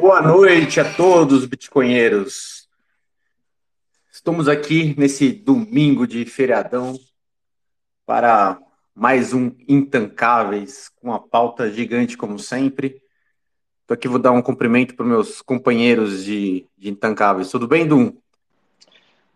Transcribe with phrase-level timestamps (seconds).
[0.00, 2.66] Boa noite a todos, bitcoinheiros.
[4.10, 6.98] Estamos aqui nesse domingo de feriadão
[8.06, 8.58] para
[8.94, 13.02] mais um Intancáveis, com uma pauta gigante como sempre.
[13.82, 17.50] Estou aqui, vou dar um cumprimento para meus companheiros de, de Intancáveis.
[17.50, 18.16] Tudo bem, Dum?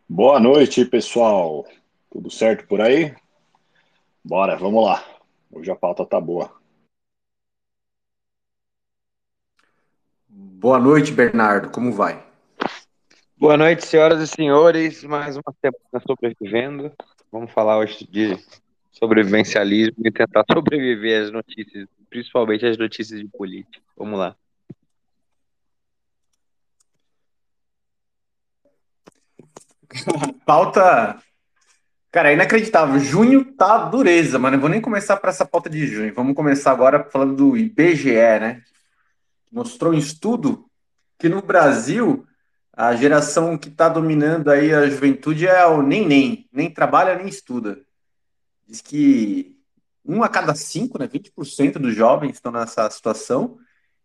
[0.08, 1.66] Boa noite, pessoal.
[2.10, 3.14] Tudo certo por aí?
[4.24, 5.04] Bora, vamos lá.
[5.52, 6.63] Hoje a pauta tá boa.
[10.36, 11.70] Boa noite, Bernardo.
[11.70, 12.20] Como vai?
[13.36, 15.04] Boa noite, senhoras e senhores.
[15.04, 16.92] Mais uma semana sobrevivendo.
[17.30, 18.36] Vamos falar hoje de
[18.90, 23.80] sobrevivencialismo e tentar sobreviver às notícias, principalmente às notícias de política.
[23.96, 24.34] Vamos lá.
[30.44, 31.22] pauta.
[32.10, 32.98] Cara, é inacreditável.
[32.98, 36.12] Junho tá dureza, mas não vou nem começar para essa pauta de junho.
[36.12, 38.62] Vamos começar agora falando do IBGE, né?
[39.54, 40.66] Mostrou um estudo
[41.16, 42.26] que no Brasil
[42.76, 47.28] a geração que está dominando aí a juventude é o nem nem, nem trabalha nem
[47.28, 47.78] estuda.
[48.66, 49.56] Diz que
[50.04, 53.56] um a cada cinco, né, 20% dos jovens estão nessa situação.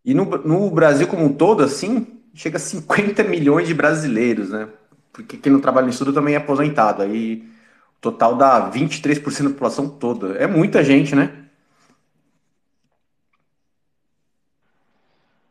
[0.06, 4.70] E no, no Brasil como um todo, assim, chega a 50 milhões de brasileiros, né?
[5.12, 7.02] Porque quem não trabalha em estudo também é aposentado.
[7.02, 7.44] Aí
[7.98, 10.34] o total dá 23% da população toda.
[10.38, 11.49] É muita gente, né?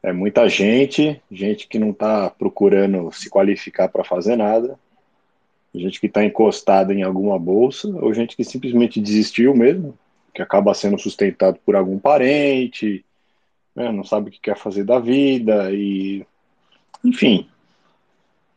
[0.09, 4.79] É muita gente, gente que não está procurando se qualificar para fazer nada,
[5.75, 9.99] gente que está encostada em alguma bolsa, ou gente que simplesmente desistiu mesmo,
[10.33, 13.05] que acaba sendo sustentado por algum parente,
[13.77, 16.25] né, não sabe o que quer fazer da vida, e
[17.05, 17.47] enfim,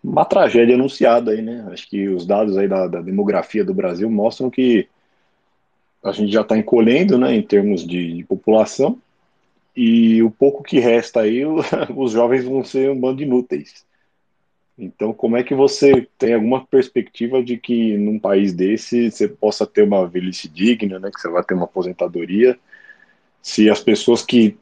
[0.02, 1.68] uma tragédia anunciada aí, né?
[1.70, 4.88] Acho que os dados aí da, da demografia do Brasil mostram que
[6.02, 8.98] a gente já está encolhendo, né, em termos de, de, população,
[9.76, 11.44] e o pouco que resta aí,
[11.96, 13.86] os jovens vão ser um bando de inúteis.
[14.78, 19.66] Então, como é que você tem alguma perspectiva de que num país desse você possa
[19.68, 22.58] ter uma velhice digna, né, que você vai ter uma aposentadoria,
[23.42, 24.58] se as pessoas que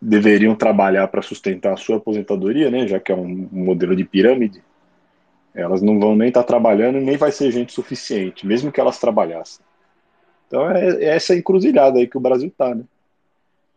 [0.00, 4.62] deveriam trabalhar para sustentar a sua aposentadoria, né, já que é um modelo de pirâmide,
[5.54, 8.98] elas não vão nem estar tá trabalhando nem vai ser gente suficiente, mesmo que elas
[8.98, 9.64] trabalhassem.
[10.46, 12.84] Então é, é essa encruzilhada aí que o Brasil está, né?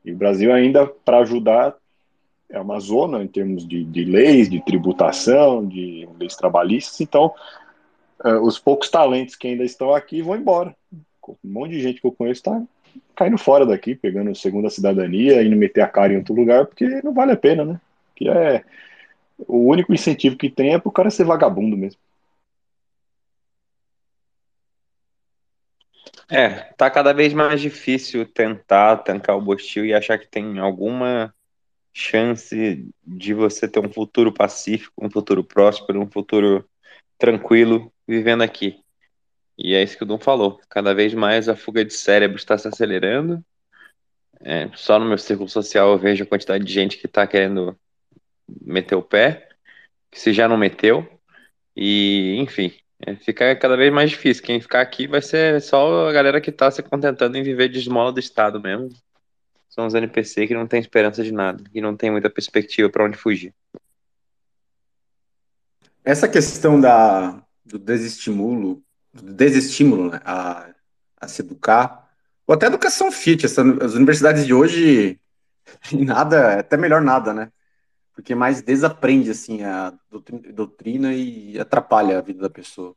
[0.04, 1.76] E o Brasil ainda, para ajudar,
[2.50, 7.34] é uma zona em termos de, de leis, de tributação, de leis trabalhistas, então
[8.24, 10.76] uh, os poucos talentos que ainda estão aqui vão embora.
[11.28, 12.62] Um monte de gente que eu conheço está
[13.16, 17.14] caindo fora daqui, pegando segunda cidadania, indo meter a cara em outro lugar, porque não
[17.14, 17.82] vale a pena, né?
[18.16, 18.64] Que é
[19.48, 22.00] o único incentivo que tem é para o cara ser vagabundo mesmo.
[26.36, 31.32] É, tá cada vez mais difícil tentar tancar o Bostil e achar que tem alguma
[31.94, 36.68] chance de você ter um futuro pacífico, um futuro próspero, um futuro
[37.20, 38.82] tranquilo vivendo aqui.
[39.56, 40.60] E é isso que o Dom falou.
[40.68, 43.46] Cada vez mais a fuga de cérebro está se acelerando.
[44.42, 47.78] É, só no meu círculo social eu vejo a quantidade de gente que está querendo
[48.60, 49.50] meter o pé,
[50.10, 51.08] que se já não meteu.
[51.76, 52.74] E, enfim,
[53.06, 54.44] é, fica cada vez mais difícil.
[54.44, 57.80] Quem ficar aqui vai ser só a galera que está se contentando em viver de
[57.80, 58.90] esmola do Estado mesmo.
[59.70, 63.06] São os NPC que não tem esperança de nada e não tem muita perspectiva para
[63.06, 63.54] onde fugir.
[66.06, 70.70] Essa questão da, do desestimulo desestímulo né, a,
[71.20, 72.10] a se educar,
[72.48, 73.46] ou até educação fit.
[73.46, 75.20] Essa, as universidades de hoje,
[75.94, 77.52] nada, é até melhor nada, né?
[78.14, 79.94] Porque mais desaprende assim a
[80.54, 82.96] doutrina e atrapalha a vida da pessoa.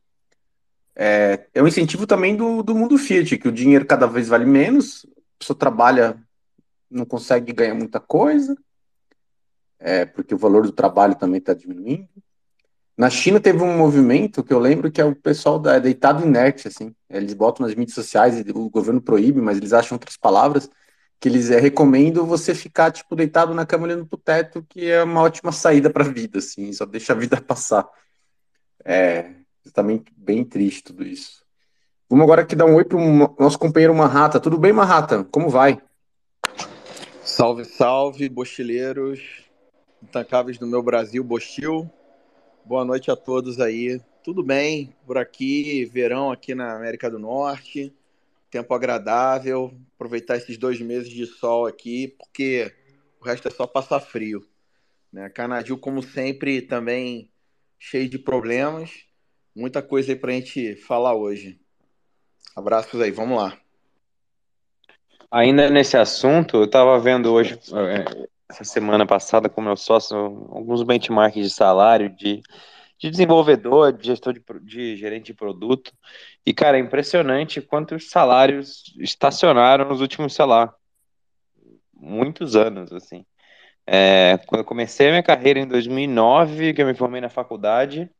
[0.94, 4.46] É, é um incentivo também do, do mundo Fiat, que o dinheiro cada vez vale
[4.46, 6.18] menos, a pessoa trabalha,
[6.90, 8.56] não consegue ganhar muita coisa,
[9.78, 12.08] é, porque o valor do trabalho também está diminuindo.
[12.96, 16.26] Na China teve um movimento que eu lembro que é o pessoal da, é deitado
[16.26, 16.94] inerte, assim.
[17.10, 20.70] Eles botam nas mídias sociais, o governo proíbe, mas eles acham outras palavras,
[21.18, 25.02] que eles é, recomendam você ficar, tipo, deitado na cama olhando pro teto, que é
[25.02, 27.88] uma ótima saída para a vida, assim, só deixa a vida passar.
[28.84, 29.30] É
[29.72, 31.44] também bem triste tudo isso.
[32.08, 32.98] Vamos agora aqui dar um oi pro
[33.38, 34.38] nosso companheiro Marrata.
[34.38, 35.24] Tudo bem, Marrata?
[35.24, 35.80] Como vai?
[37.22, 39.20] Salve, salve, bochileiros,
[40.02, 41.90] intancáveis do meu Brasil, Bochil.
[42.64, 44.00] Boa noite a todos aí.
[44.22, 45.84] Tudo bem por aqui?
[45.86, 47.92] Verão aqui na América do Norte.
[48.50, 49.78] Tempo agradável.
[49.94, 52.72] Aproveitar esses dois meses de sol aqui, porque
[53.20, 54.46] o resto é só passar frio.
[55.12, 55.28] Né?
[55.28, 57.30] Canadil, como sempre, também
[57.78, 58.90] cheio de problemas.
[59.54, 61.58] Muita coisa aí pra gente falar hoje.
[62.54, 63.58] Abraços aí, vamos lá.
[65.30, 70.16] Ainda nesse assunto, eu estava vendo hoje, é, essa semana passada com meu sócio
[70.50, 72.42] alguns benchmarks de salário de,
[72.98, 75.92] de desenvolvedor, de gestor de, de gerente de produto.
[76.44, 80.74] E, cara, é impressionante quantos salários estacionaram nos últimos, sei lá,
[81.92, 83.24] muitos anos, assim.
[83.86, 88.10] É, quando eu comecei a minha carreira em 2009, que eu me formei na faculdade,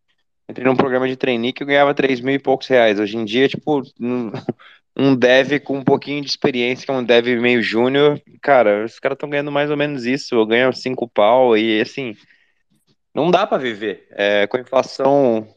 [0.49, 3.00] entrei num programa de trainee que eu ganhava 3 mil e poucos reais.
[3.00, 3.82] Hoje em dia, tipo,
[4.96, 8.99] um dev com um pouquinho de experiência, que é um dev meio júnior, cara, os
[8.99, 12.14] caras estão ganhando mais ou menos isso, eu ganho cinco pau e assim,
[13.16, 14.06] não dá para viver.
[14.10, 15.48] É, com a inflação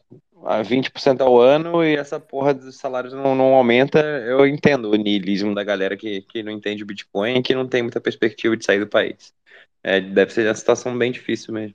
[0.46, 4.96] a 20% ao ano e essa porra dos salários não, não aumenta, eu entendo o
[4.96, 8.56] niilismo da galera que, que não entende o Bitcoin e que não tem muita perspectiva
[8.56, 9.34] de sair do país.
[9.82, 11.74] É, deve ser uma situação bem difícil mesmo.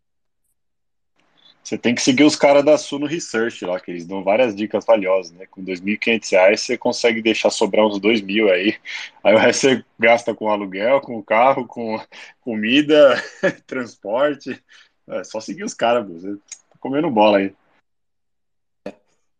[1.63, 4.85] Você tem que seguir os caras da Suno Research lá, que eles dão várias dicas
[4.85, 5.47] valiosas, né?
[5.49, 8.75] Com R$ 2.500 você consegue deixar sobrar uns R$ mil aí.
[9.23, 11.99] Aí o resto você gasta com aluguel, com carro, com
[12.41, 13.15] comida,
[13.65, 14.61] transporte.
[15.07, 17.55] É só seguir os caras, tá comendo bola aí.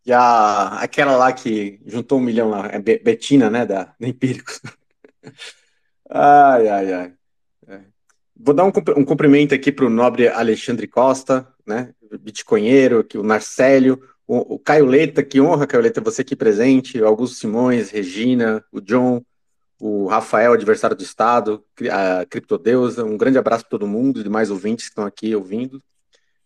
[0.04, 4.60] E a, aquela lá que juntou um milhão lá, é Betina, né, da, da Empíricos.
[6.08, 7.14] ai, ai, ai.
[7.66, 7.80] É.
[8.36, 13.24] Vou dar um, um cumprimento aqui para o nobre Alexandre Costa, né, bitcoinheiro, que o
[13.24, 14.86] Marcélio, o, o Caio
[15.28, 19.20] que honra, Caio Leta, você aqui presente, o Augusto Simões, Regina, o John,
[19.78, 24.50] o Rafael, adversário do Estado, a Criptodeusa, um grande abraço para todo mundo e demais
[24.50, 25.82] ouvintes que estão aqui ouvindo.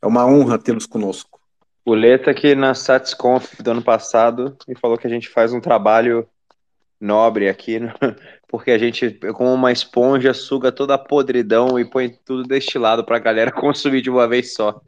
[0.03, 1.41] É uma honra tê-los conosco.
[1.85, 5.61] O Leta que na SatisConf do ano passado me falou que a gente faz um
[5.61, 6.29] trabalho
[7.01, 7.95] nobre aqui, né?
[8.47, 13.17] porque a gente, como uma esponja, suga toda a podridão e põe tudo destilado para
[13.17, 14.81] a galera consumir de uma vez só.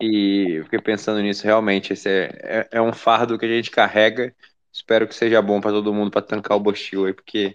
[0.00, 4.34] E fiquei pensando nisso, realmente, esse é, é, é um fardo que a gente carrega.
[4.72, 7.54] Espero que seja bom para todo mundo para tancar o Bostil aí, porque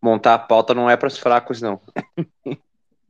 [0.00, 1.80] montar a pauta não é para os fracos, não.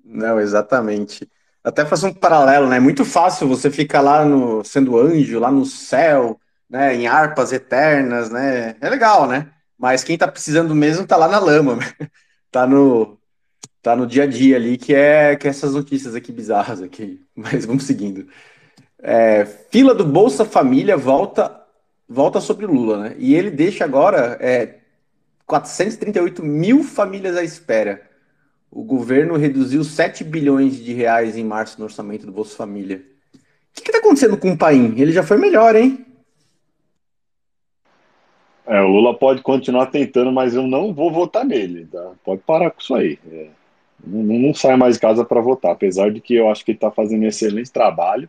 [0.05, 1.29] Não, exatamente.
[1.63, 2.79] Até fazer um paralelo, né?
[2.79, 6.95] É muito fácil você ficar lá no sendo anjo, lá no céu, né?
[6.95, 8.77] Em harpas eternas, né?
[8.81, 9.49] É legal, né?
[9.79, 11.79] Mas quem tá precisando mesmo tá lá na lama,
[12.51, 13.19] tá no
[13.83, 17.25] tá no dia a dia ali, que é que é essas notícias aqui bizarras aqui.
[17.37, 18.29] Mas vamos seguindo.
[19.03, 21.59] É, fila do Bolsa Família volta
[22.09, 23.17] volta sobre Lula, né?
[23.19, 24.80] E ele deixa agora é,
[25.51, 28.09] 438 mil famílias à espera.
[28.71, 33.03] O governo reduziu 7 bilhões de reais em março no orçamento do Bolsa Família.
[33.35, 33.39] O
[33.75, 34.95] que está acontecendo com o Paim?
[34.97, 36.07] Ele já foi melhor, hein?
[38.65, 41.85] É, o Lula pode continuar tentando, mas eu não vou votar nele.
[41.87, 42.13] Tá?
[42.25, 43.19] Pode parar com isso aí.
[43.29, 43.49] É,
[44.07, 46.77] não, não sai mais de casa para votar, apesar de que eu acho que ele
[46.77, 48.29] está fazendo um excelente trabalho.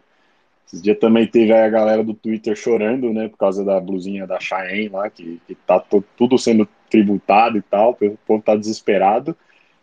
[0.65, 4.39] Esses dias também teve a galera do Twitter chorando, né, por causa da blusinha da
[4.39, 5.83] Cheyenne lá, que, que tá
[6.17, 9.35] tudo sendo tributado e tal, o povo tá desesperado.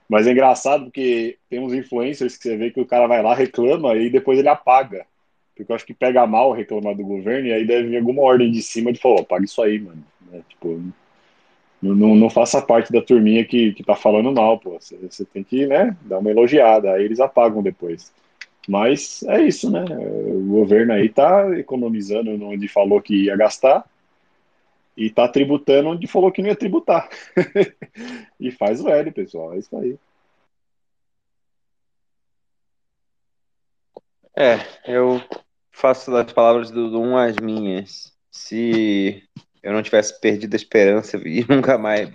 [0.08, 3.34] Mas é engraçado porque tem uns influencers que você vê que o cara vai lá,
[3.34, 5.05] reclama e depois ele apaga.
[5.55, 8.50] Porque eu acho que pega mal reclamar do governo e aí deve vir alguma ordem
[8.50, 10.05] de cima de falar, paga isso aí, mano.
[10.32, 10.81] É, tipo,
[11.82, 14.78] não, não, não, faça parte da turminha que, que tá falando mal, pô.
[14.81, 18.12] Você, você tem que, né, dar uma elogiada, aí eles apagam depois.
[18.69, 19.84] Mas é isso, né?
[19.88, 23.84] O governo aí tá economizando onde falou que ia gastar
[24.98, 27.08] e tá tributando onde falou que não ia tributar.
[28.38, 29.54] e faz o L, pessoal.
[29.54, 29.96] É isso aí.
[34.36, 35.22] É, eu
[35.70, 38.12] faço das palavras do Dum as minhas.
[38.28, 39.23] Se
[39.62, 42.11] eu não tivesse perdido a esperança e nunca mais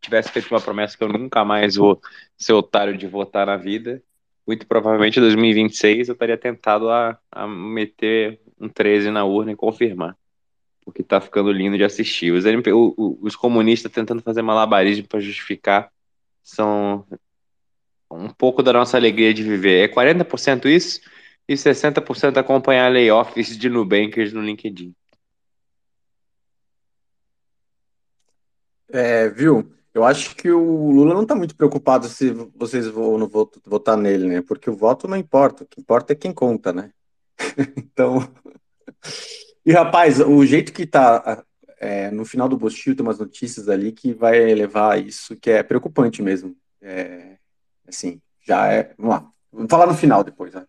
[0.00, 2.00] tivesse feito uma promessa que eu nunca mais vou
[2.38, 4.00] ser otário de votar na vida,
[4.46, 9.56] muito provavelmente em 2026 eu estaria tentado a, a meter um 13 na urna e
[9.56, 10.16] confirmar.
[10.84, 12.32] Porque tá ficando lindo de assistir.
[12.32, 15.90] Os, o, o, os comunistas tentando fazer malabarismo para justificar
[16.42, 17.06] são
[18.10, 19.84] um pouco da nossa alegria de viver.
[19.84, 21.00] É 40% isso
[21.48, 24.94] e 60% acompanhar layoffs de Nubankers no LinkedIn.
[28.88, 29.72] É, viu?
[29.92, 33.28] Eu acho que o Lula não está muito preocupado se vocês vão não
[33.64, 34.42] votar nele, né?
[34.42, 36.92] Porque o voto não importa, o que importa é quem conta, né?
[37.76, 38.20] então.
[39.64, 41.44] E rapaz, o jeito que tá
[41.80, 45.62] é, no final do Bostil tem umas notícias ali que vai levar isso, que é
[45.62, 46.54] preocupante mesmo.
[46.80, 47.38] É,
[47.88, 48.94] assim, já é.
[48.98, 49.32] Vamos lá.
[49.50, 50.52] Vamos falar no final depois.
[50.54, 50.66] Né?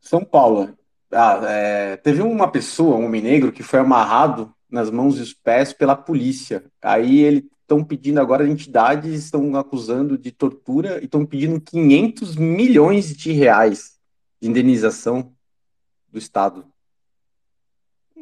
[0.00, 0.76] São Paulo.
[1.10, 5.32] Ah, é, teve uma pessoa, um homem negro, que foi amarrado nas mãos e os
[5.32, 6.64] pés pela polícia.
[6.82, 13.16] Aí eles estão pedindo agora, entidades estão acusando de tortura e estão pedindo 500 milhões
[13.16, 13.98] de reais
[14.40, 15.32] de indenização
[16.08, 16.66] do Estado.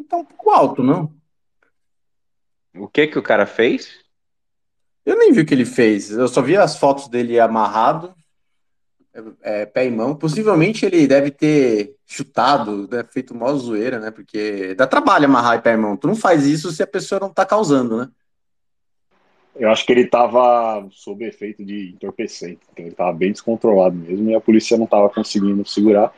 [0.05, 1.11] Então, um pouco alto, não?
[2.77, 4.05] O que que o cara fez?
[5.05, 6.11] Eu nem vi o que ele fez.
[6.11, 8.15] Eu só vi as fotos dele amarrado
[9.43, 10.15] é, pé e mão.
[10.15, 14.11] Possivelmente ele deve ter chutado, né, feito mó zoeira, né?
[14.11, 15.97] Porque dá trabalho amarrar pé e mão.
[15.97, 18.09] Tu não faz isso se a pessoa não tá causando, né?
[19.57, 24.29] Eu acho que ele estava sob efeito de entorpecente, então ele estava bem descontrolado mesmo
[24.29, 26.13] e a polícia não estava conseguindo segurar.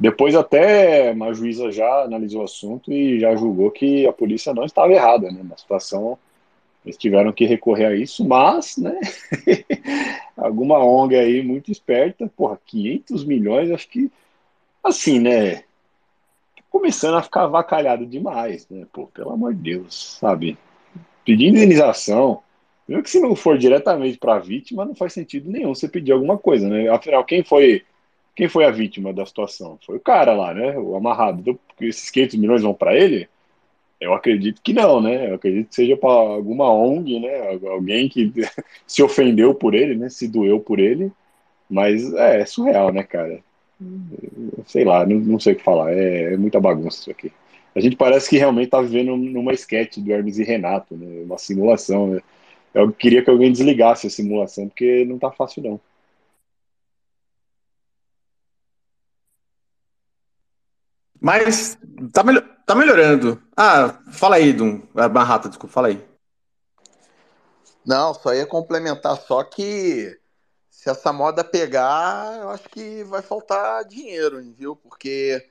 [0.00, 4.64] Depois até uma juíza já analisou o assunto e já julgou que a polícia não
[4.64, 5.42] estava errada, né?
[5.42, 6.18] Na situação
[6.82, 8.98] eles tiveram que recorrer a isso, mas, né?
[10.34, 14.10] alguma ONG aí muito esperta, porra, 500 milhões, acho que
[14.82, 15.64] assim, né?
[16.70, 18.86] Começando a ficar avacalhado demais, né?
[18.90, 20.56] Pô, pelo amor de Deus, sabe?
[21.26, 22.42] Pedir indenização,
[22.88, 26.12] mesmo que se não for diretamente para a vítima, não faz sentido nenhum você pedir
[26.12, 26.88] alguma coisa, né?
[26.88, 27.84] Afinal, quem foi
[28.34, 29.78] quem foi a vítima da situação?
[29.84, 30.78] Foi o cara lá, né?
[30.78, 31.40] O amarrado.
[31.40, 33.28] Então, esses 500 milhões vão para ele?
[34.00, 35.30] Eu acredito que não, né?
[35.30, 37.58] Eu acredito que seja para alguma ONG, né?
[37.68, 38.32] Alguém que
[38.86, 40.08] se ofendeu por ele, né?
[40.08, 41.12] Se doeu por ele.
[41.68, 43.42] Mas é, é surreal, né, cara?
[44.66, 45.92] Sei lá, não, não sei o que falar.
[45.92, 47.32] É, é, muita bagunça isso aqui.
[47.74, 51.22] A gente parece que realmente tá vivendo numa sketch do Hermes e Renato, né?
[51.24, 52.20] Uma simulação, né?
[52.74, 55.80] Eu queria que alguém desligasse a simulação, porque não tá fácil, não.
[61.20, 61.76] Mas
[62.12, 63.42] tá, mel tá melhorando.
[63.56, 64.82] Ah, fala aí, Dum.
[64.94, 66.02] Barrata, desculpa, fala aí.
[67.84, 70.18] Não, só ia complementar só que
[70.70, 74.74] se essa moda pegar, eu acho que vai faltar dinheiro, viu?
[74.74, 75.46] Porque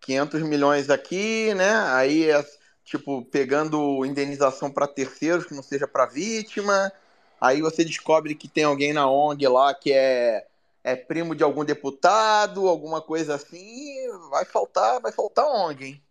[0.00, 1.72] 500 milhões aqui, né?
[1.92, 2.44] Aí, é,
[2.84, 6.92] tipo, pegando indenização para terceiros, que não seja para vítima.
[7.40, 10.46] Aí você descobre que tem alguém na ONG lá que é
[10.86, 16.02] é primo de algum deputado, alguma coisa assim, vai faltar, vai faltar ONG, hein?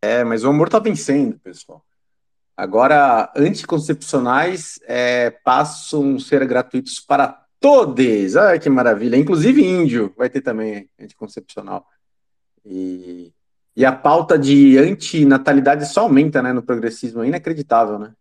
[0.00, 1.84] É, mas o amor tá vencendo, pessoal.
[2.56, 8.36] Agora, anticoncepcionais é, passam a ser gratuitos para todos.
[8.36, 9.16] Ai, que maravilha.
[9.16, 11.84] Inclusive índio vai ter também anticoncepcional.
[12.64, 13.34] E,
[13.74, 17.24] e a pauta de antinatalidade só aumenta, né, no progressismo.
[17.24, 18.14] É inacreditável, né?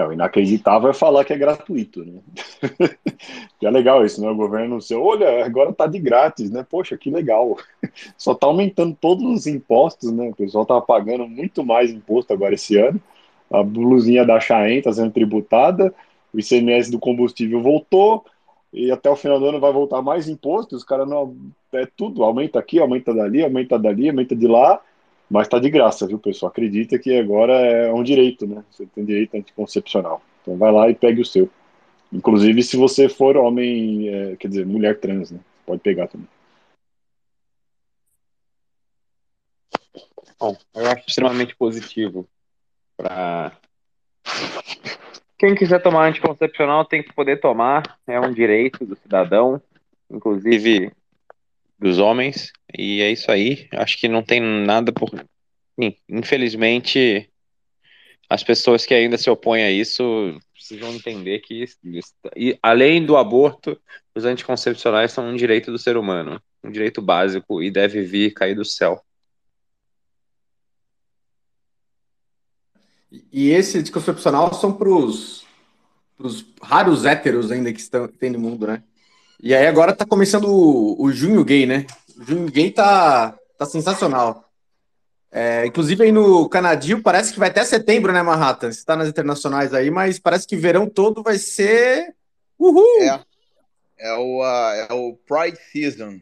[0.00, 2.20] É, o inacreditável é falar que é gratuito, né?
[3.58, 4.30] que é legal isso, né?
[4.30, 6.64] O governo seu, olha, agora tá de grátis, né?
[6.68, 7.56] Poxa, que legal.
[8.16, 10.30] Só tá aumentando todos os impostos, né?
[10.30, 13.00] O pessoal tá pagando muito mais imposto agora esse ano.
[13.50, 15.92] A blusinha da Chaen tá sendo tributada,
[16.32, 18.24] o ICMS do combustível voltou,
[18.72, 21.36] e até o final do ano vai voltar mais imposto, os caras não.
[21.72, 24.80] É tudo, aumenta aqui, aumenta dali, aumenta dali, aumenta de lá
[25.30, 26.50] mas tá de graça, viu, pessoal?
[26.50, 28.64] Acredita que agora é um direito, né?
[28.70, 30.20] Você tem direito anticoncepcional.
[30.42, 31.48] Então vai lá e pegue o seu.
[32.12, 35.38] Inclusive se você for homem, é, quer dizer, mulher trans, né?
[35.64, 36.26] Pode pegar também.
[40.40, 42.26] Bom, eu acho extremamente positivo
[42.96, 43.52] para
[45.38, 49.62] quem quiser tomar anticoncepcional tem que poder tomar, é um direito do cidadão,
[50.10, 50.92] inclusive
[51.78, 53.68] dos homens, e é isso aí.
[53.72, 55.10] Acho que não tem nada por.
[56.08, 57.30] Infelizmente,
[58.28, 61.64] as pessoas que ainda se opõem a isso precisam entender que,
[62.36, 63.80] e, além do aborto,
[64.14, 68.54] os anticoncepcionais são um direito do ser humano, um direito básico e deve vir cair
[68.54, 69.02] do céu.
[73.32, 75.44] E esse anticoncepcional são para os
[76.62, 78.84] raros héteros ainda que, estão, tem no mundo, né?
[79.42, 81.86] E aí agora tá começando o, o Junho Gay, né?
[82.20, 84.44] O tá, tá sensacional.
[85.32, 88.70] É, inclusive aí no Canadio parece que vai até setembro, né, Manhattan?
[88.70, 92.14] Você tá nas internacionais aí, mas parece que verão todo vai ser.
[92.58, 93.02] Uhul!
[93.02, 93.24] É,
[94.00, 96.20] é, o, é o Pride Season.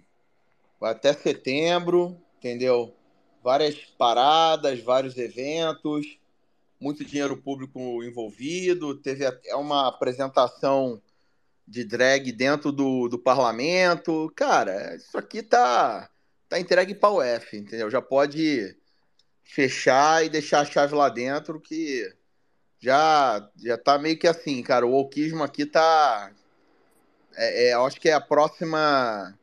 [0.78, 2.95] Vai até setembro, entendeu?
[3.43, 6.17] Várias paradas, vários eventos,
[6.81, 8.95] muito dinheiro público envolvido.
[8.95, 11.02] Teve até uma apresentação
[11.69, 14.33] de drag dentro do, do parlamento.
[14.35, 16.09] Cara, isso aqui tá,
[16.49, 17.91] tá entregue para o F, entendeu?
[17.91, 18.75] Já pode
[19.45, 22.11] fechar e deixar a chave lá dentro que
[22.81, 24.87] já já tá meio que assim, cara.
[24.87, 26.33] O wokeismo aqui tá.
[27.37, 29.39] É, é, eu acho que é a próxima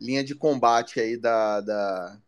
[0.00, 2.18] linha de combate aí da, da,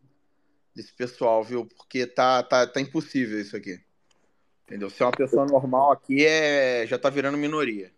[0.75, 1.65] desse pessoal, viu?
[1.65, 3.79] Porque tá, tá, tá impossível isso aqui.
[4.65, 4.89] Entendeu?
[4.89, 7.91] Ser uma pessoa normal aqui é já tá virando minoria.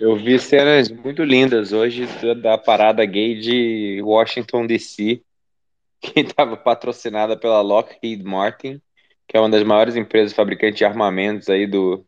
[0.00, 2.06] Eu vi cenas muito lindas hoje
[2.40, 5.22] da, parada gay de Washington DC,
[6.00, 8.80] que estava patrocinada pela Lockheed Martin,
[9.28, 12.06] que é uma das maiores empresas fabricantes de armamentos aí do,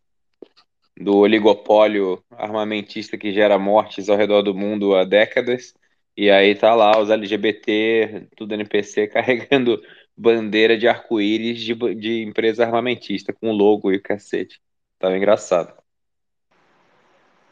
[0.96, 5.74] do oligopólio armamentista que gera mortes ao redor do mundo há décadas.
[6.16, 9.82] E aí tá lá os LGBT, tudo NPC, carregando
[10.16, 14.60] bandeira de arco-íris de, de empresa armamentista, com logo e cacete.
[14.98, 15.81] Tava engraçado.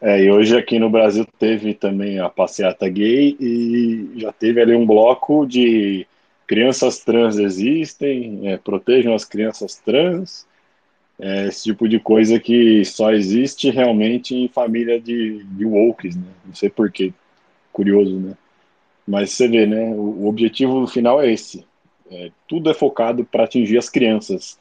[0.01, 4.75] É, e hoje aqui no Brasil teve também a passeata gay e já teve ali
[4.75, 6.07] um bloco de
[6.47, 10.47] crianças trans existem, é, protejam as crianças trans,
[11.19, 16.25] é, esse tipo de coisa que só existe realmente em família de, de wokes, né?
[16.47, 17.13] Não sei porquê,
[17.71, 18.35] curioso, né?
[19.07, 19.91] Mas você vê, né?
[19.91, 21.65] O, o objetivo final é esse.
[22.11, 24.59] É, tudo é focado para atingir as crianças.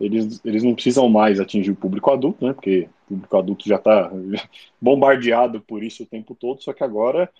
[0.00, 2.52] Eles, eles não precisam mais atingir o público adulto, né?
[2.52, 4.10] Porque o público adulto já está
[4.80, 7.30] bombardeado por isso o tempo todo, só que agora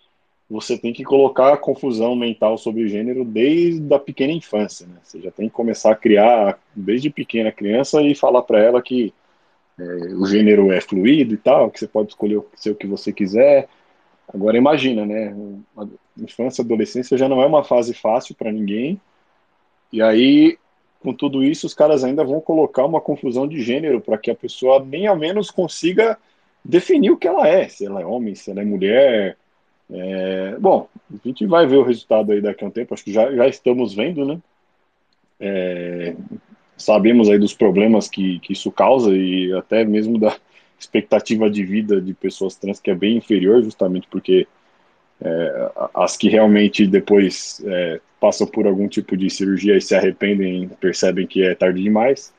[0.49, 4.97] você tem que colocar a confusão mental sobre o gênero desde a pequena infância, né?
[5.03, 9.15] Você já tem que começar a criar desde pequena criança e falar para ela que
[9.79, 9.83] é,
[10.15, 13.69] o gênero é fluido e tal, que você pode escolher ser o que você quiser.
[14.33, 15.35] Agora imagina, né?
[15.77, 15.87] A
[16.19, 19.01] infância, adolescência já não é uma fase fácil para ninguém.
[19.93, 20.59] E aí,
[21.03, 24.35] com tudo isso, os caras ainda vão colocar uma confusão de gênero para que a
[24.35, 26.17] pessoa nem ao menos consiga
[26.65, 29.37] definir o que ela é, se ela é homem, se ela é mulher,
[29.91, 33.13] é, bom, a gente vai ver o resultado aí daqui a um tempo, acho que
[33.13, 34.41] já, já estamos vendo, né?
[35.39, 36.15] É,
[36.77, 40.37] sabemos aí dos problemas que, que isso causa e até mesmo da
[40.79, 44.47] expectativa de vida de pessoas trans que é bem inferior, justamente porque
[45.25, 50.69] é, as que realmente depois é, passam por algum tipo de cirurgia e se arrependem,
[50.81, 52.33] percebem que é tarde demais.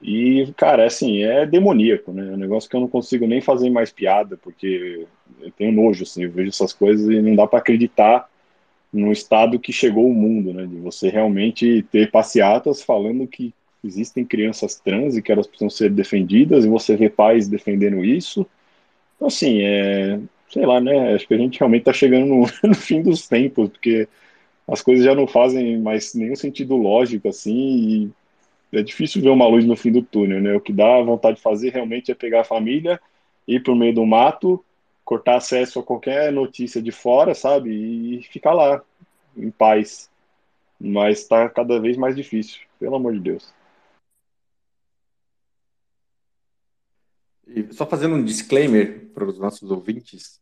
[0.00, 2.28] E, cara, assim, é demoníaco, né?
[2.28, 5.06] É um negócio que eu não consigo nem fazer mais piada, porque
[5.40, 8.28] eu tenho nojo, assim, eu vejo essas coisas e não dá para acreditar
[8.92, 10.66] no estado que chegou o mundo, né?
[10.66, 13.52] De você realmente ter passeatas falando que
[13.84, 18.46] existem crianças trans e que elas precisam ser defendidas, e você vê pais defendendo isso.
[19.16, 21.14] Então, assim, é, sei lá, né?
[21.14, 24.08] Acho que a gente realmente está chegando no, no, fim dos tempos, porque
[24.66, 28.12] as coisas já não fazem mais nenhum sentido lógico, assim,
[28.72, 30.54] é difícil ver uma luz no fim do túnel, né?
[30.54, 33.00] O que dá vontade de fazer realmente é pegar a família,
[33.46, 34.62] ir para o meio do mato,
[35.04, 37.70] cortar acesso a qualquer notícia de fora, sabe?
[37.70, 38.82] E ficar lá,
[39.36, 40.10] em paz.
[40.78, 43.57] Mas está cada vez mais difícil, pelo amor de Deus.
[47.70, 50.40] Só fazendo um disclaimer para os nossos ouvintes,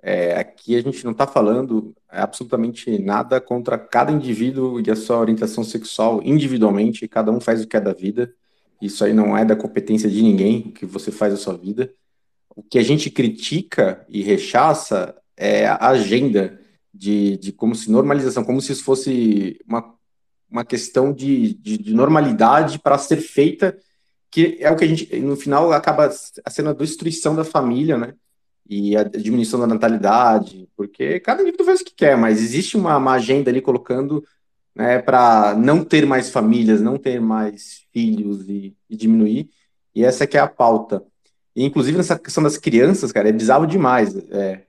[0.00, 5.18] é, aqui a gente não está falando absolutamente nada contra cada indivíduo e a sua
[5.18, 8.32] orientação sexual individualmente, cada um faz o que é da vida.
[8.80, 11.92] Isso aí não é da competência de ninguém, o que você faz da sua vida.
[12.54, 16.60] O que a gente critica e rechaça é a agenda
[16.92, 19.94] de, de como se normalização, como se isso fosse uma,
[20.50, 23.76] uma questão de, de, de normalidade para ser feita,
[24.30, 28.14] que é o que a gente, no final, acaba sendo a destruição da família, né?
[28.68, 32.98] e a diminuição da natalidade, porque cada indivíduo faz o que quer, mas existe uma,
[32.98, 34.22] uma agenda ali colocando
[34.74, 39.48] né, para não ter mais famílias, não ter mais filhos e, e, diminuir,
[39.94, 41.02] e essa que é a pauta.
[41.56, 44.14] E, inclusive, nessa questão das crianças, cara, é bizarro demais.
[44.30, 44.64] É,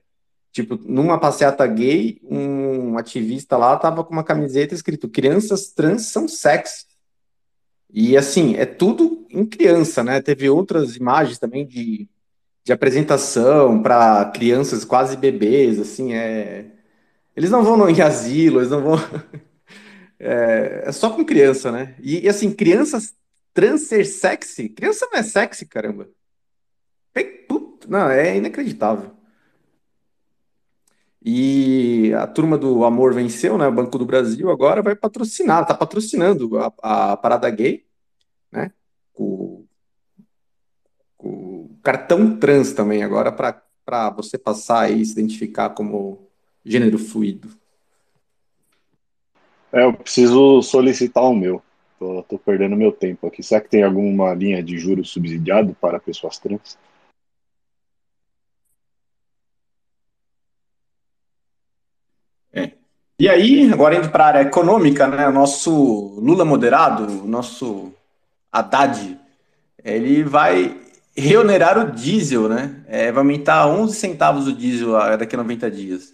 [0.50, 6.26] tipo, numa passeata gay, um ativista lá tava com uma camiseta escrito crianças trans são
[6.26, 6.86] sexy.
[7.92, 10.20] E, assim, é tudo em criança, né?
[10.20, 12.08] Teve outras imagens também de
[12.64, 16.66] de apresentação para crianças quase bebês, assim, é...
[17.36, 18.94] Eles não vão no, em asilo, eles não vão...
[20.18, 21.96] é, é, só com criança, né?
[22.00, 23.14] E, e, assim, crianças
[23.52, 26.08] trans ser sexy, criança não é sexy, caramba.
[27.88, 29.10] Não, é inacreditável.
[31.22, 33.66] E a turma do Amor venceu, né?
[33.66, 36.72] O Banco do Brasil agora vai patrocinar, tá patrocinando a,
[37.12, 37.84] a parada gay,
[38.52, 38.72] né?
[39.14, 39.64] O,
[41.18, 46.30] o cartão trans também agora para você passar e se identificar como
[46.64, 47.48] gênero fluido.
[49.72, 51.62] É, eu preciso solicitar o meu.
[51.98, 53.42] Tô, tô, perdendo meu tempo aqui.
[53.42, 56.78] Será que tem alguma linha de juros subsidiado para pessoas trans?
[62.52, 62.72] É.
[63.18, 65.28] E aí, agora indo para a área econômica, né?
[65.28, 67.92] O nosso Lula moderado, o nosso
[68.52, 69.18] Haddad,
[69.84, 70.80] ele vai
[71.16, 72.82] reonerar o diesel, né?
[72.86, 76.12] É, vai aumentar 11 centavos o diesel daqui a 90 dias.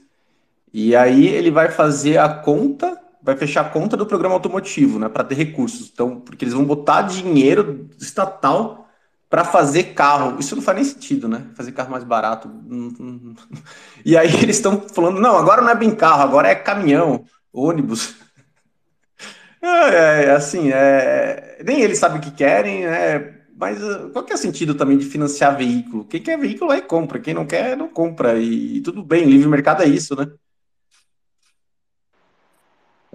[0.72, 5.08] E aí ele vai fazer a conta, vai fechar a conta do programa automotivo, né?
[5.08, 5.90] Para ter recursos.
[5.92, 8.86] Então, porque eles vão botar dinheiro estatal
[9.28, 10.38] para fazer carro.
[10.38, 11.46] Isso não faz nem sentido, né?
[11.54, 12.50] Fazer carro mais barato.
[14.04, 18.14] E aí eles estão falando, não, agora não é bem carro, agora é caminhão, ônibus.
[19.66, 23.34] É, é assim, é, nem eles sabem o que querem, né?
[23.56, 26.04] Mas uh, qual que é o sentido também de financiar veículo?
[26.04, 28.38] Quem quer veículo aí compra, quem não quer, não compra.
[28.38, 30.30] E, e tudo bem, livre mercado é isso, né?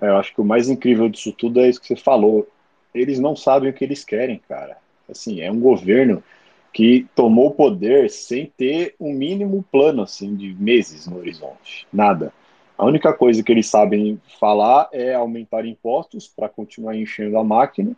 [0.01, 2.47] É, eu acho que o mais incrível disso tudo é isso que você falou.
[2.93, 4.77] Eles não sabem o que eles querem, cara.
[5.09, 6.23] Assim, é um governo
[6.73, 12.33] que tomou o poder sem ter um mínimo plano assim de meses no horizonte, nada.
[12.81, 17.95] A única coisa que eles sabem falar é aumentar impostos para continuar enchendo a máquina.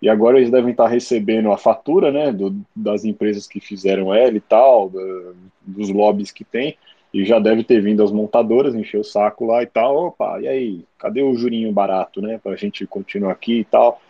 [0.00, 4.34] E agora eles devem estar recebendo a fatura, né, do, das empresas que fizeram ela
[4.34, 6.78] e tal, do, dos lobbies que tem,
[7.12, 10.06] e já deve ter vindo as montadoras encher o saco lá e tal.
[10.06, 14.00] Opa, e aí, cadê o jurinho barato, né, para a gente continuar aqui e tal?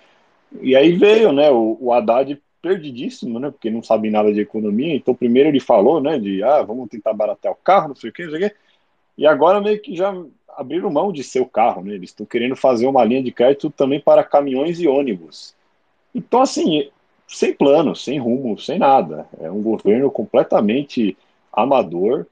[0.60, 4.94] E aí veio, né, o, o Haddad perdidíssimo, né, porque não sabe nada de economia.
[4.94, 8.12] Então, primeiro ele falou, né, de ah, vamos tentar baratear o carro, não sei o
[8.12, 8.56] que, não sei o que.
[9.22, 10.12] E agora meio que já
[10.48, 11.94] abriram mão de seu carro, né?
[11.94, 15.54] Eles estão querendo fazer uma linha de crédito também para caminhões e ônibus.
[16.12, 16.90] Então, assim,
[17.28, 19.28] sem plano, sem rumo, sem nada.
[19.40, 21.16] É um governo completamente
[21.52, 22.26] amador,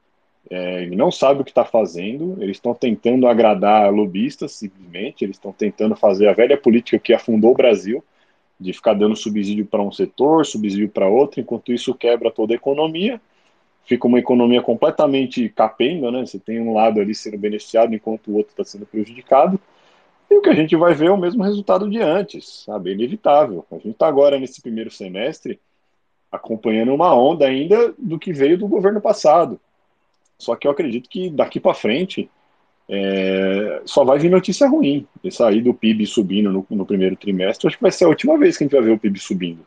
[0.50, 5.52] é, não sabe o que está fazendo, eles estão tentando agradar lobistas, simplesmente, eles estão
[5.52, 8.02] tentando fazer a velha política que afundou o Brasil,
[8.58, 12.56] de ficar dando subsídio para um setor, subsídio para outro, enquanto isso quebra toda a
[12.56, 13.20] economia,
[13.90, 16.24] fica uma economia completamente capenga, né?
[16.24, 19.58] Você tem um lado ali sendo beneficiado enquanto o outro está sendo prejudicado.
[20.30, 22.90] E o que a gente vai ver é o mesmo resultado de antes, sabe?
[22.90, 23.66] É inevitável.
[23.68, 25.58] A gente está agora nesse primeiro semestre
[26.30, 29.58] acompanhando uma onda ainda do que veio do governo passado.
[30.38, 32.30] Só que eu acredito que daqui para frente
[32.88, 35.04] é, só vai vir notícia ruim.
[35.24, 38.38] Esse aí do PIB subindo no, no primeiro trimestre, acho que vai ser a última
[38.38, 39.66] vez que a gente vai ver o PIB subindo.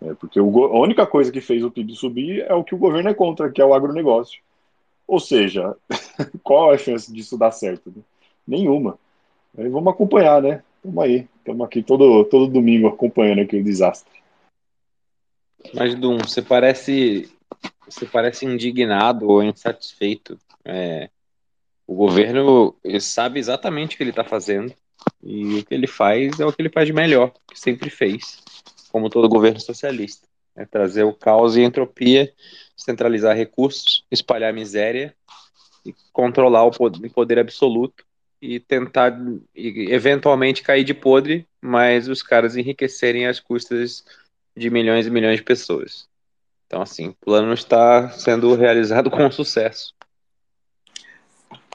[0.00, 2.78] É, porque o, a única coisa que fez o PIB subir é o que o
[2.78, 4.40] governo é contra, que é o agronegócio.
[5.06, 5.76] Ou seja,
[6.42, 7.92] qual a chance disso dar certo?
[7.94, 8.02] Né?
[8.46, 8.98] Nenhuma.
[9.56, 10.62] Aí vamos acompanhar, né?
[10.76, 11.28] Estamos aí.
[11.38, 14.18] Estamos aqui todo, todo domingo acompanhando aqui o desastre.
[15.74, 17.28] Mas, Dum, você parece,
[17.88, 20.38] você parece indignado ou insatisfeito.
[20.64, 21.10] É,
[21.86, 24.72] o governo sabe exatamente o que ele está fazendo
[25.22, 28.42] e o que ele faz é o que ele faz de melhor, que sempre fez
[28.90, 30.26] como todo governo socialista.
[30.56, 32.32] É trazer o caos e entropia,
[32.76, 35.14] centralizar recursos, espalhar miséria
[35.84, 38.04] e controlar o poder, poder absoluto
[38.40, 39.16] e tentar
[39.54, 44.04] e eventualmente cair de podre, mas os caras enriquecerem às custas
[44.56, 46.08] de milhões e milhões de pessoas.
[46.66, 49.94] Então, assim, o plano está sendo realizado com sucesso.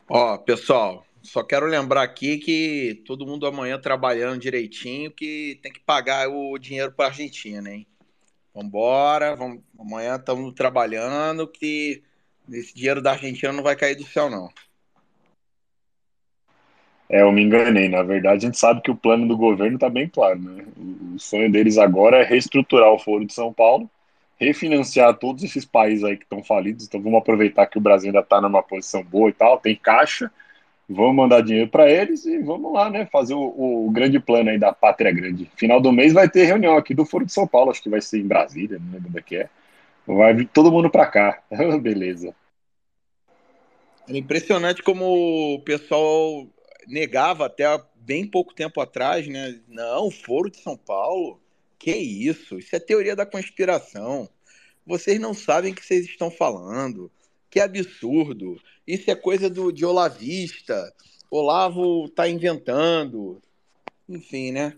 [0.07, 5.79] Ó, pessoal, só quero lembrar aqui que todo mundo amanhã trabalhando direitinho, que tem que
[5.79, 7.87] pagar o dinheiro para a Argentina, hein?
[8.53, 12.03] Vambora, vamos, amanhã estamos trabalhando, que
[12.51, 14.49] esse dinheiro da Argentina não vai cair do céu, não.
[17.09, 17.87] É, eu me enganei.
[17.87, 20.39] Na verdade, a gente sabe que o plano do governo está bem claro.
[20.39, 20.65] Né?
[21.15, 23.89] O sonho deles agora é reestruturar o Foro de São Paulo,
[24.37, 26.85] refinanciar todos esses países aí que estão falidos.
[26.85, 30.29] Então, vamos aproveitar que o Brasil ainda está numa posição boa e tal, tem caixa
[30.89, 34.59] vamos mandar dinheiro para eles e vamos lá, né, fazer o, o, grande plano aí
[34.59, 35.49] da Pátria Grande.
[35.55, 38.01] Final do mês vai ter reunião aqui do Foro de São Paulo, acho que vai
[38.01, 39.49] ser em Brasília, não lembro onde é que é.
[40.05, 41.41] Vai vir todo mundo para cá.
[41.81, 42.35] Beleza.
[44.07, 46.45] É impressionante como o pessoal
[46.87, 47.65] negava até
[47.95, 49.61] bem pouco tempo atrás, né?
[49.67, 51.41] Não, Foro de São Paulo?
[51.79, 52.59] Que isso?
[52.59, 54.29] Isso é teoria da conspiração.
[54.85, 57.09] Vocês não sabem o que vocês estão falando.
[57.53, 58.59] Que absurdo.
[58.87, 60.91] Isso é coisa do, de Olavista.
[61.29, 63.39] Olavo tá inventando.
[64.09, 64.75] Enfim, né?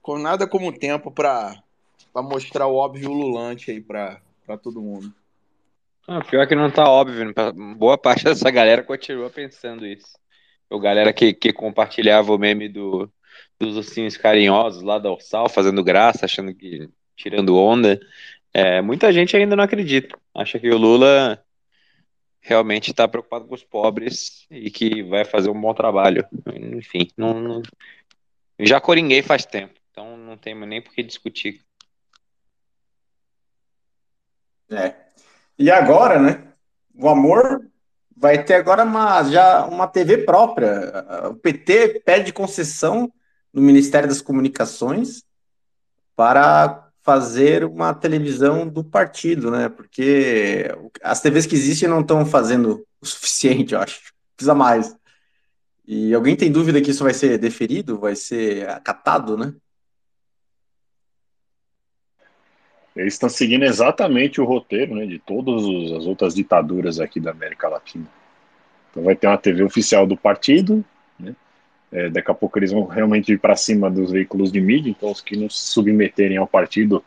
[0.00, 1.62] Com nada como tempo para
[2.14, 4.18] mostrar o óbvio lulante aí para
[4.62, 5.12] todo mundo.
[6.08, 7.26] Ah, pior que não tá óbvio.
[7.26, 7.34] Né?
[7.76, 10.18] Boa parte dessa galera continua pensando isso.
[10.70, 13.12] O galera que, que compartilhava o meme do,
[13.58, 16.88] dos ursinhos carinhosos lá da Ursal, fazendo graça, achando que.
[17.14, 18.00] tirando onda.
[18.54, 20.18] É, muita gente ainda não acredita.
[20.34, 21.44] Acha que o Lula
[22.40, 26.26] realmente está preocupado com os pobres e que vai fazer um bom trabalho.
[26.54, 27.62] Enfim, não, não...
[28.58, 31.62] já coringuei faz tempo, então não tem nem por que discutir.
[34.70, 34.94] É.
[35.58, 36.52] E agora, né?
[36.94, 37.68] O amor
[38.16, 41.28] vai ter agora uma, já uma TV própria.
[41.30, 43.12] O PT pede concessão
[43.52, 45.24] no Ministério das Comunicações
[46.14, 49.68] para fazer uma televisão do partido, né?
[49.68, 50.66] Porque
[51.02, 54.12] as TVs que existem não estão fazendo o suficiente, eu acho.
[54.36, 54.94] Precisa mais.
[55.86, 59.54] E alguém tem dúvida que isso vai ser deferido, vai ser acatado, né?
[62.94, 67.68] Eles estão seguindo exatamente o roteiro né, de todas as outras ditaduras aqui da América
[67.68, 68.06] Latina.
[68.90, 70.84] Então vai ter uma TV oficial do partido?
[71.92, 75.10] É, daqui a pouco eles vão realmente ir para cima dos veículos de mídia, então
[75.10, 77.04] os que não se submeterem ao partido,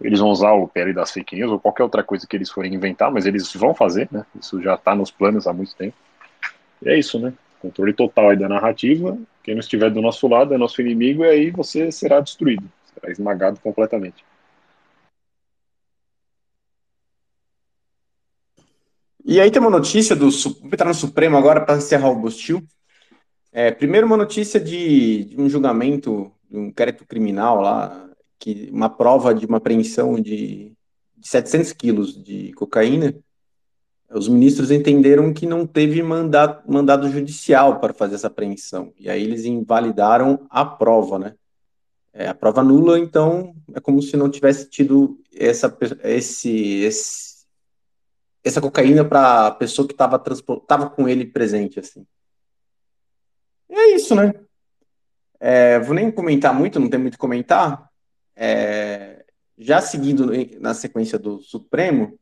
[0.00, 2.74] eles vão usar o PL das fake news ou qualquer outra coisa que eles forem
[2.74, 4.26] inventar, mas eles vão fazer, né?
[4.38, 5.96] Isso já está nos planos há muito tempo.
[6.82, 7.32] E é isso, né?
[7.60, 9.16] Controle total aí da narrativa.
[9.42, 13.12] Quem não estiver do nosso lado é nosso inimigo e aí você será destruído, será
[13.12, 14.24] esmagado completamente.
[19.24, 20.30] E aí tem uma notícia do.
[20.30, 22.62] Vou entrar no Supremo agora para encerrar o Bostil.
[23.58, 28.06] É, primeiro, uma notícia de, de, um julgamento, de um inquérito criminal lá,
[28.38, 30.74] que uma prova de uma apreensão de,
[31.16, 33.14] de 700 quilos de cocaína.
[34.10, 38.92] Os ministros entenderam que não teve mandado, mandado judicial para fazer essa apreensão.
[38.98, 41.34] E aí eles invalidaram a prova, né?
[42.12, 47.46] É, a prova nula, então, é como se não tivesse tido essa, esse, esse
[48.44, 52.06] essa cocaína para a pessoa que estava com ele presente, assim.
[53.68, 54.32] É isso, né?
[55.38, 57.90] É, vou nem comentar muito, não tem muito comentar.
[58.34, 59.24] É,
[59.58, 62.18] já seguindo na sequência do Supremo,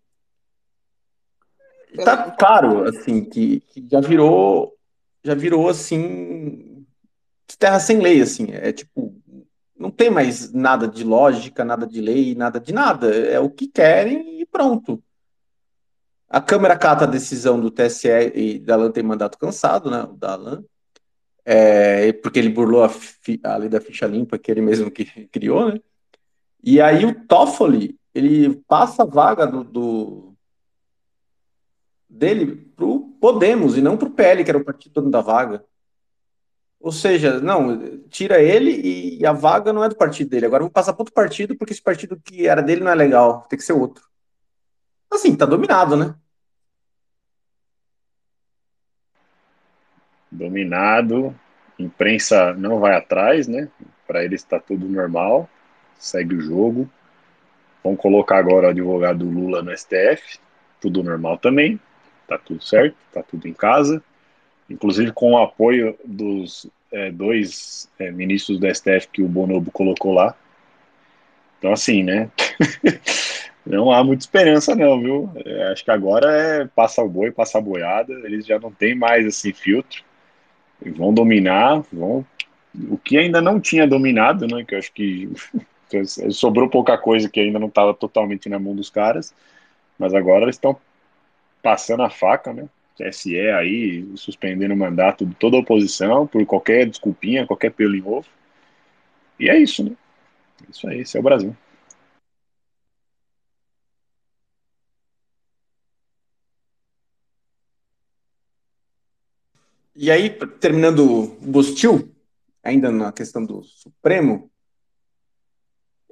[2.05, 4.77] tá claro, assim, que, que já virou,
[5.23, 6.87] já virou, assim,
[7.59, 9.15] terra sem lei, assim, é tipo,
[9.79, 13.69] não tem mais nada de lógica, nada de lei, nada de nada, é o que
[13.69, 15.03] querem e pronto.
[16.29, 20.15] A Câmara cata a decisão do TSE e da Alan tem mandato cansado, né, o
[20.15, 20.65] da Alan,
[21.45, 22.91] é, porque ele burlou a,
[23.45, 25.81] a, lei da ficha limpa, que ele mesmo que criou, né?
[26.63, 30.35] E aí o Toffoli, ele passa a vaga do, do
[32.09, 35.65] dele pro Podemos e não pro PL, que era o partido dono da vaga.
[36.81, 40.47] Ou seja, não, tira ele e a vaga não é do partido dele.
[40.47, 43.47] Agora vou passar para outro partido, porque esse partido que era dele não é legal,
[43.49, 44.05] tem que ser outro.
[45.11, 46.15] Assim, tá dominado, né?
[50.35, 51.35] Dominado,
[51.79, 53.69] imprensa não vai atrás, né?
[54.07, 55.49] Para eles está tudo normal,
[55.99, 56.89] segue o jogo.
[57.83, 60.39] Vão colocar agora o advogado do Lula no STF,
[60.81, 61.79] tudo normal também,
[62.27, 64.03] tá tudo certo, tá tudo em casa,
[64.69, 70.15] inclusive com o apoio dos é, dois é, ministros do STF que o Bonobo colocou
[70.15, 70.35] lá.
[71.59, 72.31] Então, assim, né?
[73.67, 75.31] não há muita esperança, não, viu?
[75.45, 78.95] É, acho que agora é passar o boi, passar a boiada, eles já não tem
[78.95, 80.03] mais assim filtro
[80.83, 82.25] vão dominar, vão.
[82.91, 84.65] O que ainda não tinha dominado, né?
[84.65, 85.31] Que eu acho que
[86.31, 89.35] sobrou pouca coisa que ainda não estava totalmente na mão dos caras,
[89.99, 90.77] mas agora eles estão
[91.63, 92.69] passando a faca, né?
[92.97, 98.03] TSE aí suspendendo o mandato de toda a oposição por qualquer desculpinha, qualquer pelo em
[98.05, 98.27] ovo.
[99.39, 99.93] E é isso, né?
[100.71, 101.57] Isso aí, esse é o Brasil.
[110.05, 110.29] E aí,
[110.61, 112.15] terminando o Bostil,
[112.63, 114.51] ainda na questão do Supremo,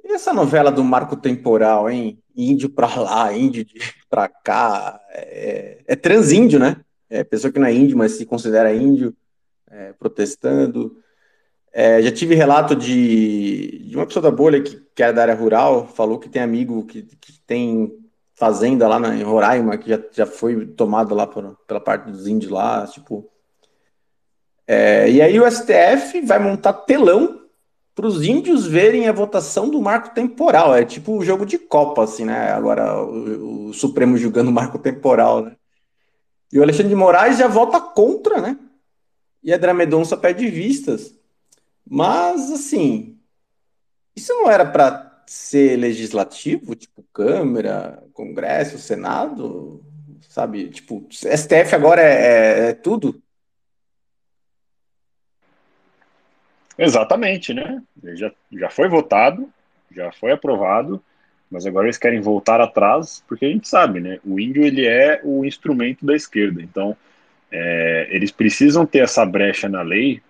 [0.03, 2.17] e essa novela do marco temporal, hein?
[2.35, 3.63] Índio para lá, índio
[4.09, 6.83] para cá, é, é, transíndio, né?
[7.07, 9.15] É pessoa que não é índio, mas se considera índio,
[9.69, 10.97] é, protestando.
[11.71, 15.35] É, já tive relato de, de, uma pessoa da bolha que, que é da área
[15.35, 17.95] rural, falou que tem amigo que, que tem
[18.33, 22.25] fazenda lá na, em Roraima, que já, já foi tomado lá por, pela parte dos
[22.25, 23.29] índios lá, tipo,
[24.67, 27.41] é, e aí o STF vai montar telão
[27.95, 30.75] para os índios verem a votação do marco temporal.
[30.75, 32.51] É tipo o jogo de Copa, assim, né?
[32.51, 35.55] Agora o, o Supremo julgando o marco temporal, né?
[36.51, 38.57] E o Alexandre de Moraes já vota contra, né?
[39.43, 41.15] E a André Mendonça pede vistas.
[41.85, 43.17] Mas, assim,
[44.15, 49.83] isso não era para ser legislativo, tipo Câmara, Congresso, Senado,
[50.29, 50.69] sabe?
[50.69, 53.22] Tipo, STF agora é, é, é tudo.
[56.77, 57.81] Exatamente, né?
[58.15, 59.49] Já, já foi votado,
[59.91, 61.03] já foi aprovado,
[61.49, 64.19] mas agora eles querem voltar atrás, porque a gente sabe, né?
[64.25, 66.97] O índio ele é o instrumento da esquerda, então
[67.51, 70.21] é, eles precisam ter essa brecha na lei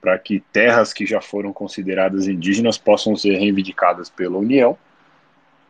[0.00, 4.76] para que terras que já foram consideradas indígenas possam ser reivindicadas pela União.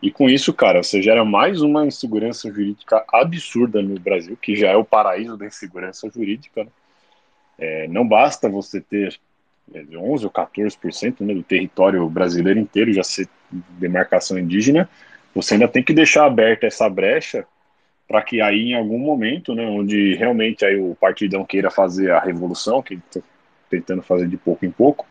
[0.00, 4.70] E com isso, cara, você gera mais uma insegurança jurídica absurda no Brasil, que já
[4.70, 6.64] é o paraíso da insegurança jurídica.
[6.64, 6.70] Né?
[7.58, 9.18] É, não basta você ter
[9.74, 14.88] 11 ou 14% né, do território brasileiro inteiro já ser demarcação indígena,
[15.34, 17.46] você ainda tem que deixar aberta essa brecha
[18.06, 22.20] para que aí em algum momento, né, onde realmente aí o partidão queira fazer a
[22.20, 23.20] revolução, que está
[23.68, 25.06] tentando fazer de pouco em pouco,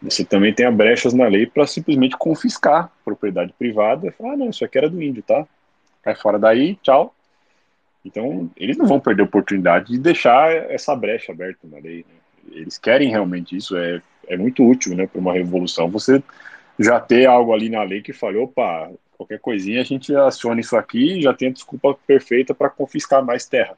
[0.00, 4.14] você também tenha brechas na lei para simplesmente confiscar propriedade privada.
[4.22, 5.46] Ah, não, isso aqui era do índio, tá?
[6.02, 7.14] Cai fora daí, tchau.
[8.04, 12.04] Então, eles não vão perder a oportunidade de deixar essa brecha aberta na lei.
[12.08, 12.15] Né?
[12.52, 15.90] Eles querem realmente isso, é, é muito útil né, para uma revolução.
[15.90, 16.22] Você
[16.78, 20.76] já ter algo ali na lei que fale, opa, qualquer coisinha a gente aciona isso
[20.76, 23.76] aqui e já tem a desculpa perfeita para confiscar mais terra.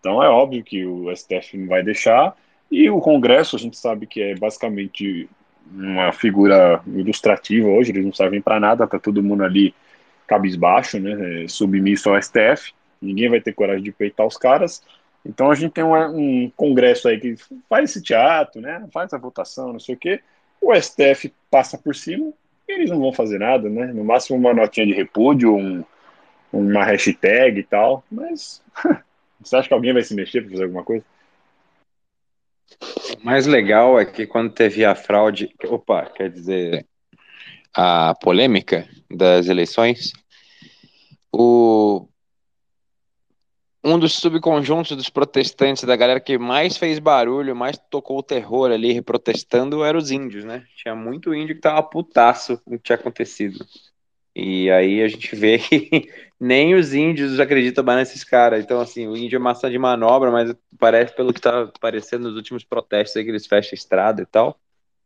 [0.00, 2.36] Então é óbvio que o STF não vai deixar,
[2.70, 5.28] e o Congresso a gente sabe que é basicamente
[5.72, 9.74] uma figura ilustrativa hoje, eles não servem para nada, tá todo mundo ali
[10.26, 12.72] cabisbaixo, né, submisso ao STF.
[13.00, 14.82] ninguém vai ter coragem de peitar os caras.
[15.26, 17.34] Então a gente tem um, congresso aí que
[17.68, 18.86] faz esse teatro, né?
[18.92, 20.20] Faz a votação, não sei o quê.
[20.60, 22.32] O STF passa por cima,
[22.66, 23.86] eles não vão fazer nada, né?
[23.86, 25.84] No máximo uma notinha de repúdio, um,
[26.52, 28.62] uma hashtag e tal, mas
[29.40, 31.04] você acha que alguém vai se mexer para fazer alguma coisa?
[33.20, 36.86] O mais legal é que quando teve a fraude, opa, quer dizer,
[37.74, 40.12] a polêmica das eleições,
[41.32, 42.08] o
[43.84, 48.70] um dos subconjuntos dos protestantes, da galera que mais fez barulho, mais tocou o terror
[48.70, 50.64] ali, protestando, eram os índios, né?
[50.76, 53.64] Tinha muito índio que tava putaço com o que tinha acontecido.
[54.34, 58.62] E aí a gente vê que nem os índios acreditam mais nesses caras.
[58.62, 62.36] Então, assim, o índio é massa de manobra, mas parece, pelo que tá aparecendo nos
[62.36, 64.60] últimos protestos aí, que eles fecham a estrada e tal,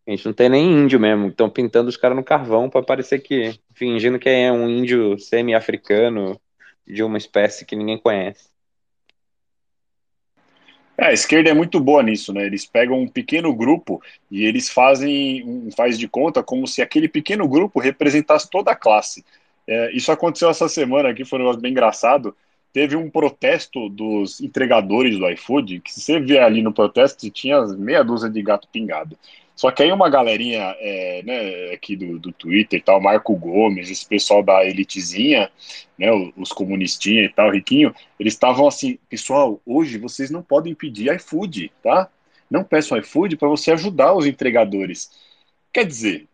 [0.07, 1.29] a gente não tem nem índio mesmo.
[1.29, 6.41] Estão pintando os caras no carvão para parecer que, fingindo que é um índio semi-africano
[6.85, 8.50] de uma espécie que ninguém conhece.
[11.01, 12.45] É, a esquerda é muito boa nisso, né?
[12.45, 17.09] Eles pegam um pequeno grupo e eles fazem um faz de conta como se aquele
[17.09, 19.25] pequeno grupo representasse toda a classe.
[19.67, 22.37] É, isso aconteceu essa semana aqui, foi um negócio bem engraçado.
[22.71, 28.03] Teve um protesto dos entregadores do iFood, que você vê ali no protesto, tinha meia
[28.05, 29.17] dúzia de gato pingado.
[29.61, 33.91] Só que aí uma galerinha é, né, aqui do, do Twitter e tal, Marco Gomes,
[33.91, 35.51] esse pessoal da elitezinha,
[35.99, 41.15] né, os comunistinhos e tal, riquinho, eles estavam assim, pessoal, hoje vocês não podem pedir
[41.15, 42.09] iFood, tá?
[42.51, 45.11] Não peçam iFood para você ajudar os entregadores.
[45.71, 46.27] Quer dizer,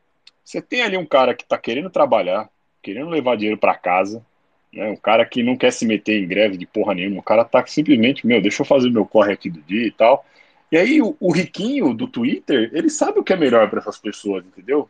[0.45, 2.49] você tem ali um cara que está querendo trabalhar,
[2.81, 4.25] querendo levar dinheiro para casa,
[4.73, 7.45] né, um cara que não quer se meter em greve de porra nenhuma, o cara
[7.45, 10.25] tá simplesmente, meu, deixa eu fazer meu corre aqui do dia e tal,
[10.71, 13.99] e aí o, o riquinho do Twitter, ele sabe o que é melhor para essas
[13.99, 14.89] pessoas, entendeu?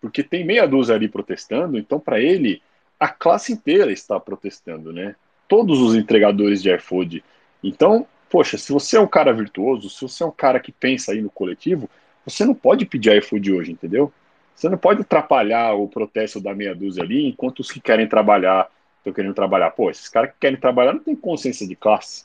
[0.00, 2.62] Porque tem meia dúzia ali protestando, então para ele
[2.98, 5.16] a classe inteira está protestando, né?
[5.48, 7.22] Todos os entregadores de iFood.
[7.62, 11.12] Então, poxa, se você é um cara virtuoso, se você é um cara que pensa
[11.12, 11.88] aí no coletivo,
[12.24, 14.12] você não pode pedir iFood hoje, entendeu?
[14.54, 18.70] Você não pode atrapalhar o protesto da meia dúzia ali, enquanto os que querem trabalhar
[18.98, 19.70] estão querendo trabalhar.
[19.70, 22.24] Pô, esses caras que querem trabalhar não têm consciência de classe.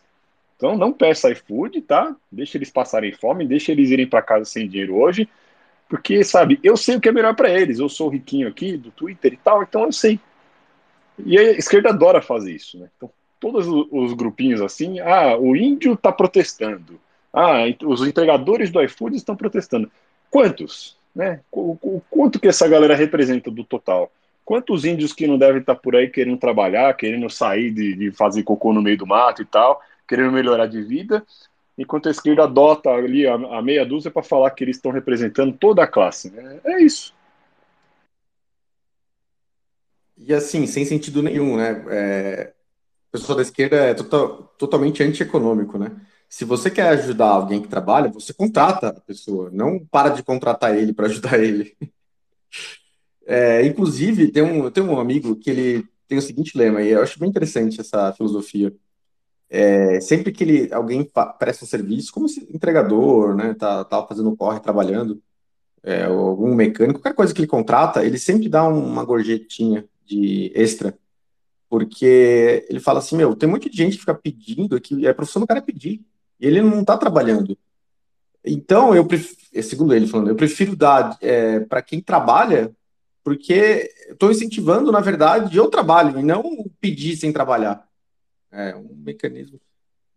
[0.61, 2.15] Então não peça iFood, tá?
[2.31, 5.27] Deixa eles passarem fome, deixa eles irem para casa sem dinheiro hoje,
[5.89, 7.79] porque, sabe, eu sei o que é melhor para eles.
[7.79, 10.19] Eu sou riquinho aqui do Twitter e tal, então eu sei.
[11.25, 12.89] E a esquerda adora fazer isso, né?
[12.95, 17.01] Então, todos os grupinhos assim, ah, o índio está protestando.
[17.33, 19.91] Ah, os entregadores do iFood estão protestando.
[20.29, 20.95] Quantos?
[21.13, 21.39] Né?
[21.51, 24.11] O, o, quanto que essa galera representa do total?
[24.45, 28.11] Quantos índios que não devem estar tá por aí querendo trabalhar, querendo sair de, de
[28.11, 31.25] fazer cocô no meio do mato e tal, querendo melhorar de vida,
[31.77, 35.55] enquanto a esquerda adota ali a, a meia dúzia para falar que eles estão representando
[35.57, 36.29] toda a classe.
[36.29, 36.59] Né?
[36.63, 37.13] É isso.
[40.17, 41.83] E assim, sem sentido nenhum, né?
[41.89, 42.53] É,
[43.09, 45.91] o pessoal da esquerda é total, totalmente antieconômico, né?
[46.29, 50.77] Se você quer ajudar alguém que trabalha, você contrata a pessoa, não para de contratar
[50.77, 51.75] ele para ajudar ele.
[53.25, 57.01] É, inclusive, tem um, tem um amigo que ele tem o seguinte lema, e eu
[57.01, 58.73] acho bem interessante essa filosofia.
[59.53, 61.03] É, sempre que ele, alguém
[61.37, 65.21] presta um serviço, como entregador, né, tá, tá fazendo corre, trabalhando,
[65.83, 70.97] é, algum mecânico, qualquer coisa que ele contrata, ele sempre dá uma gorjetinha de extra,
[71.69, 75.61] porque ele fala assim, meu, tem muita gente que fica pedindo é profissão do cara
[75.61, 76.01] pedir,
[76.39, 77.57] e ele não está trabalhando.
[78.45, 82.71] Então, eu prefiro, é, segundo ele falando, eu prefiro dar é, para quem trabalha,
[83.21, 87.90] porque estou incentivando, na verdade, eu trabalho, e não pedir sem trabalhar.
[88.51, 89.59] É um mecanismo.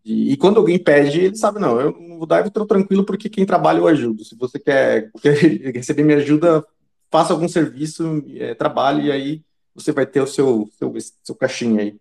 [0.05, 0.33] De...
[0.33, 3.29] E quando alguém pede, ele sabe, não, eu não vou dar, eu estou tranquilo porque
[3.29, 4.25] quem trabalha eu ajudo.
[4.25, 5.35] Se você quer, quer
[5.75, 6.67] receber minha ajuda,
[7.11, 9.45] faça algum serviço, é, trabalhe, e aí
[9.75, 10.93] você vai ter o seu, seu,
[11.23, 11.97] seu caixinha aí.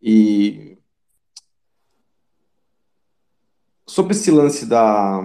[0.00, 0.76] E
[3.86, 5.20] sobre esse lance da.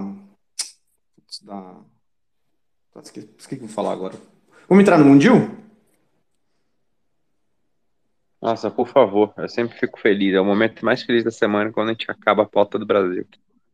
[1.42, 1.80] da...
[3.02, 4.14] Esqueci, o que eu vou falar agora.
[4.68, 5.61] Vamos entrar no Mundial?
[8.42, 10.34] Nossa, por favor, eu sempre fico feliz.
[10.34, 13.24] É o momento mais feliz da semana quando a gente acaba a pauta do Brasil.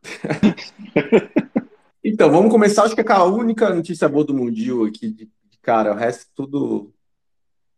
[2.05, 2.83] então, vamos começar.
[2.83, 5.27] Acho que é a única notícia boa do Mundial aqui, de,
[5.63, 5.93] cara.
[5.93, 6.93] O resto tudo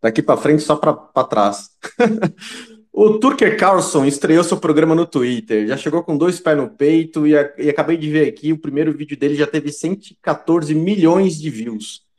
[0.03, 1.71] daqui para frente, só para trás.
[2.93, 5.69] o Turker Carlson estreou seu programa no Twitter.
[5.69, 8.93] Já chegou com dois pés no peito e, e acabei de ver aqui, o primeiro
[8.93, 12.10] vídeo dele já teve 114 milhões de views.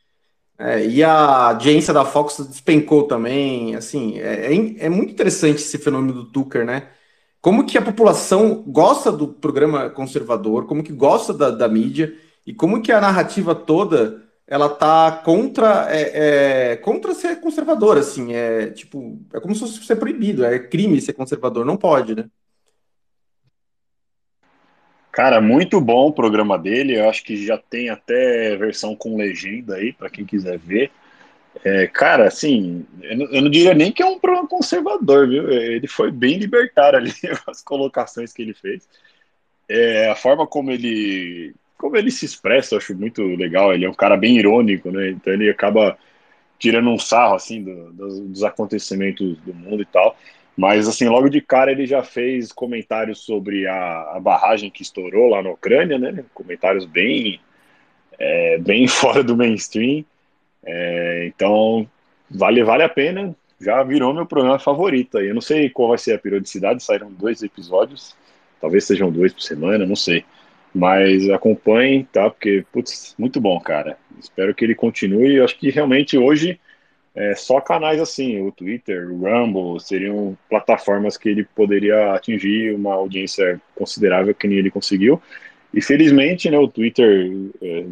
[0.58, 3.74] É, e a audiência da Fox despencou também.
[3.74, 6.88] Assim, é, é, é, muito interessante esse fenômeno do Tucker, né?
[7.40, 12.14] Como que a população gosta do programa conservador, como que gosta da, da mídia,
[12.46, 18.34] e como que a narrativa toda ela tá contra é, é, contra ser conservadora, assim,
[18.34, 22.28] é tipo, é como se fosse ser proibido, é crime ser conservador, não pode, né?
[25.12, 26.98] Cara, muito bom o programa dele.
[26.98, 30.90] Eu acho que já tem até versão com legenda aí para quem quiser ver.
[31.62, 35.50] É, cara, assim, eu não, eu não, diria nem que é um programa conservador, viu?
[35.50, 37.12] Ele foi bem libertário ali,
[37.46, 38.88] as colocações que ele fez.
[39.68, 43.74] É, a forma como ele como ele se expressa, eu acho muito legal.
[43.74, 45.10] Ele é um cara bem irônico, né?
[45.10, 45.98] Então ele acaba
[46.58, 50.16] tirando um sarro assim do, dos acontecimentos do mundo e tal.
[50.56, 55.30] Mas, assim, logo de cara ele já fez comentários sobre a, a barragem que estourou
[55.30, 56.24] lá na Ucrânia, né?
[56.34, 57.40] Comentários bem,
[58.18, 60.04] é, bem fora do mainstream.
[60.64, 61.88] É, então,
[62.30, 63.34] vale, vale a pena.
[63.60, 65.18] Já virou meu programa favorito.
[65.18, 68.14] Eu não sei qual vai ser a periodicidade, saíram dois episódios.
[68.60, 70.24] Talvez sejam dois por semana, não sei.
[70.74, 72.28] Mas acompanhe, tá?
[72.28, 73.96] Porque, putz, muito bom, cara.
[74.18, 75.36] Espero que ele continue.
[75.36, 76.58] Eu acho que realmente hoje
[77.14, 82.94] é, só canais assim, o Twitter, o Rumble, seriam plataformas que ele poderia atingir uma
[82.94, 85.20] audiência considerável que nem ele conseguiu.
[85.74, 87.30] E felizmente, né, o Twitter
[87.62, 87.84] é,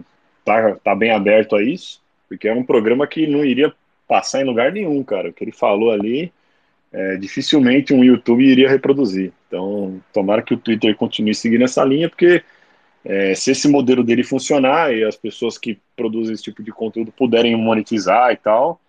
[0.44, 3.72] tá, tá bem aberto a isso, porque é um programa que não iria
[4.08, 5.28] passar em lugar nenhum, cara.
[5.28, 6.32] O que ele falou ali,
[6.92, 9.32] é, dificilmente um YouTube iria reproduzir.
[9.46, 12.42] Então, tomara que o Twitter continue seguindo essa linha, porque
[13.04, 17.12] é, se esse modelo dele funcionar e as pessoas que produzem esse tipo de conteúdo
[17.12, 18.80] puderem monetizar e tal,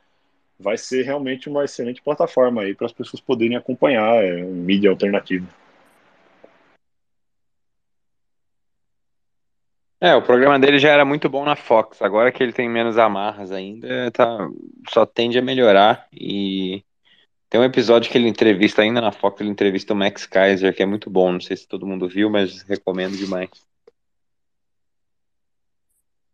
[0.62, 4.89] vai ser realmente uma excelente plataforma aí para as pessoas poderem acompanhar é, um mídia
[4.89, 5.47] alternativo.
[9.99, 12.97] É, o programa dele já era muito bom na Fox, agora que ele tem menos
[12.97, 14.49] amarras ainda, tá,
[14.89, 16.84] só tende a melhorar e
[17.47, 20.82] tem um episódio que ele entrevista ainda na Fox, ele entrevista o Max Kaiser, que
[20.82, 23.49] é muito bom, não sei se todo mundo viu, mas recomendo demais.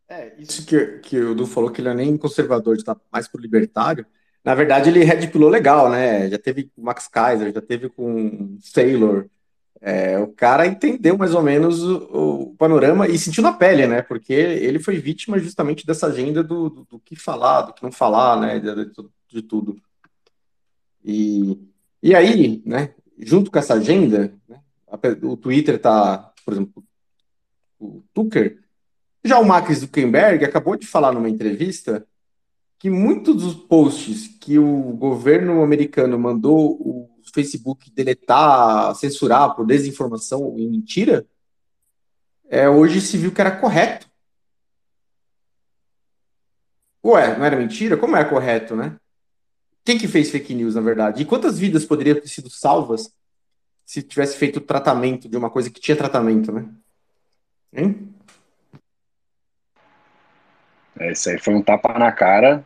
[0.07, 3.27] É, isso que, que o Du falou que ele não é nem conservador, está mais
[3.27, 4.05] pro libertário.
[4.47, 6.29] Na verdade, ele red pilou legal, né?
[6.29, 9.25] Já teve com Max Kaiser, já teve com Sailor.
[9.81, 14.01] É, o cara entendeu mais ou menos o, o, panorama e sentiu na pele, né?
[14.01, 17.91] Porque ele foi vítima justamente dessa agenda do, do, do que falar, do que não
[17.91, 18.57] falar, né?
[18.57, 19.75] De, de, de, tudo.
[21.03, 21.59] E,
[22.01, 22.93] e aí, né?
[23.19, 24.61] Junto com essa agenda, né,
[25.23, 26.81] o Twitter tá, por exemplo,
[27.77, 28.59] o Tucker
[29.25, 32.07] já o Max Zuckerberg acabou de falar numa entrevista
[32.79, 40.53] que muitos dos posts que o governo americano mandou o Facebook deletar, censurar por desinformação
[40.57, 41.25] e mentira,
[42.49, 44.07] é, hoje se viu que era correto.
[47.03, 47.97] Ué, não era mentira?
[47.97, 48.97] Como é correto, né?
[49.83, 51.21] Quem que fez fake news, na verdade?
[51.21, 53.09] E quantas vidas poderiam ter sido salvas
[53.85, 56.67] se tivesse feito tratamento de uma coisa que tinha tratamento, né?
[57.71, 58.13] Hein?
[60.99, 62.65] É, isso aí foi um tapa na cara,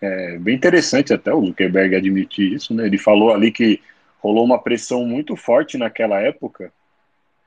[0.00, 2.86] é, bem interessante até o Zuckerberg admitir isso, né?
[2.86, 3.80] Ele falou ali que
[4.18, 6.72] rolou uma pressão muito forte naquela época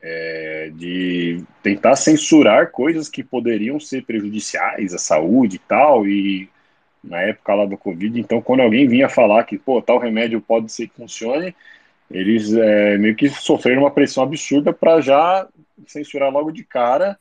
[0.01, 6.49] é, de tentar censurar coisas que poderiam ser prejudiciais à saúde e tal, e
[7.03, 10.71] na época lá do Covid, então quando alguém vinha falar que, pô, tal remédio pode
[10.71, 11.55] ser que funcione,
[12.09, 15.47] eles é, meio que sofreram uma pressão absurda para já
[15.87, 17.17] censurar logo de cara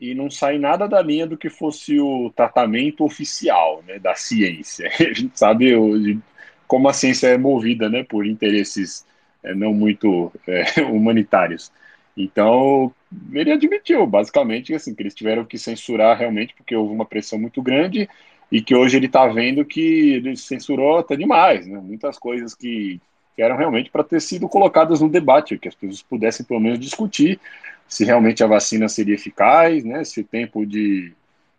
[0.00, 4.88] e não sai nada da linha do que fosse o tratamento oficial né, da ciência.
[5.00, 6.20] A gente sabe o,
[6.66, 9.06] como a ciência é movida né, por interesses
[9.42, 11.72] é, não muito é, humanitários.
[12.16, 12.92] Então,
[13.32, 17.62] ele admitiu, basicamente, assim, que eles tiveram que censurar realmente porque houve uma pressão muito
[17.62, 18.08] grande
[18.50, 21.78] e que hoje ele está vendo que ele censurou até demais, né?
[21.78, 23.00] Muitas coisas que,
[23.36, 26.80] que eram realmente para ter sido colocadas no debate, que as pessoas pudessem pelo menos
[26.80, 27.38] discutir
[27.86, 31.14] se realmente a vacina seria eficaz, né, se o tempo de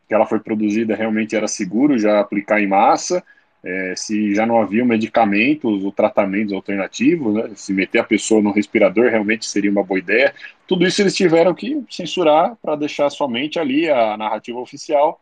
[0.10, 3.24] que ela foi produzida realmente era seguro já aplicar em massa,
[3.64, 8.52] é, se já não havia medicamentos ou tratamentos alternativos, né, se meter a pessoa no
[8.52, 10.34] respirador realmente seria uma boa ideia.
[10.68, 15.22] Tudo isso eles tiveram que censurar para deixar somente ali a narrativa oficial.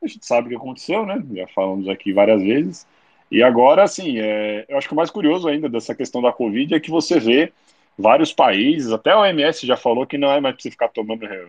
[0.00, 1.20] A gente sabe o que aconteceu, né?
[1.34, 2.86] Já falamos aqui várias vezes.
[3.30, 6.74] E agora, assim, é, eu acho que o mais curioso ainda dessa questão da Covid
[6.74, 7.52] é que você vê
[7.98, 11.24] vários países, até a OMS já falou que não é mais para você ficar tomando
[11.24, 11.46] eh,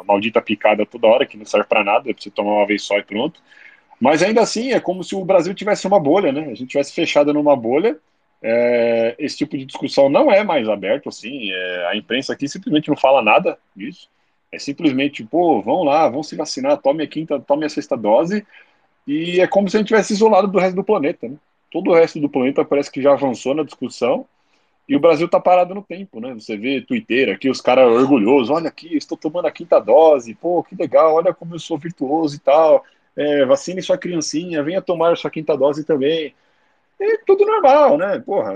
[0.00, 2.66] a maldita picada toda hora, que não serve para nada, é para você tomar uma
[2.66, 3.40] vez só e pronto.
[4.00, 6.42] Mas ainda assim, é como se o Brasil tivesse uma bolha, né?
[6.42, 7.98] A gente tivesse fechado numa bolha.
[8.42, 11.50] É, esse tipo de discussão não é mais aberto, assim.
[11.50, 14.08] É, a imprensa aqui simplesmente não fala nada disso.
[14.52, 18.46] É simplesmente, pô, vão lá, vão se vacinar, tome a quinta, tome a sexta dose.
[19.06, 21.36] E é como se a gente tivesse isolado do resto do planeta, né?
[21.70, 24.26] Todo o resto do planeta parece que já avançou na discussão
[24.88, 26.34] e o Brasil tá parado no tempo, né?
[26.34, 30.62] Você vê Twitter aqui, os caras orgulhosos, olha aqui, estou tomando a quinta dose, pô,
[30.62, 32.84] que legal, olha como eu sou virtuoso e tal.
[33.16, 36.34] é, vacine sua criancinha, venha tomar sua quinta dose também.
[37.00, 38.18] É tudo normal, né?
[38.20, 38.54] Porra,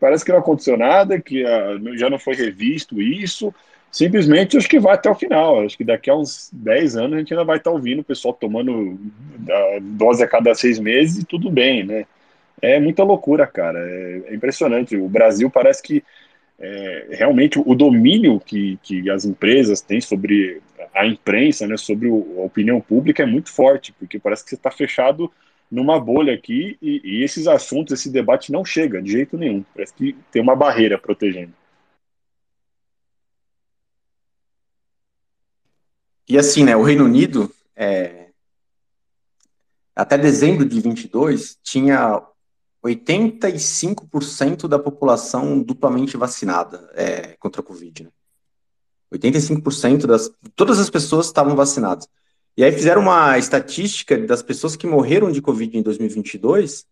[0.00, 3.54] parece que não aconteceu nada, que a, já não foi revisto isso.
[3.90, 5.60] Simplesmente acho que vai até o final.
[5.64, 8.34] Acho que daqui a uns 10 anos a gente ainda vai estar ouvindo o pessoal
[8.34, 8.98] tomando
[9.82, 12.06] dose a cada seis meses e tudo bem, né?
[12.64, 13.78] É muita loucura, cara.
[13.78, 14.96] É, é impressionante.
[14.96, 16.02] O Brasil parece que
[16.58, 20.62] é, realmente o domínio que, que as empresas têm sobre
[20.94, 24.54] a imprensa, né, sobre o, a opinião pública é muito forte, porque parece que você
[24.54, 25.30] está fechado
[25.70, 29.64] numa bolha aqui e, e, esses assuntos, esse debate não chega de jeito nenhum.
[29.74, 31.52] Parece que tem uma barreira protegendo.
[36.28, 38.28] E assim, né, o Reino Unido, é,
[39.94, 42.22] até dezembro de 22, tinha
[42.84, 48.04] 85% da população duplamente vacinada é, contra a Covid.
[48.04, 48.10] Né?
[49.12, 50.30] 85% das.
[50.54, 52.08] Todas as pessoas estavam vacinadas.
[52.56, 56.86] E aí fizeram uma estatística das pessoas que morreram de Covid em 2022.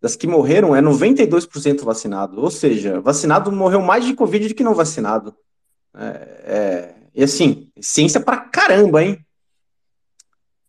[0.00, 2.40] Das que morreram é 92% vacinado.
[2.40, 5.34] Ou seja, vacinado morreu mais de Covid do que não vacinado.
[5.94, 6.04] É,
[6.44, 9.24] é, e assim, ciência pra caramba, hein?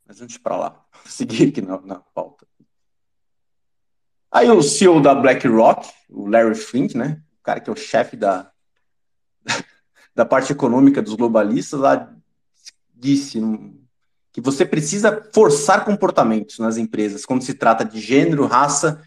[0.07, 0.85] Mas antes para lá.
[1.03, 2.36] Vou seguir aqui na, na pauta.
[4.37, 7.19] Aí o CEO da BlackRock, o Larry Flint, né?
[7.39, 8.51] O cara que é o chefe da,
[10.13, 12.13] da parte econômica dos globalistas, lá
[12.93, 13.41] disse
[14.31, 19.01] que você precisa forçar comportamentos nas empresas quando se trata de gênero, raça,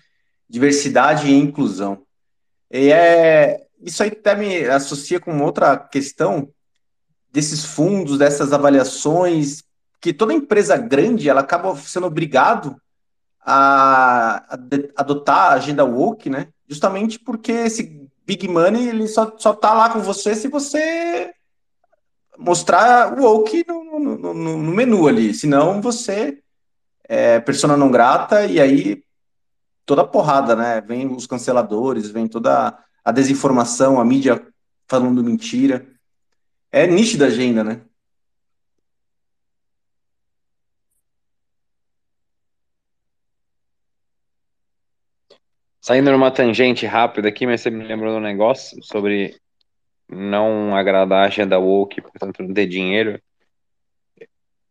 [0.49, 2.03] diversidade e inclusão.
[2.69, 6.53] E é isso aí até me associa com outra questão
[7.31, 9.63] desses fundos, dessas avaliações,
[10.01, 12.77] que toda empresa grande ela acaba sendo obrigado
[13.53, 14.59] a,
[14.97, 16.49] adotar a agenda woke, né?
[16.69, 21.33] Justamente porque esse big money ele só, só tá lá com você se você
[22.39, 25.35] mostrar o woke no, no, no, no menu ali.
[25.35, 26.39] Senão você
[27.09, 29.03] é persona não grata e aí
[29.85, 30.81] toda porrada, né?
[30.81, 34.47] Vem os canceladores, vem toda a desinformação, a mídia
[34.87, 35.89] falando mentira.
[36.71, 37.81] É nítida a agenda, né?
[45.81, 49.35] Saindo numa tangente rápida aqui, mas você me lembrou um negócio sobre
[50.07, 53.21] não agradar a agenda woke, portanto não ter dinheiro.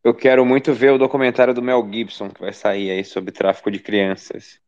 [0.03, 3.71] Eu quero muito ver o documentário do Mel Gibson, que vai sair aí sobre tráfico
[3.71, 4.59] de crianças.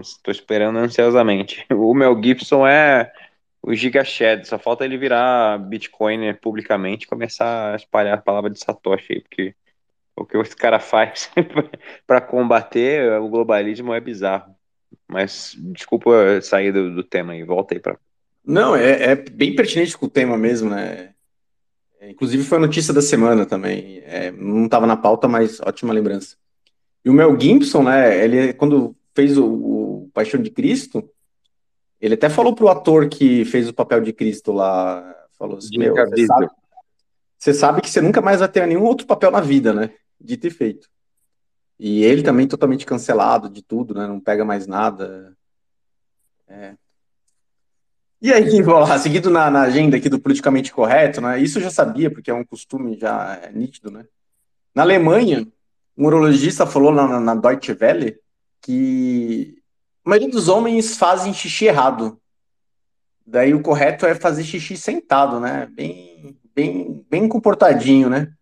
[0.00, 1.66] Estou esperando ansiosamente.
[1.74, 3.12] O Mel Gibson é
[3.60, 8.50] o Giga Shed, só falta ele virar Bitcoin publicamente e começar a espalhar a palavra
[8.50, 9.54] de Satoshi aí, porque
[10.16, 11.30] o que esse cara faz
[12.06, 14.57] para combater o globalismo é bizarro.
[15.06, 17.98] Mas desculpa sair do, do tema aí, volta aí para.
[18.44, 21.14] Não, é, é, bem pertinente com o tema mesmo, né?
[22.00, 24.02] É, inclusive foi a notícia da semana também.
[24.04, 26.36] É, não estava na pauta, mas ótima lembrança.
[27.04, 28.24] E o Mel Gibson, né?
[28.24, 31.08] Ele quando fez o, o Paixão de Cristo,
[32.00, 35.94] ele até falou pro ator que fez o papel de Cristo lá, falou assim, meu,
[35.94, 36.48] você sabe,
[37.38, 39.90] você sabe que você nunca mais vai ter nenhum outro papel na vida, né?
[40.20, 40.88] Dito e feito.
[41.78, 44.06] E ele também totalmente cancelado de tudo, né?
[44.06, 45.36] Não pega mais nada.
[46.48, 46.74] É.
[48.20, 51.40] E aí, lá, seguindo na, na, agenda aqui do politicamente correto, né?
[51.40, 54.04] Isso eu já sabia, porque é um costume já é nítido, né?
[54.74, 55.46] Na Alemanha,
[55.96, 58.18] um urologista falou na, na Deutsche Welle
[58.60, 59.62] que
[60.04, 62.20] a maioria dos homens fazem xixi errado.
[63.24, 65.66] Daí o correto é fazer xixi sentado, né?
[65.70, 68.32] Bem, bem, bem comportadinho, né?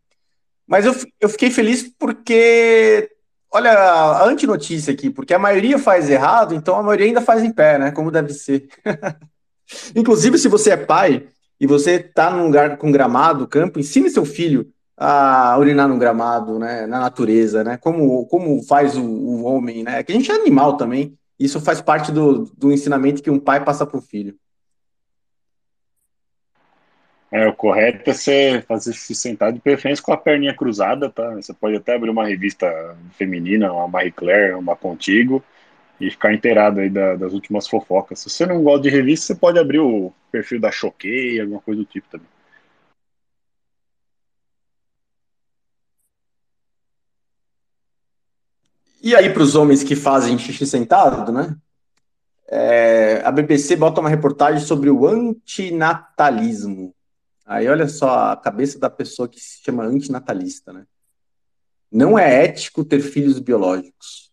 [0.66, 3.10] Mas eu, eu fiquei feliz porque
[3.56, 7.50] Olha a antinotícia aqui, porque a maioria faz errado, então a maioria ainda faz em
[7.50, 7.90] pé, né?
[7.90, 8.68] Como deve ser.
[9.96, 11.26] Inclusive, se você é pai
[11.58, 16.58] e você está num lugar com gramado, campo, ensine seu filho a urinar no gramado,
[16.58, 16.86] né?
[16.86, 17.78] Na natureza, né?
[17.78, 20.02] Como, como faz o, o homem, né?
[20.02, 21.16] Que a gente é animal também.
[21.38, 24.34] Isso faz parte do, do ensinamento que um pai passa para o filho.
[27.30, 31.34] É, o correto é você fazer se sentar de preferência com a perninha cruzada, tá?
[31.34, 35.42] Você pode até abrir uma revista feminina, uma Marie Claire, uma Contigo,
[36.00, 38.20] e ficar inteirado aí da, das últimas fofocas.
[38.20, 41.82] Se você não gosta de revista, você pode abrir o perfil da Choquei, alguma coisa
[41.82, 42.28] do tipo também.
[49.02, 51.56] E aí, para os homens que fazem xixi sentado, né?
[52.48, 56.95] É, a BBC bota uma reportagem sobre o antinatalismo.
[57.46, 60.84] Aí olha só a cabeça da pessoa que se chama antinatalista, né?
[61.90, 64.32] Não é ético ter filhos biológicos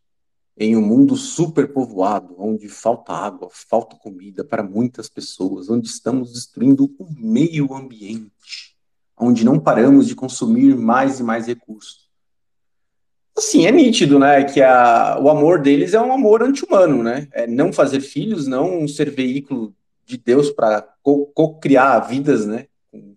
[0.57, 6.91] em um mundo superpovoado, onde falta água, falta comida para muitas pessoas, onde estamos destruindo
[6.99, 8.75] o meio ambiente,
[9.17, 12.09] onde não paramos de consumir mais e mais recursos.
[13.35, 17.27] Assim, é nítido, né, que a, o amor deles é um amor anti-humano, né?
[17.31, 22.67] É não fazer filhos, não ser veículo de Deus para co-criar vidas, né,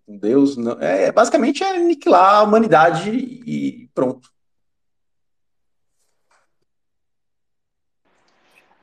[0.07, 0.57] com, Deus.
[0.57, 4.31] Não, é basicamente é aniquilar a humanidade e pronto.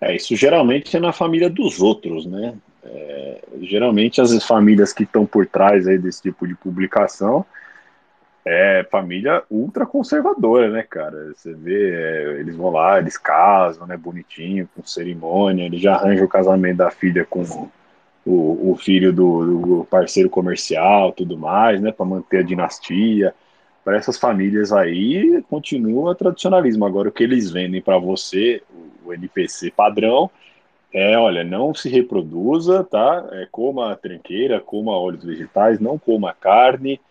[0.02, 2.54] É, isso geralmente é na família dos outros, né?
[2.84, 7.46] É, geralmente as famílias que estão por trás aí desse tipo de publicação
[8.46, 11.34] é família ultra conservadora, né, cara?
[11.34, 16.26] Você vê, é, eles vão lá, eles casam, né, bonitinho, com cerimônia, eles já arranjam
[16.26, 17.70] o casamento da filha com
[18.26, 23.34] o, o filho do, do, parceiro comercial, tudo mais, né, para manter a dinastia.
[23.84, 26.86] Para essas famílias aí, continua tradicionalismo.
[26.86, 28.64] Agora, o que eles vendem para você,
[29.06, 30.32] o NPC padrão,
[30.94, 33.28] é, olha, não se reproduza, tá?
[33.32, 37.02] É, coma tranqueira, coma óleos vegetais, não coma carne,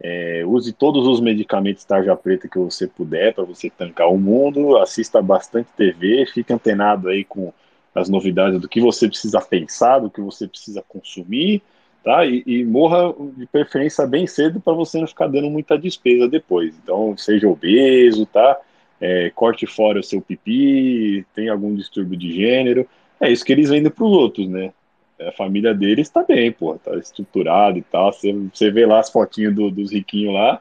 [0.00, 4.76] é, use todos os medicamentos tarja preta que você puder para você tancar o mundo,
[4.76, 7.52] assista bastante TV, fique antenado aí com
[7.98, 11.62] as novidades do que você precisa pensar, do que você precisa consumir,
[12.02, 12.24] tá?
[12.26, 16.74] E, e morra de preferência bem cedo para você não ficar dando muita despesa depois.
[16.82, 18.58] Então, seja obeso, tá?
[19.00, 22.88] É, corte fora o seu pipi, tem algum distúrbio de gênero.
[23.20, 24.72] É isso que eles vendem para os outros, né?
[25.20, 28.12] a família deles está bem, pô, tá estruturado e tal.
[28.12, 30.60] Você, vê lá as fotinhas do, dos riquinhos lá,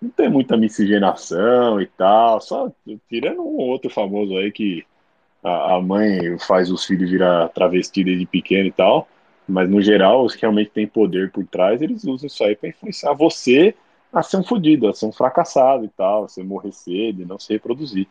[0.00, 2.70] não tem muita miscigenação e tal, só
[3.08, 4.84] tirando um outro famoso aí que
[5.44, 9.06] a, a mãe faz os filhos virar travesti desde pequeno e tal,
[9.46, 12.70] mas no geral, os que realmente têm poder por trás, eles usam isso aí para
[12.70, 13.74] influenciar você
[14.10, 17.26] a ser um fodido, a ser um fracassado e tal, a você morrer cedo e
[17.26, 18.08] não se reproduzir.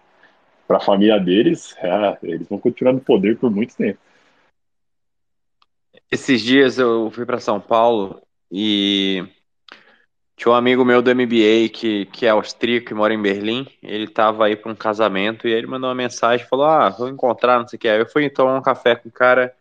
[0.67, 3.99] Para a família deles, é, eles vão continuar no poder por muito tempo.
[6.11, 8.21] Esses dias eu fui para São Paulo
[8.51, 9.25] e
[10.35, 13.67] tinha um amigo meu do MBA que, que é austríaco e mora em Berlim.
[13.81, 17.59] Ele tava aí para um casamento e ele mandou uma mensagem, falou: Ah, vou encontrar,
[17.59, 17.87] não sei o que.
[17.87, 19.53] Aí eu fui tomar um café com o cara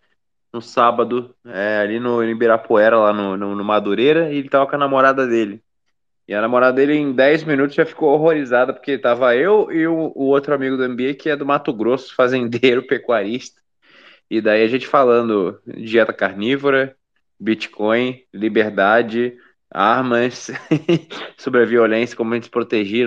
[0.53, 4.77] no sábado, é, ali no Ibirapuera, lá no, no, no, Madureira, e ele tava com
[4.77, 5.62] a namorada dele.
[6.29, 10.12] E a namorada dele, em 10 minutos, já ficou horrorizada, porque tava eu e o,
[10.14, 13.61] o outro amigo do MBA, que é do Mato Grosso, fazendeiro, pecuarista.
[14.31, 16.97] E daí a gente falando dieta carnívora,
[17.41, 19.37] Bitcoin, liberdade,
[19.73, 20.51] armas,
[21.37, 22.51] sobre a violência, como a gente se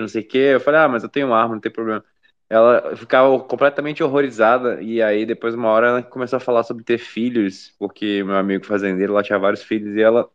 [0.00, 0.38] não sei o quê.
[0.54, 2.04] Eu falei, ah, mas eu tenho arma, não tem problema.
[2.48, 6.98] Ela ficava completamente horrorizada, e aí depois, uma hora, ela começou a falar sobre ter
[6.98, 10.30] filhos, porque meu amigo fazendeiro lá tinha vários filhos, e ela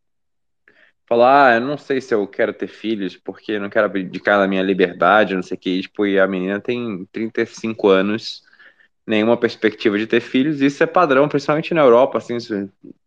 [1.07, 4.39] falou, ah, eu não sei se eu quero ter filhos, porque eu não quero abdicar
[4.39, 5.69] da minha liberdade, não sei o que.
[5.69, 8.43] E, tipo, e a menina tem 35 anos,
[9.11, 10.61] nenhuma perspectiva de ter filhos.
[10.61, 12.37] Isso é padrão, principalmente na Europa, assim,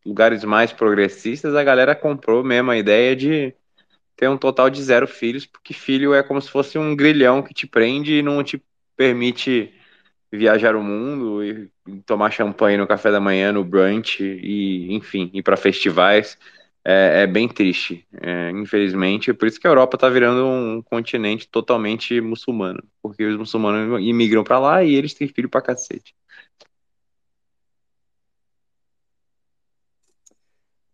[0.05, 3.55] lugares mais progressistas, a galera comprou mesmo a ideia de
[4.15, 7.55] ter um total de zero filhos, porque filho é como se fosse um grilhão que
[7.55, 8.63] te prende e não te
[8.95, 9.73] permite
[10.31, 11.71] viajar o mundo e
[12.05, 16.39] tomar champanhe no café da manhã, no brunch e, enfim, ir para festivais
[16.85, 19.33] é, é bem triste, é, infelizmente.
[19.33, 24.45] Por isso que a Europa está virando um continente totalmente muçulmano, porque os muçulmanos imigram
[24.45, 26.15] para lá e eles têm filho para cacete.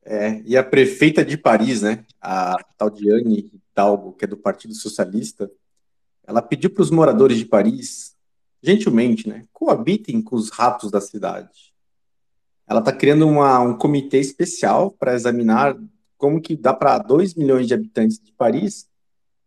[0.04, 4.36] É, e a prefeita de Paris, né, a tal de Anne Hidalgo, que é do
[4.36, 5.50] Partido Socialista,
[6.26, 8.16] ela pediu para os moradores de Paris,
[8.62, 11.69] gentilmente, né, coabitem com os ratos da cidade
[12.70, 15.76] ela está criando uma, um comitê especial para examinar
[16.16, 18.88] como que dá para 2 milhões de habitantes de Paris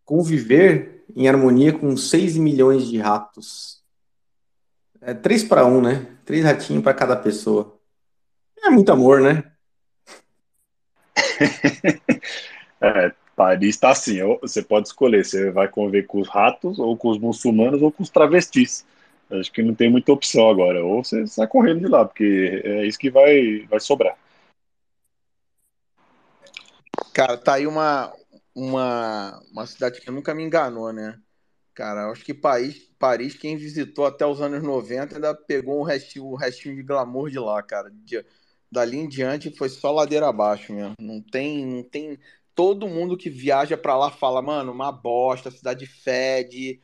[0.03, 3.81] conviver em harmonia com 6 milhões de ratos.
[4.99, 6.17] É 3 para 1, né?
[6.25, 7.79] Três ratinhos para cada pessoa.
[8.61, 9.41] É muito amor, né?
[12.81, 17.09] é, Paris está assim, você pode escolher, você vai conviver com os ratos, ou com
[17.09, 18.85] os muçulmanos, ou com os travestis.
[19.29, 20.83] Acho que não tem muita opção agora.
[20.83, 24.17] Ou você sai correndo de lá, porque é isso que vai, vai sobrar.
[27.13, 28.11] Cara, tá aí uma,
[28.55, 31.19] uma, uma cidade que nunca me enganou, né?
[31.73, 36.25] Cara, acho que Paris, Paris, quem visitou até os anos 90 ainda pegou um restinho,
[36.31, 37.89] um restinho de glamour de lá, cara.
[37.91, 38.23] De,
[38.71, 40.93] dali em diante foi só ladeira abaixo mesmo.
[40.99, 42.19] Não tem, não tem.
[42.53, 46.79] Todo mundo que viaja para lá fala, mano, uma bosta, a cidade fede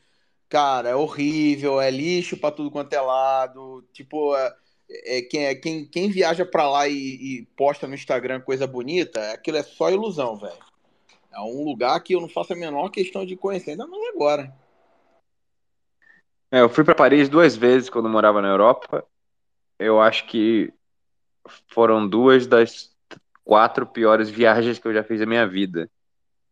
[0.50, 3.86] cara, é horrível, é lixo para tudo quanto é lado.
[3.94, 4.56] Tipo, é,
[4.90, 9.32] é, quem, é, quem, quem viaja para lá e, e, posta no Instagram coisa bonita,
[9.32, 10.58] aquilo é só ilusão, velho.
[11.32, 14.54] É um lugar que eu não faço a menor questão de conhecer, ainda mais agora.
[16.52, 19.06] É, eu fui para Paris duas vezes quando morava na Europa.
[19.78, 20.74] Eu acho que
[21.68, 22.92] foram duas das
[23.44, 25.90] quatro piores viagens que eu já fiz na minha vida.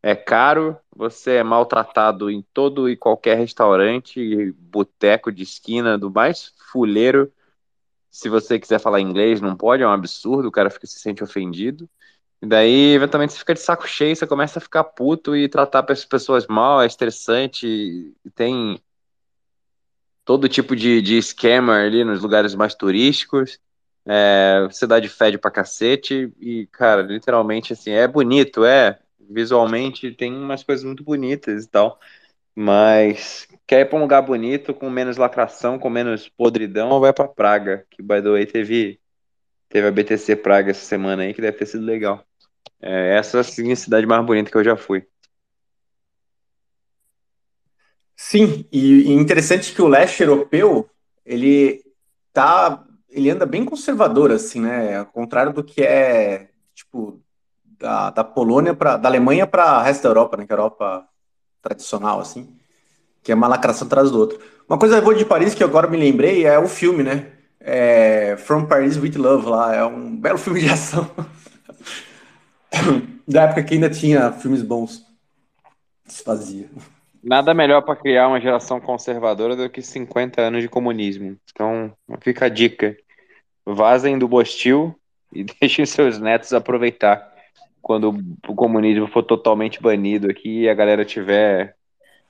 [0.07, 6.53] É caro, você é maltratado em todo e qualquer restaurante, boteco de esquina, do mais
[6.71, 7.29] fuleiro.
[8.09, 11.21] Se você quiser falar inglês, não pode, é um absurdo, o cara fica, se sente
[11.21, 11.89] ofendido.
[12.41, 15.85] E daí, eventualmente, você fica de saco cheio, você começa a ficar puto e tratar
[15.91, 18.81] as pessoas mal, é estressante, tem
[20.23, 23.59] todo tipo de, de scammer ali nos lugares mais turísticos.
[24.05, 28.97] É, cidade fede pra cacete e, cara, literalmente, assim, é bonito, é,
[29.29, 31.99] visualmente tem umas coisas muito bonitas e tal,
[32.55, 37.27] mas quer ir pra um lugar bonito, com menos lacração, com menos podridão, vai pra
[37.27, 38.99] Praga, que, by the way, teve,
[39.69, 42.25] teve a BTC Praga essa semana aí, que deve ter sido legal.
[42.81, 45.05] É, essa, sim, é a cidade mais bonita que eu já fui.
[48.15, 50.89] Sim, e interessante que o leste europeu,
[51.23, 51.83] ele
[52.33, 54.97] tá, ele anda bem conservador, assim, né?
[54.97, 57.21] Ao contrário do que é, tipo,
[57.79, 60.45] da, da Polônia para da Alemanha para o resto da Europa, né?
[60.45, 61.07] Que é a Europa
[61.61, 62.47] tradicional, assim,
[63.23, 64.39] que é uma lacração atrás do outro.
[64.67, 67.31] Uma coisa boa de Paris que agora me lembrei é o filme, né?
[67.59, 71.09] É From Paris with Love lá, é um belo filme de ação.
[73.27, 75.05] da época que ainda tinha filmes bons.
[76.05, 76.69] Se fazia.
[77.21, 81.37] Nada melhor para criar uma geração conservadora do que 50 anos de comunismo.
[81.51, 82.95] Então, fica a dica.
[83.65, 84.95] Vazem do Bostil
[85.33, 87.36] e deixem seus netos aproveitar
[87.87, 88.09] quando
[88.45, 91.73] o comunismo for totalmente banido aqui e a galera tiver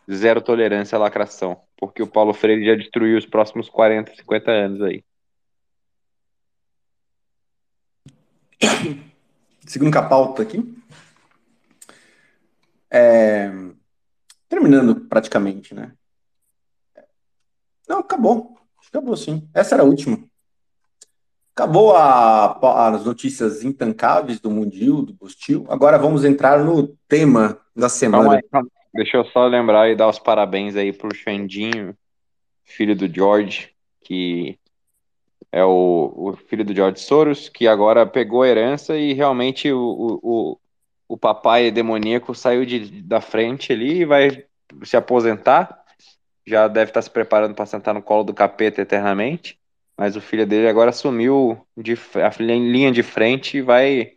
[0.09, 1.59] zero tolerância à lacração.
[1.75, 5.03] Porque o Paulo Freire já destruiu os próximos 40, 50 anos aí.
[9.65, 10.77] Seguindo com a pauta aqui.
[12.91, 13.51] É...
[14.47, 15.91] Terminando praticamente, né?
[17.89, 18.59] Não, acabou.
[18.87, 19.49] Acabou sim.
[19.55, 20.23] Essa era a última.
[21.57, 25.65] Acabou a, as notícias intancáveis do Mundil, do Bustil.
[25.69, 28.35] Agora vamos entrar no tema da semana.
[28.35, 31.97] Aí, Deixa eu só lembrar e dar os parabéns aí pro Xandinho,
[32.63, 33.71] filho do George,
[34.03, 34.59] que
[35.51, 40.19] é o, o filho do George Soros, que agora pegou a herança e realmente o,
[40.21, 40.59] o,
[41.07, 44.45] o papai demoníaco saiu de, da frente ali e vai
[44.83, 45.83] se aposentar.
[46.45, 49.56] Já deve estar se preparando para sentar no colo do capeta eternamente.
[49.97, 54.13] Mas o filho dele agora assumiu de, a linha de frente e vai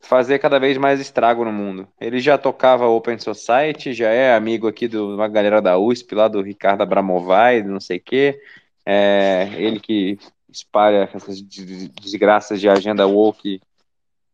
[0.00, 1.86] fazer cada vez mais estrago no mundo.
[2.00, 6.28] Ele já tocava Open Society, já é amigo aqui de uma galera da USP, lá
[6.28, 8.40] do Ricardo Abramovai, não sei o quê.
[8.84, 10.18] É, ele que
[10.50, 13.60] espalha essas desgraças de agenda woke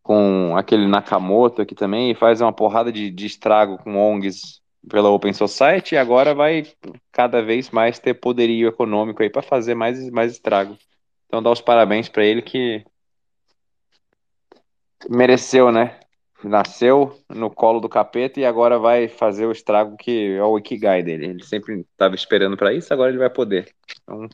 [0.03, 5.11] com aquele Nakamoto aqui também, e faz uma porrada de, de estrago com ONGs pela
[5.11, 6.67] Open Society, e agora vai
[7.13, 10.77] cada vez mais ter poderio econômico aí para fazer mais, mais estrago.
[11.27, 12.85] Então dá os parabéns para ele que
[15.09, 16.01] mereceu, né?
[16.43, 21.03] Nasceu no colo do capeta e agora vai fazer o estrago que é o Ikigai
[21.03, 21.27] dele.
[21.27, 23.75] Ele sempre estava esperando para isso, agora ele vai poder.
[24.03, 24.29] Então,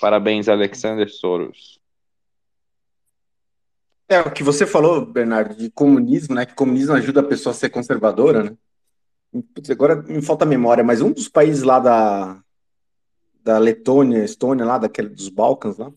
[0.00, 1.78] parabéns, Alexander Soros.
[4.08, 6.44] É, o que você falou, Bernardo, de comunismo, né?
[6.44, 8.56] Que comunismo ajuda a pessoa a ser conservadora, né?
[9.42, 12.40] Putz, agora me falta memória, mas um dos países lá da,
[13.42, 15.92] da Letônia, Estônia, lá daquele, dos Balcãs lá,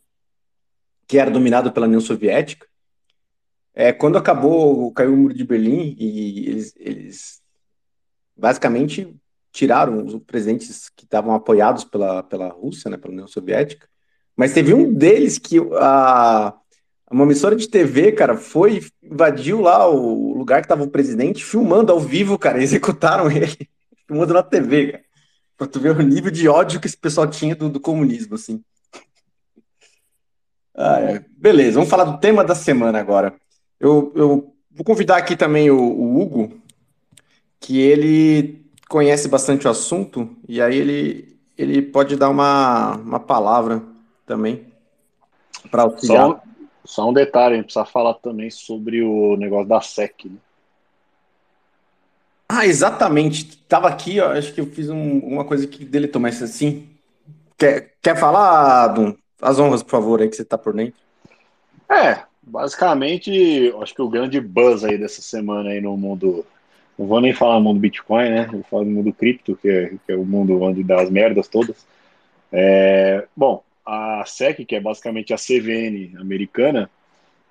[1.07, 2.67] que era dominado pela União Soviética,
[3.73, 7.41] é, quando acabou, caiu o muro de Berlim e eles, eles
[8.35, 9.15] basicamente
[9.51, 13.87] tiraram os presidentes que estavam apoiados pela, pela Rússia, né, pela União Soviética,
[14.35, 16.55] mas teve um deles que a,
[17.09, 21.91] uma emissora de TV, cara, foi, invadiu lá o lugar que tava o presidente, filmando
[21.91, 23.69] ao vivo, cara, executaram ele,
[24.05, 25.07] filmando na TV, cara.
[25.57, 28.63] Pra tu ver o nível de ódio que esse pessoal tinha do, do comunismo, assim.
[30.75, 31.25] Ah, é.
[31.35, 33.33] Beleza, vamos falar do tema da semana agora.
[33.79, 36.61] Eu, eu vou convidar aqui também o, o Hugo,
[37.59, 43.81] que ele conhece bastante o assunto, e aí ele, ele pode dar uma, uma palavra
[44.25, 44.67] também
[45.71, 46.27] para auxiliar.
[46.27, 46.41] Só,
[46.87, 50.25] só um detalhe, a gente precisa falar também sobre o negócio da SEC.
[50.25, 50.37] Né?
[52.47, 53.57] Ah, exatamente.
[53.67, 56.87] Tava aqui, ó, acho que eu fiz um, uma coisa que deletou, mas assim.
[57.57, 59.13] Quer, quer falar, Adum?
[59.41, 60.99] As honras, por favor, aí que você tá por dentro.
[61.89, 66.45] É, basicamente, acho que o grande buzz aí dessa semana aí no mundo.
[66.97, 68.47] Não vou nem falar no mundo Bitcoin, né?
[68.49, 71.49] Vou falar do mundo cripto, que é, que é o mundo onde dá as merdas
[71.49, 71.85] todas.
[72.49, 76.89] É, bom, a SEC, que é basicamente a CVN americana,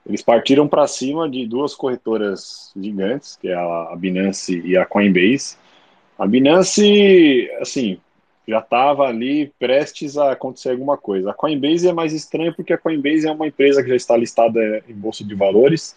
[0.07, 5.57] eles partiram para cima de duas corretoras gigantes, que é a Binance e a Coinbase.
[6.19, 7.99] A Binance, assim,
[8.47, 11.31] já estava ali prestes a acontecer alguma coisa.
[11.31, 14.83] A Coinbase é mais estranha porque a Coinbase é uma empresa que já está listada
[14.89, 15.97] em bolsa de valores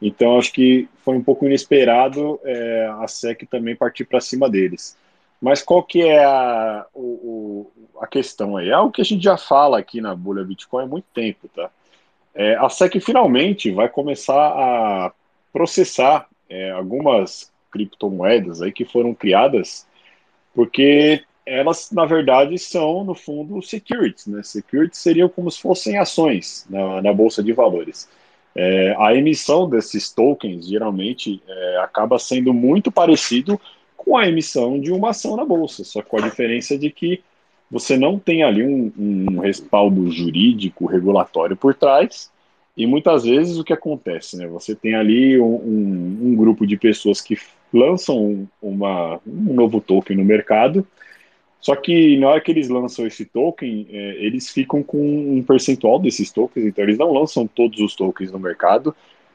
[0.00, 4.96] Então, acho que foi um pouco inesperado é, a SEC também partir para cima deles.
[5.40, 7.70] Mas qual que é a, o,
[8.00, 8.70] a questão aí?
[8.70, 11.70] É algo que a gente já fala aqui na bolha Bitcoin há muito tempo, tá?
[12.34, 15.12] É, a SEC finalmente vai começar a
[15.52, 19.86] processar é, algumas criptomoedas aí que foram criadas
[20.54, 24.26] porque elas, na verdade, são, no fundo, securities.
[24.26, 24.42] Né?
[24.42, 28.08] Securities seriam como se fossem ações na, na Bolsa de Valores.
[28.54, 33.60] É, a emissão desses tokens, geralmente, é, acaba sendo muito parecido
[33.96, 37.22] com a emissão de uma ação na Bolsa, só com a diferença de que
[37.70, 42.30] você não tem ali um, um respaldo jurídico, regulatório por trás,
[42.76, 44.46] e muitas vezes o que acontece, né?
[44.48, 47.36] Você tem ali um, um, um grupo de pessoas que
[47.72, 50.86] lançam uma, um novo token no mercado,
[51.60, 55.98] só que na hora que eles lançam esse token, é, eles ficam com um percentual
[55.98, 58.94] desses tokens, então eles não lançam todos os tokens no mercado.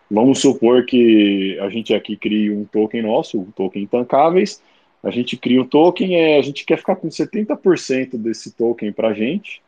[0.09, 4.61] Vamos supor que a gente aqui crie um token nosso, um token intancáveis,
[5.06, 9.10] a gente cria um token, é, a gente quer ficar com 70% desse token para
[9.10, 9.62] a gente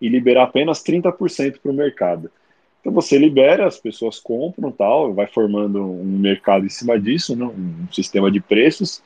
[0.00, 2.28] e liberar apenas 30% para o mercado.
[2.80, 7.44] Então você libera, as pessoas compram tal, vai formando um mercado em cima disso, né,
[7.44, 9.00] um sistema de preços.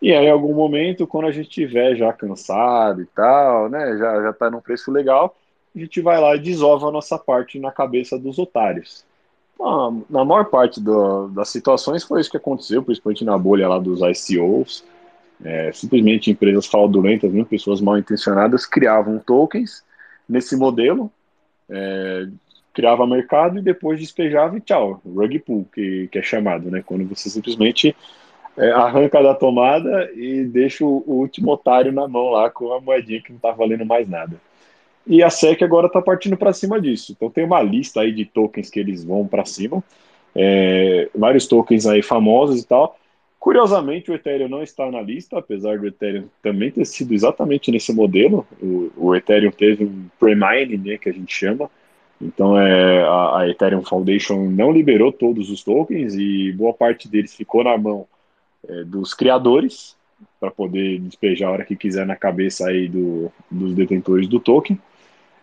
[0.00, 4.22] E aí, em algum momento, quando a gente estiver já cansado e tal, né, já
[4.22, 5.34] já está num preço legal,
[5.74, 9.06] a gente vai lá e desova a nossa parte na cabeça dos otários.
[9.62, 13.78] Então, na maior parte do, das situações foi isso que aconteceu, principalmente na bolha lá
[13.78, 14.84] dos ICOs.
[15.44, 19.84] É, simplesmente empresas fraudulentas, né, pessoas mal intencionadas, criavam tokens
[20.28, 21.10] nesse modelo,
[21.68, 22.26] é,
[22.72, 26.82] criava mercado e depois despejava e tchau, rug pull, que, que é chamado, né?
[26.84, 27.94] Quando você simplesmente
[28.56, 32.80] é, arranca da tomada e deixa o, o, último otário na mão lá com a
[32.80, 34.40] moedinha que não tá valendo mais nada.
[35.06, 37.12] E a SEC agora está partindo para cima disso.
[37.12, 39.82] Então tem uma lista aí de tokens que eles vão para cima,
[40.34, 42.96] é, vários tokens aí famosos e tal.
[43.38, 47.92] Curiosamente, o Ethereum não está na lista, apesar do Ethereum também ter sido exatamente nesse
[47.92, 48.46] modelo.
[48.62, 51.68] O, o Ethereum teve um pre-mine, né, que a gente chama,
[52.22, 57.34] então, é, a, a, Ethereum Foundation não liberou todos os tokens e boa parte deles
[57.34, 58.06] ficou na mão
[58.68, 59.96] é, dos criadores
[60.38, 64.78] para poder despejar a hora que quiser na cabeça aí do, dos detentores do token.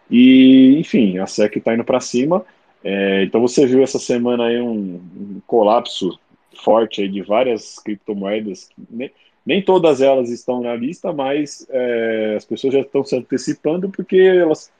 [0.09, 2.45] E, enfim, a SEC está indo para cima.
[2.83, 6.19] É, então, você viu essa semana aí um, um colapso
[6.63, 8.69] forte de várias criptomoedas.
[8.89, 9.11] Nem,
[9.45, 14.17] nem todas elas estão na lista, mas é, as pessoas já estão se antecipando porque
[14.17, 14.71] elas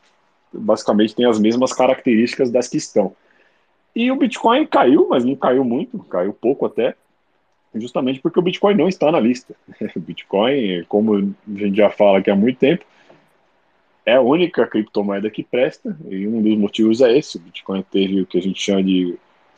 [0.52, 3.16] basicamente tem as mesmas características das que estão.
[3.96, 6.96] E o Bitcoin caiu, mas não caiu muito, caiu pouco até,
[7.76, 9.56] justamente porque o Bitcoin não está na lista.
[9.96, 12.86] O Bitcoin, como a gente já fala aqui há muito tempo,
[14.06, 17.38] é a única criptomoeda que presta, e um dos motivos é esse.
[17.38, 19.18] O Bitcoin teve o que a gente chama de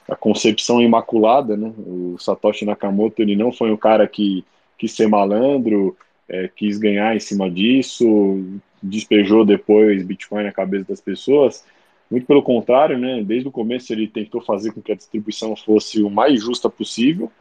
[0.09, 1.71] a concepção imaculada, né?
[1.77, 4.43] O Satoshi Nakamoto, ele não foi um cara que
[4.77, 5.95] quis ser malandro,
[6.27, 8.43] é, quis ganhar em cima disso,
[8.81, 11.65] despejou depois Bitcoin na cabeça das pessoas.
[12.09, 13.23] Muito pelo contrário, né?
[13.23, 17.31] Desde o começo ele tentou fazer com que a distribuição fosse o mais justa possível.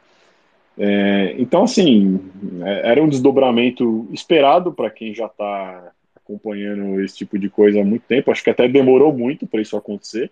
[0.79, 2.21] É, então, assim,
[2.63, 5.93] é, era um desdobramento esperado para quem já está
[6.31, 8.31] acompanhando esse tipo de coisa há muito tempo.
[8.31, 10.31] Acho que até demorou muito para isso acontecer.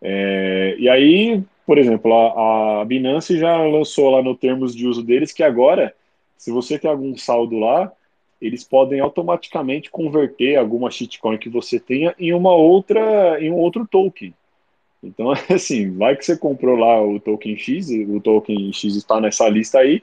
[0.00, 5.02] É, e aí, por exemplo, a, a Binance já lançou lá no termos de uso
[5.02, 5.94] deles que agora,
[6.38, 7.92] se você tem algum saldo lá,
[8.40, 13.86] eles podem automaticamente converter alguma shitcoin que você tenha em uma outra, em um outro
[13.86, 14.32] token.
[15.02, 19.46] Então, assim, vai que você comprou lá o token X, o token X está nessa
[19.48, 20.02] lista aí,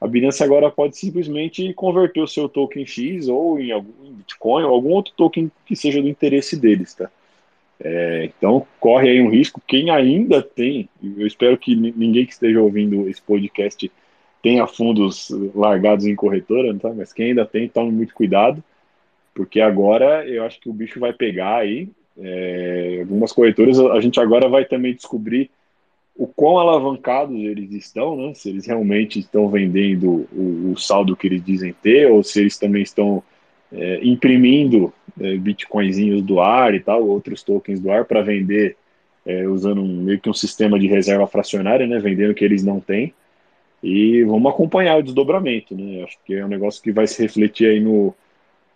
[0.00, 4.74] a Binance agora pode simplesmente converter o seu token X ou em algum Bitcoin ou
[4.74, 7.10] algum outro token que seja do interesse deles, tá?
[7.80, 9.62] É, então, corre aí um risco.
[9.66, 13.90] Quem ainda tem, eu espero que ninguém que esteja ouvindo esse podcast
[14.42, 16.92] tenha fundos largados em corretora, tá?
[16.92, 18.62] mas quem ainda tem, tome muito cuidado,
[19.34, 21.88] porque agora eu acho que o bicho vai pegar aí.
[22.20, 25.50] É, algumas corretoras, a gente agora vai também descobrir
[26.18, 28.34] o quão alavancados eles estão, né?
[28.34, 32.58] se eles realmente estão vendendo o, o saldo que eles dizem ter, ou se eles
[32.58, 33.22] também estão
[33.72, 38.76] é, imprimindo é, bitcoinzinhos do ar e tal, outros tokens do ar para vender,
[39.24, 42.00] é, usando um, meio que um sistema de reserva fracionária, né?
[42.00, 43.14] vendendo o que eles não têm.
[43.80, 46.02] E vamos acompanhar o desdobramento, né?
[46.02, 48.12] Acho que é um negócio que vai se refletir aí no,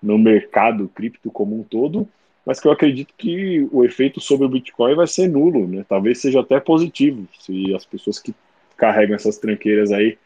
[0.00, 2.08] no mercado cripto como um todo,
[2.44, 5.84] mas que eu acredito que o efeito sobre o Bitcoin vai ser nulo, né?
[5.88, 8.34] Talvez seja até positivo, se as pessoas que
[8.76, 10.18] carregam essas tranqueiras aí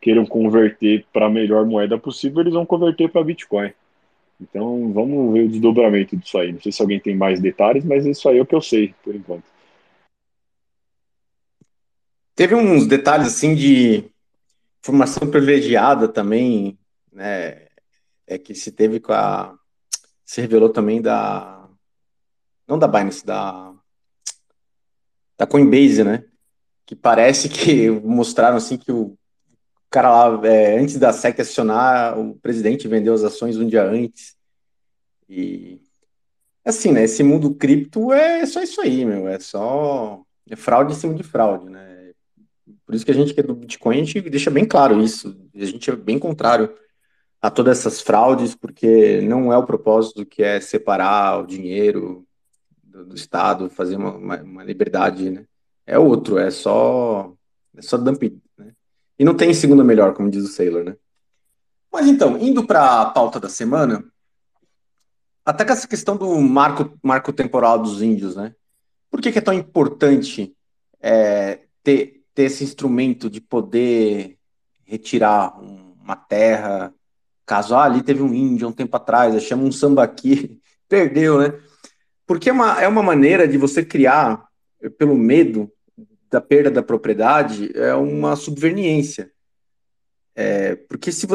[0.00, 3.72] queiram converter para a melhor moeda possível, eles vão converter para Bitcoin.
[4.40, 6.52] Então vamos ver o desdobramento disso aí.
[6.52, 8.94] Não sei se alguém tem mais detalhes, mas isso aí é o que eu sei
[9.04, 9.44] por enquanto.
[12.40, 14.10] teve uns detalhes assim de
[14.80, 16.78] formação privilegiada também,
[17.12, 17.66] né?
[18.26, 19.54] É que se teve com a.
[20.24, 21.59] Se revelou também da.
[22.70, 23.74] Não da Binance, da.
[25.36, 26.24] Da Coinbase, né?
[26.86, 29.18] Que parece que mostraram assim que o
[29.90, 34.36] cara lá, é, antes da SEC acionar, o presidente vendeu as ações um dia antes.
[35.28, 35.80] E
[36.64, 37.02] assim, né?
[37.02, 39.26] Esse mundo cripto é só isso aí, meu.
[39.26, 42.12] É só é fraude em cima de fraude, né?
[42.86, 45.36] Por isso que a gente que é do Bitcoin, a gente deixa bem claro isso.
[45.56, 46.72] A gente é bem contrário
[47.42, 52.26] a todas essas fraudes, porque não é o propósito que é separar o dinheiro
[52.90, 55.44] do, do Estado, fazer uma, uma, uma, liberdade, né?
[55.86, 57.32] É outro, é só
[57.76, 58.72] é só dumping, né?
[59.18, 60.96] E não tem segunda melhor, como diz o Sailor, né?
[61.92, 64.04] Mas então, indo para a pauta da semana,
[65.44, 68.54] até com essa questão do marco, marco temporal dos índios, né?
[69.10, 70.54] Por que, que é tão importante
[71.00, 74.38] é, ter, ter esse instrumento de poder
[74.84, 76.94] retirar uma terra,
[77.46, 81.60] caso ah, ali teve um índio um tempo atrás, chama um sambaqui, perdeu, né?
[82.30, 84.46] Porque é uma, é uma maneira de você criar,
[84.96, 85.68] pelo medo
[86.30, 89.32] da perda da propriedade, é uma subverniência.
[90.36, 91.26] É, porque se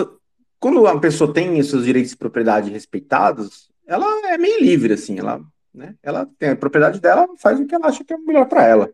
[0.58, 5.20] quando a pessoa tem os seus direitos de propriedade respeitados, ela é meio livre, assim,
[5.20, 5.42] ela,
[5.74, 8.64] né, ela tem a propriedade dela, faz o que ela acha que é melhor para
[8.66, 8.90] ela,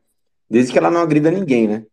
[0.49, 1.85] desde que ela não agrida ninguém, né.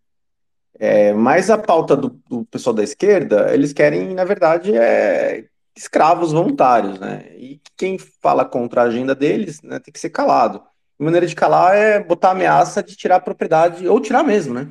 [0.78, 5.44] É, mas a pauta do, do, pessoal da esquerda, eles querem, na verdade, é,
[5.78, 10.60] escravos voluntários, né, e quem fala contra a agenda deles, né, tem que ser calado.
[10.98, 14.68] A maneira de calar é botar ameaça de tirar a propriedade, ou tirar mesmo, né.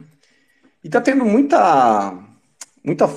[0.84, 2.14] E tá tendo muita,
[2.84, 3.08] muita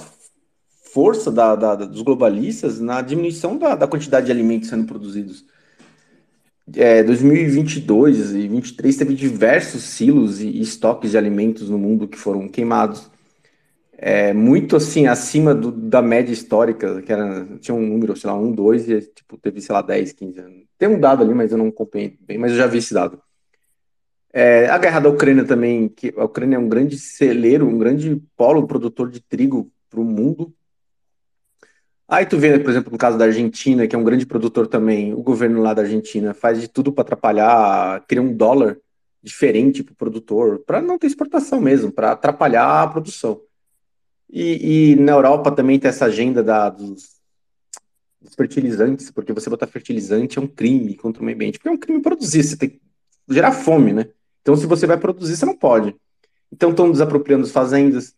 [0.92, 5.44] força da, da, dos globalistas na diminuição da, da, quantidade de alimentos sendo produzidos.
[6.74, 12.18] É, 2022 e 2023 teve diversos silos e, e, estoques de alimentos no mundo que
[12.18, 13.10] foram queimados.
[14.02, 18.36] É, muito assim, acima do, da média histórica, que era, tinha um número, sei lá,
[18.36, 20.62] 1, 2, e tipo, teve, sei lá, 10, 15 anos.
[20.78, 23.20] Tem um dado ali, mas eu não acompanhei bem, mas eu já vi esse dado.
[24.32, 28.22] É, a guerra da Ucrânia também, que a Ucrânia é um grande celeiro, um grande
[28.36, 30.54] polo produtor de trigo para o mundo,
[32.10, 35.14] Aí tu vê, por exemplo, no caso da Argentina, que é um grande produtor também,
[35.14, 38.78] o governo lá da Argentina faz de tudo para atrapalhar, cria um dólar
[39.22, 43.40] diferente para o produtor, para não ter exportação mesmo, para atrapalhar a produção.
[44.32, 47.20] E, e, na Europa também tem essa agenda da, dos,
[48.20, 51.72] dos, fertilizantes, porque você botar fertilizante é um crime contra o meio ambiente, porque é
[51.72, 52.80] um crime produzir, você tem que
[53.28, 54.06] gerar fome, né?
[54.42, 55.94] Então, se você vai produzir, você não pode.
[56.52, 58.14] Então, estão desapropriando as fazendas,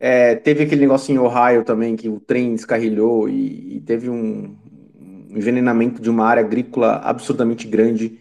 [0.00, 4.56] é, teve aquele negócio em Ohio também, que o trem descarrilhou e, e teve um,
[5.36, 8.18] envenenamento de uma área agrícola absurdamente grande.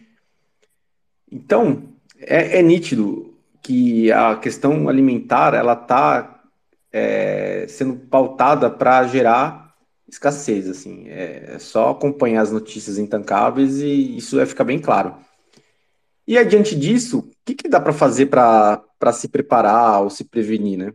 [1.31, 1.83] Então,
[2.19, 6.40] é, é nítido que a questão alimentar ela está
[6.91, 9.75] é, sendo pautada para gerar
[10.07, 10.67] escassez.
[10.67, 15.15] Assim, é, é só acompanhar as notícias intancáveis e isso vai ficar bem claro.
[16.27, 20.77] E adiante disso, o que, que dá para fazer para se preparar ou se prevenir,
[20.77, 20.93] né?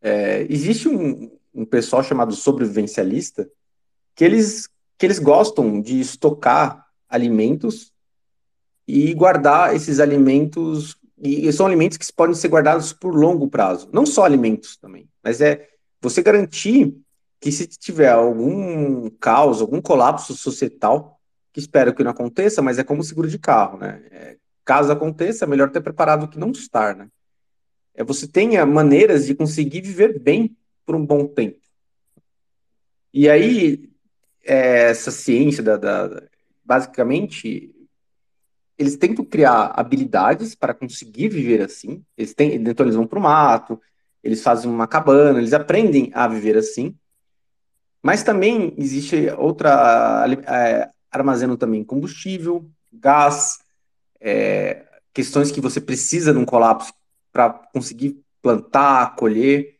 [0.00, 3.48] É, existe um, um pessoal chamado sobrevivencialista
[4.14, 7.92] que eles, que eles gostam de estocar alimentos
[8.86, 14.04] e guardar esses alimentos, e são alimentos que podem ser guardados por longo prazo, não
[14.04, 15.68] só alimentos também, mas é
[16.00, 16.94] você garantir
[17.40, 21.18] que se tiver algum caos, algum colapso societal,
[21.52, 24.02] que espero que não aconteça, mas é como seguro de carro, né?
[24.10, 27.08] É, caso aconteça, é melhor ter preparado que não estar, né?
[27.96, 30.54] é você tenha maneiras de conseguir viver bem
[30.84, 31.58] por um bom tempo.
[33.12, 33.90] E aí,
[34.44, 36.22] é, essa ciência, da, da,
[36.62, 37.74] basicamente,
[38.78, 42.04] eles tentam criar habilidades para conseguir viver assim.
[42.16, 43.80] Eles têm, então eles vão para o mato,
[44.22, 46.94] eles fazem uma cabana, eles aprendem a viver assim.
[48.02, 50.90] Mas também existe outra é,
[51.58, 53.58] também combustível, gás,
[54.20, 56.92] é, questões que você precisa de um colapso
[57.32, 59.76] para conseguir plantar, colher.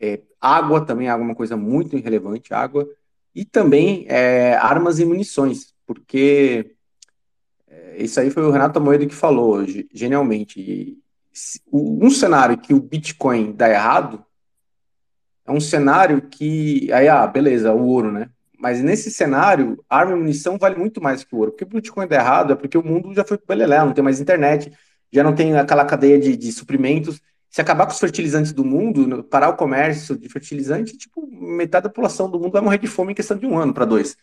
[0.00, 2.88] É, água também, é uma coisa muito irrelevante, água.
[3.34, 6.75] E também é, armas e munições, porque
[8.04, 10.98] isso aí foi o Renato Moedo que falou genialmente.
[11.72, 14.24] Um cenário que o Bitcoin dá errado
[15.46, 16.92] é um cenário que.
[16.92, 18.30] Aí, ah, beleza, o ouro, né?
[18.58, 21.52] Mas nesse cenário, arma e munição vale muito mais que o ouro.
[21.52, 24.20] Porque o Bitcoin dá errado é porque o mundo já foi o não tem mais
[24.20, 24.72] internet,
[25.12, 27.20] já não tem aquela cadeia de, de suprimentos.
[27.50, 31.90] Se acabar com os fertilizantes do mundo, parar o comércio de fertilizante, tipo, metade da
[31.90, 34.16] população do mundo vai morrer de fome em questão de um ano para dois.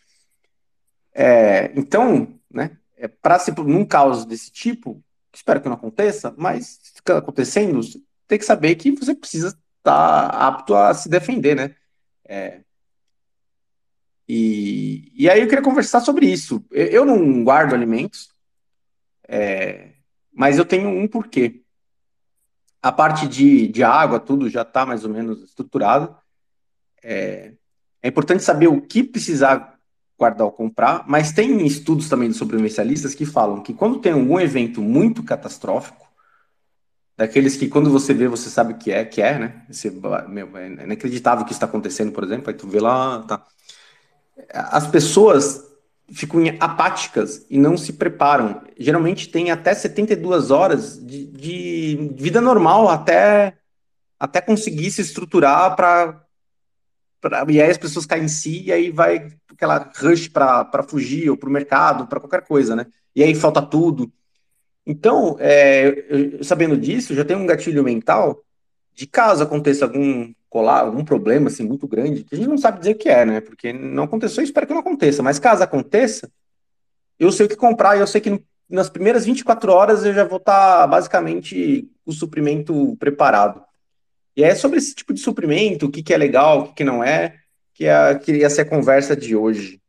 [1.14, 6.78] É, então, né, é, para se num caos desse tipo, espero que não aconteça, mas
[6.82, 7.80] se acontecendo,
[8.26, 11.74] tem que saber que você precisa estar tá apto a se defender, né?
[12.24, 12.60] É,
[14.28, 16.64] e, e aí eu queria conversar sobre isso.
[16.70, 18.30] Eu, eu não guardo alimentos,
[19.28, 19.92] é,
[20.32, 21.62] mas eu tenho um porquê.
[22.82, 26.16] A parte de, de água, tudo já está mais ou menos estruturado.
[27.02, 27.52] É,
[28.02, 29.73] é importante saber o que precisar
[30.18, 34.38] guardar ou comprar, mas tem estudos também dos sobrevivencialistas que falam que quando tem algum
[34.38, 36.04] evento muito catastrófico,
[37.16, 39.62] daqueles que quando você vê, você sabe que é, que é, né?
[39.70, 39.90] Você,
[40.28, 43.44] meu, é inacreditável que está acontecendo, por exemplo, aí tu vê lá, tá.
[44.52, 45.62] As pessoas
[46.12, 48.62] ficam apáticas e não se preparam.
[48.78, 53.56] Geralmente tem até 72 horas de, de vida normal até,
[54.18, 56.23] até conseguir se estruturar para.
[57.50, 61.36] E aí as pessoas caem em si e aí vai aquela rush para fugir ou
[61.36, 62.86] para o mercado, para qualquer coisa, né?
[63.14, 64.12] E aí falta tudo.
[64.86, 68.44] Então, é, eu, sabendo disso, já tem um gatilho mental
[68.94, 72.78] de caso aconteça algum colar, algum problema assim muito grande, que a gente não sabe
[72.78, 73.40] dizer o que é, né?
[73.40, 75.22] Porque não aconteceu, eu espero que não aconteça.
[75.22, 76.30] Mas caso aconteça,
[77.18, 80.24] eu sei o que comprar e eu sei que nas primeiras 24 horas eu já
[80.24, 83.62] vou estar tá, basicamente o suprimento preparado.
[84.36, 86.84] E é sobre esse tipo de suprimento, o que, que é legal, o que, que
[86.84, 87.38] não é,
[87.72, 89.80] que é, queria ser a conversa de hoje.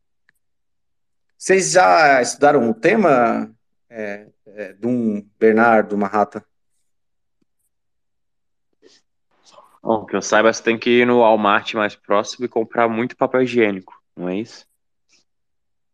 [1.36, 3.52] Vocês já estudaram o tema
[3.90, 6.44] é, é, de um Bernardo Marrata?
[9.82, 13.16] Bom, que eu saiba, você tem que ir no Walmart mais próximo e comprar muito
[13.16, 14.66] papel higiênico, não é isso?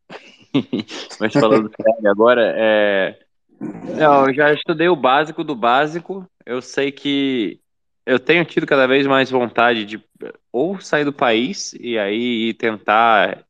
[1.21, 3.19] Mas falando sério agora, é...
[3.61, 6.27] Não, eu já estudei o básico do básico.
[6.45, 7.62] Eu sei que
[8.05, 10.05] eu tenho tido cada vez mais vontade de
[10.51, 13.45] ou sair do país e aí tentar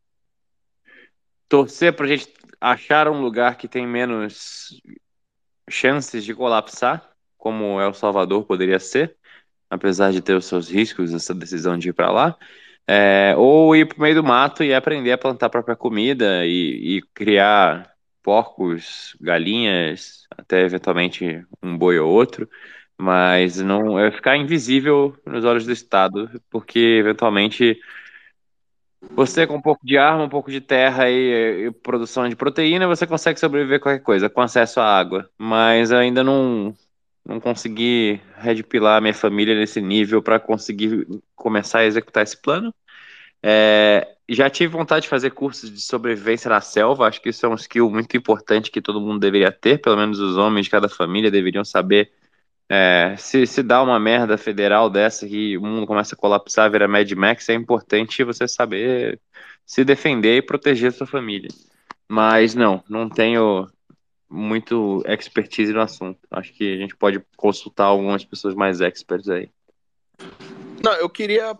[1.48, 4.80] torcer para a gente achar um lugar que tem menos
[5.68, 9.16] chances de colapsar, como El Salvador poderia ser
[9.72, 12.36] apesar de ter os seus riscos, essa decisão de ir para lá,
[12.86, 16.44] é, ou ir para o meio do mato e aprender a plantar a própria comida
[16.44, 17.90] e, e, criar
[18.22, 22.46] porcos, galinhas, até eventualmente um boi ou outro,
[23.02, 27.76] mas não é ficar invisível nos olhos do Estado, porque eventualmente
[29.10, 32.86] você com um pouco de arma, um pouco de terra e, e, produção de proteína,
[32.86, 35.28] você consegue sobreviver a qualquer coisa, com acesso à água.
[35.36, 36.76] Mas ainda não,
[37.26, 42.72] não consegui redpilar minha família nesse nível para conseguir começar a executar esse plano.
[43.42, 47.48] É, já tive vontade de fazer cursos de sobrevivência na selva, acho que isso é
[47.48, 50.88] um skill muito importante que todo mundo deveria ter, pelo menos os homens de cada
[50.88, 52.12] família deveriam saber.
[52.74, 56.88] É, se, se dá uma merda federal dessa que o mundo começa a colapsar, vira
[56.88, 59.20] Mad Max, é importante você saber
[59.66, 61.50] se defender e proteger sua família.
[62.08, 63.70] Mas não, não tenho
[64.26, 66.18] muito expertise no assunto.
[66.30, 69.50] Acho que a gente pode consultar algumas pessoas mais experts aí.
[70.82, 71.54] Não, eu queria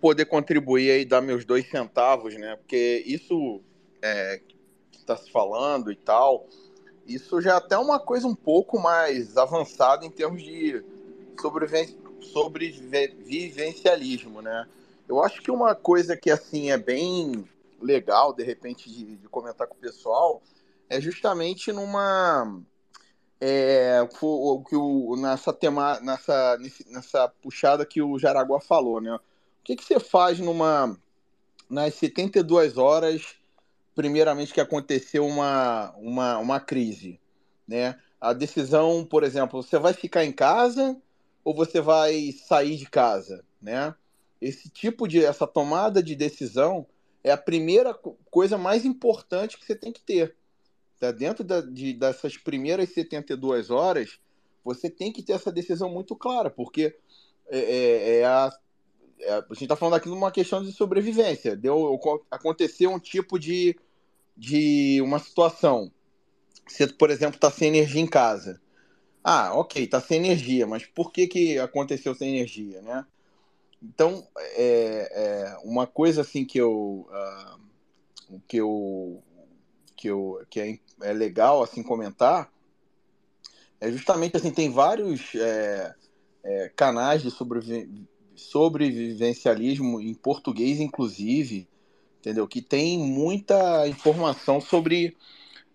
[0.00, 2.56] poder contribuir e dar meus dois centavos, né?
[2.56, 3.62] Porque isso
[4.00, 4.40] é,
[4.90, 6.48] que está se falando e tal,
[7.06, 10.82] isso já é até uma coisa um pouco mais avançada em termos de
[12.20, 14.66] sobrevivencialismo, né?
[15.08, 17.44] Eu acho que uma coisa que assim é bem
[17.80, 20.42] legal, de repente, de, de comentar com o pessoal,
[20.88, 22.60] é justamente numa
[23.40, 29.14] é, o, que o, nessa, tema, nessa, nessa puxada que o Jaraguá falou, né?
[29.14, 29.20] O
[29.62, 30.96] que, que você faz numa
[31.68, 33.36] nas 72 horas,
[33.94, 37.20] primeiramente, que aconteceu uma, uma, uma crise,
[37.66, 37.98] né?
[38.20, 40.96] A decisão, por exemplo, você vai ficar em casa
[41.44, 43.94] ou você vai sair de casa, né?
[44.40, 46.86] Esse tipo de, essa tomada de decisão
[47.22, 47.94] é a primeira
[48.30, 50.36] coisa mais importante que você tem que ter.
[50.98, 51.10] Tá?
[51.10, 54.18] Dentro da, de, dessas primeiras 72 horas,
[54.62, 56.96] você tem que ter essa decisão muito clara, porque
[57.48, 58.50] é, é, é a,
[59.22, 61.56] a gente está falando aqui de uma questão de sobrevivência.
[61.56, 61.98] Deu,
[62.30, 63.76] aconteceu um tipo de,
[64.36, 65.90] de uma situação.
[66.66, 68.60] Você, por exemplo, está sem energia em casa.
[69.22, 73.06] Ah, ok, está sem energia, mas por que, que aconteceu sem energia, né?
[73.82, 79.22] Então, é, é uma coisa assim que eu, uh, que eu
[79.96, 82.52] que, eu, que é, é legal assim comentar
[83.80, 85.94] é justamente assim tem vários é,
[86.42, 91.68] é, canais de sobrevi sobrevivencialismo em português inclusive
[92.20, 95.16] entendeu que tem muita informação sobre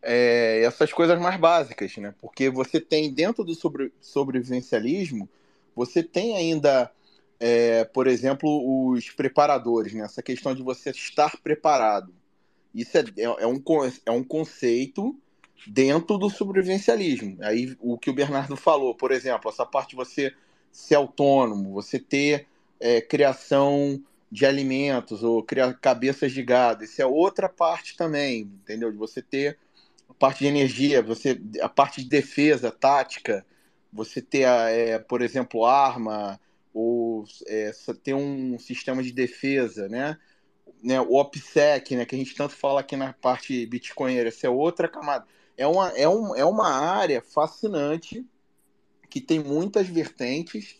[0.01, 5.29] é, essas coisas mais básicas né porque você tem dentro do sobre, sobrevivencialismo
[5.75, 6.91] você tem ainda
[7.39, 10.03] é, por exemplo os preparadores né?
[10.03, 12.13] essa questão de você estar preparado
[12.73, 13.61] isso é, é, é, um,
[14.05, 15.15] é um conceito
[15.67, 17.37] dentro do sobrevivencialismo.
[17.41, 20.33] Aí o que o Bernardo falou, por exemplo, essa parte de você
[20.71, 22.47] ser autônomo, você ter
[22.79, 24.01] é, criação
[24.31, 28.91] de alimentos ou criar cabeças de gado, isso é outra parte também, entendeu?
[28.91, 29.57] De você ter
[30.07, 33.45] a parte de energia, você a parte de defesa, tática,
[33.91, 36.39] você ter, é, por exemplo, arma
[36.73, 37.71] ou é,
[38.03, 40.17] ter um sistema de defesa, né?
[40.83, 41.01] né?
[41.01, 42.05] O OPSEC, né?
[42.05, 45.25] Que a gente tanto fala aqui na parte bitcoinera, essa é outra camada
[45.59, 48.25] é uma, é, um, é uma área fascinante
[49.09, 50.77] que tem muitas vertentes,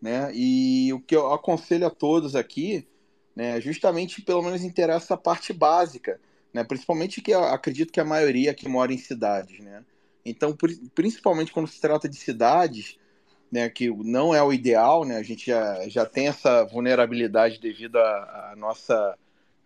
[0.00, 0.30] né?
[0.34, 2.86] E o que eu aconselho a todos aqui,
[3.34, 6.20] né, justamente pelo menos interessa a parte básica,
[6.52, 6.64] né?
[6.64, 9.84] Principalmente que acredito que a maioria que mora em cidades, né?
[10.24, 10.56] Então,
[10.94, 12.98] principalmente quando se trata de cidades,
[13.50, 15.16] né, que não é o ideal, né?
[15.16, 19.16] A gente já, já tem essa vulnerabilidade devido à nossa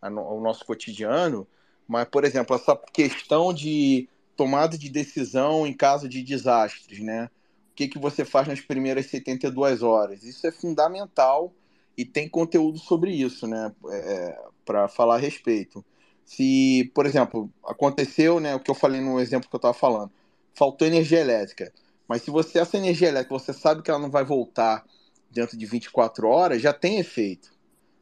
[0.00, 1.46] ao nosso cotidiano,
[1.86, 7.30] mas por exemplo, essa questão de tomada de decisão em caso de desastres, né?
[7.72, 10.22] O que, que você faz nas primeiras 72 horas?
[10.22, 11.52] Isso é fundamental
[11.96, 13.72] e tem conteúdo sobre isso, né?
[13.88, 15.84] É, é Para falar a respeito.
[16.24, 18.54] Se, por exemplo, aconteceu, né?
[18.54, 20.10] O que eu falei no exemplo que eu estava falando,
[20.54, 21.72] faltou energia elétrica.
[22.06, 24.84] Mas se você essa energia elétrica, você sabe que ela não vai voltar
[25.30, 27.50] dentro de 24 horas, já tem efeito.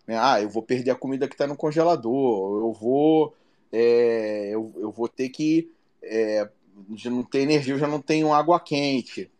[0.06, 0.18] Né?
[0.18, 3.36] Ah, eu vou perder a comida que está no congelador, eu vou,
[3.72, 5.70] é, eu, eu vou ter que
[6.02, 6.48] é,
[6.96, 9.30] já não tem energia, eu já não tenho água quente.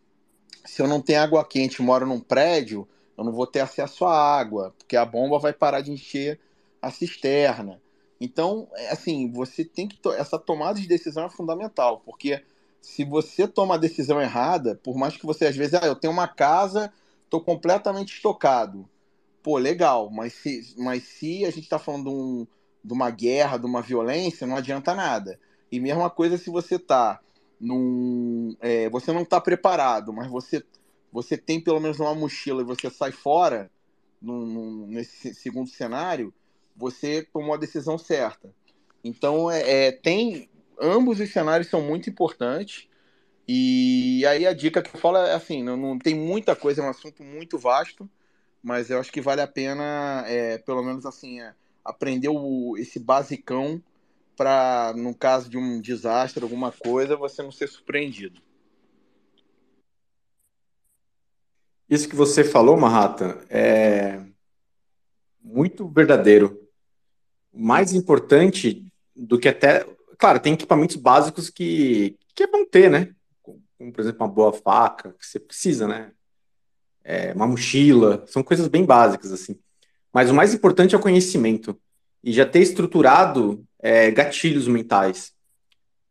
[0.65, 4.05] Se eu não tenho água quente e moro num prédio, eu não vou ter acesso
[4.05, 6.41] à água, porque a bomba vai parar de encher
[6.81, 7.81] a cisterna.
[8.21, 9.97] Então, é, assim, você tem que.
[9.99, 12.43] To essa tomada de decisão é fundamental, porque
[12.81, 16.13] se você toma a decisão errada, por mais que você às vezes, ah, eu tenho
[16.13, 16.93] uma casa,
[17.23, 18.89] estou completamente estocado.
[19.43, 22.47] Pô, legal, mas se, mas se a gente está falando de, um,
[22.85, 25.39] de uma guerra, de uma violência, não adianta nada.
[25.73, 27.21] E mesma coisa se você tá
[27.61, 28.57] num.
[28.61, 30.65] É, você não está preparado, mas você,
[31.13, 33.71] você tem pelo menos uma mochila e você sai fora
[34.21, 36.33] num, num, nesse segundo cenário,
[36.77, 38.53] você tomou a decisão certa.
[39.05, 40.49] Então é, é, tem.
[40.81, 42.89] Ambos os cenários são muito importantes.
[43.47, 46.85] E aí a dica que eu falo é assim, não, não tem muita coisa, é
[46.85, 48.09] um assunto muito vasto,
[48.63, 51.53] mas eu acho que vale a pena, é, pelo menos assim, é,
[51.85, 53.83] aprender o, esse basicão
[54.41, 58.41] para, no caso de um desastre, alguma coisa, você não ser surpreendido.
[61.87, 64.19] Isso que você falou, Mahata, é
[65.43, 66.59] muito verdadeiro.
[67.53, 69.85] Mais importante do que até.
[70.17, 73.15] Claro, tem equipamentos básicos que, que é bom ter, né?
[73.43, 76.13] Como, por exemplo, uma boa faca, que você precisa, né?
[77.05, 79.61] É, uma mochila, são coisas bem básicas, assim.
[80.11, 81.79] Mas o mais importante é o conhecimento.
[82.23, 85.33] E já ter estruturado é, gatilhos mentais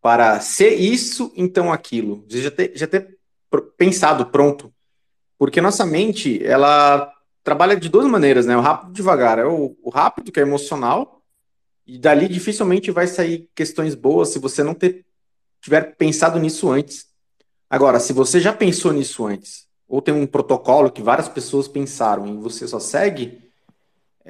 [0.01, 2.25] para ser isso, então aquilo.
[2.27, 3.17] Já ter, já ter
[3.77, 4.73] pensado pronto.
[5.37, 7.13] Porque nossa mente, ela
[7.43, 8.55] trabalha de duas maneiras, né?
[8.55, 9.39] O rápido e devagar.
[9.39, 11.21] É o, o rápido, que é emocional,
[11.85, 15.05] e dali dificilmente vai sair questões boas se você não ter,
[15.61, 17.07] tiver pensado nisso antes.
[17.69, 22.27] Agora, se você já pensou nisso antes, ou tem um protocolo que várias pessoas pensaram
[22.27, 23.48] e você só segue,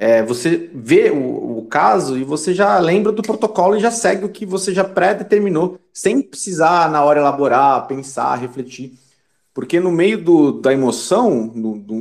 [0.02, 4.24] é, você vê o, o, caso e você já lembra do protocolo e já segue
[4.24, 8.94] o que você já pré-determinou, sem precisar, na hora, elaborar, pensar, refletir.
[9.52, 11.52] Porque no meio do, da emoção,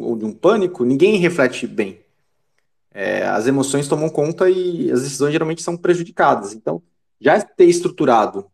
[0.01, 1.99] ou de um pânico, ninguém reflete bem.
[2.89, 6.53] É, as emoções tomam conta e as decisões geralmente são prejudicadas.
[6.53, 6.81] Então,
[7.19, 8.45] já ter estruturado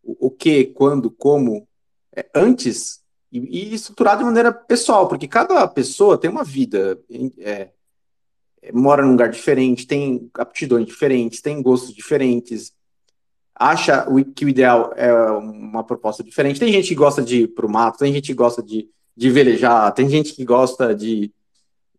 [0.00, 1.66] o, o que, quando, como,
[2.14, 3.00] é, antes,
[3.32, 7.00] e, e estruturado de maneira pessoal, porque cada pessoa tem uma vida.
[7.40, 7.70] É,
[8.72, 12.72] mora num lugar diferente, tem aptidões diferentes, tem gostos diferentes,
[13.54, 16.60] acha que o ideal é uma proposta diferente.
[16.60, 19.92] Tem gente que gosta de ir pro mato, tem gente que gosta de, de velejar,
[19.92, 21.32] tem gente que gosta de,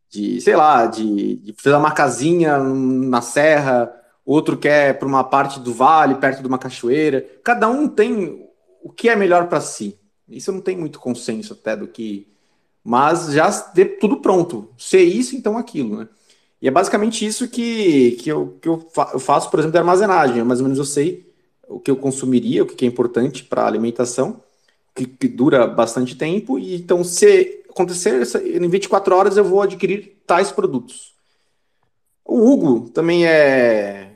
[0.10, 3.92] de sei lá, de, de fazer uma casinha na serra,
[4.24, 7.26] outro quer para uma parte do vale, perto de uma cachoeira.
[7.44, 8.48] Cada um tem
[8.84, 9.98] o que é melhor para si.
[10.30, 12.28] Isso não tem muito consenso até do que.
[12.84, 13.52] Mas já
[14.00, 14.70] tudo pronto.
[14.78, 16.10] Ser isso, então aquilo, né?
[16.62, 18.80] E é basicamente isso que, que, eu, que eu,
[19.20, 20.44] faço, por exemplo, de armazenagem.
[20.44, 21.32] Mais ou menos eu sei
[21.68, 24.42] o que eu consumiria, o que é importante para a alimentação,
[24.96, 26.58] que, que, dura bastante tempo.
[26.58, 31.16] E então, se acontecer em 24 horas, eu vou adquirir tais produtos.
[32.26, 34.16] O Hugo também é,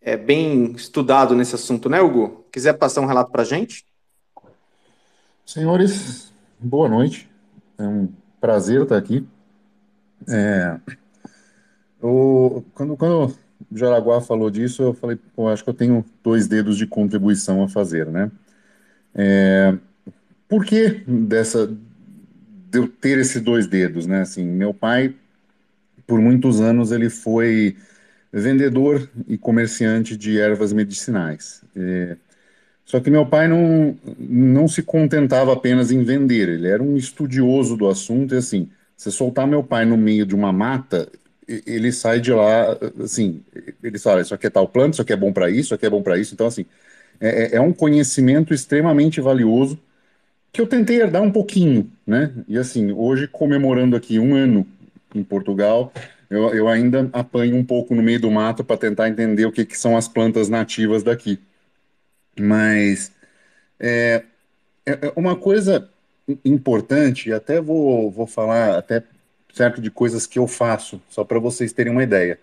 [0.00, 2.44] é bem estudado nesse assunto, né, Hugo?
[2.52, 3.86] Quiser passar um relato para a gente?
[5.46, 7.28] Senhores, boa noite.
[7.78, 8.08] É um
[8.40, 9.26] prazer estar aqui.
[10.28, 10.78] É,
[12.04, 13.34] eu, quando, quando
[13.70, 17.62] o Jaraguá falou disso, eu falei, pô, acho que eu tenho dois dedos de contribuição
[17.62, 18.30] a fazer, né?
[19.14, 19.76] É,
[20.48, 24.22] por que dessa de eu ter esses dois dedos, né?
[24.22, 25.14] Assim, meu pai,
[26.06, 27.76] por muitos anos, ele foi
[28.32, 31.62] vendedor e comerciante de ervas medicinais.
[31.76, 32.16] É,
[32.84, 37.76] só que meu pai não, não se contentava apenas em vender, ele era um estudioso
[37.76, 41.10] do assunto e assim, se soltar meu pai no meio de uma mata,
[41.46, 43.42] ele sai de lá, assim,
[43.82, 45.86] ele fala, isso aqui é tal planta, isso aqui é bom para isso, isso aqui
[45.86, 46.64] é bom para isso, então assim,
[47.20, 49.78] é, é, é um conhecimento extremamente valioso
[50.52, 52.32] que eu tentei herdar um pouquinho, né?
[52.46, 54.66] E assim, hoje comemorando aqui um ano
[55.14, 55.92] em Portugal,
[56.30, 59.64] eu, eu ainda apanho um pouco no meio do mato para tentar entender o que,
[59.64, 61.40] que são as plantas nativas daqui.
[62.38, 63.12] Mas
[63.80, 64.22] é,
[64.86, 65.90] é, é uma coisa
[66.44, 69.02] importante, e até vou, vou falar até
[69.54, 72.38] certo de coisas que eu faço, só para vocês terem uma ideia.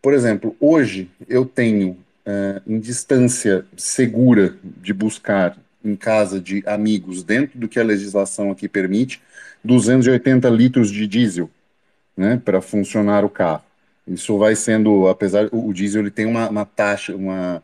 [0.00, 1.90] Por exemplo, hoje eu tenho
[2.26, 8.50] uh, em distância segura de buscar em casa de amigos, dentro do que a legislação
[8.50, 9.22] aqui permite,
[9.62, 11.50] 280 litros de diesel,
[12.16, 13.62] né, para funcionar o carro.
[14.06, 17.62] Isso vai sendo, apesar o diesel ele tem uma, uma taxa, uma,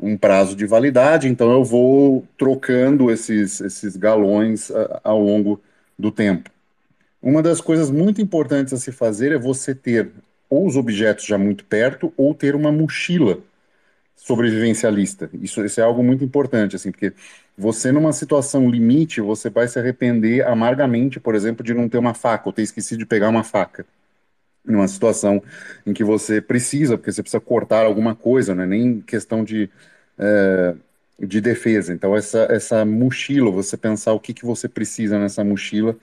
[0.00, 4.70] um prazo de validade, então eu vou trocando esses, esses galões
[5.04, 5.60] ao longo
[5.98, 6.50] do tempo.
[7.26, 10.12] Uma das coisas muito importantes a se fazer é você ter
[10.48, 13.40] ou os objetos já muito perto ou ter uma mochila
[14.14, 15.28] sobrevivencialista.
[15.34, 17.12] Isso, isso é algo muito importante, assim, porque
[17.58, 22.14] você numa situação limite, você vai se arrepender amargamente, por exemplo, de não ter uma
[22.14, 23.84] faca ou ter esquecido de pegar uma faca.
[24.64, 25.42] Numa situação
[25.84, 29.68] em que você precisa, porque você precisa cortar alguma coisa, não é nem questão de,
[30.16, 30.76] é,
[31.18, 31.92] de defesa.
[31.92, 35.96] Então, essa, essa mochila, você pensar o que, que você precisa nessa mochila,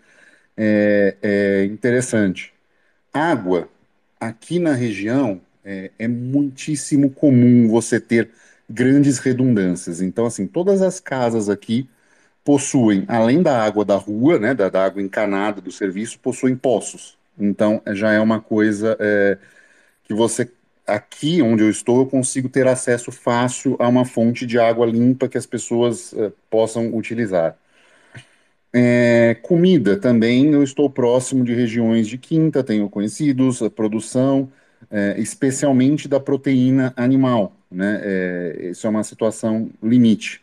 [0.58, 2.54] é, é interessante.
[3.14, 3.70] Água,
[4.20, 8.30] aqui na região, é, é muitíssimo comum você ter
[8.70, 10.02] grandes redundâncias.
[10.02, 11.90] Então, assim, todas as casas aqui
[12.44, 17.18] possuem, além da água da rua, né, da, da água encanada do serviço, possuem poços.
[17.40, 19.38] Então, já é uma coisa é,
[20.04, 20.52] que você,
[20.88, 25.28] aqui onde eu estou, eu consigo ter acesso fácil a uma fonte de água limpa
[25.30, 27.58] que as pessoas é, possam utilizar.
[28.76, 34.52] É, comida também, eu estou próximo de regiões de quinta, tenho conhecidos, a produção,
[34.90, 37.56] é, especialmente da proteína animal.
[37.70, 38.02] Né?
[38.04, 40.42] É, isso é uma situação limite.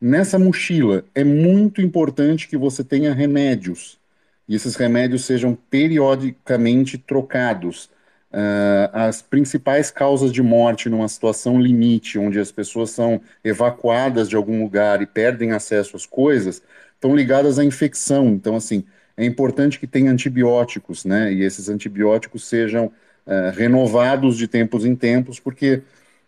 [0.00, 4.00] Nessa mochila, é muito importante que você tenha remédios,
[4.48, 7.90] e esses remédios sejam periodicamente trocados.
[8.32, 14.36] Uh, as principais causas de morte numa situação limite, onde as pessoas são evacuadas de
[14.36, 16.62] algum lugar e perdem acesso às coisas,
[17.02, 18.28] estão ligadas à infecção.
[18.28, 18.84] Então, assim,
[19.16, 21.32] é importante que tenha antibióticos, né?
[21.32, 25.82] E esses antibióticos sejam uh, renovados de tempos em tempos, porque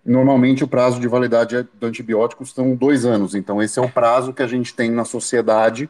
[0.05, 3.37] normalmente o prazo de validade do antibiótico são dois anos.
[3.37, 5.89] Então, esse é o prazo que a gente tem na sociedade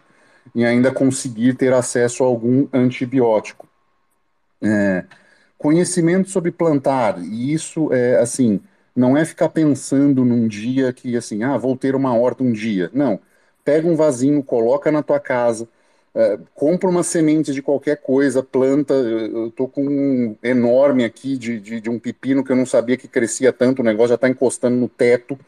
[0.55, 3.67] em ainda conseguir ter acesso a algum antibiótico.
[4.63, 5.05] É,
[5.57, 8.61] conhecimento sobre plantar, e isso é assim,
[8.95, 12.91] não é ficar pensando num dia que assim, ah, vou ter uma horta um dia.
[12.93, 13.19] Não.
[13.65, 15.69] Pega um vasinho, coloca na tua casa,
[16.15, 18.95] é, compra uma semente de qualquer coisa, planta.
[18.95, 22.97] Eu estou com um enorme aqui de, de, de, um pepino que eu não sabia
[22.97, 25.39] que crescia tanto, o negócio já está encostando no teto,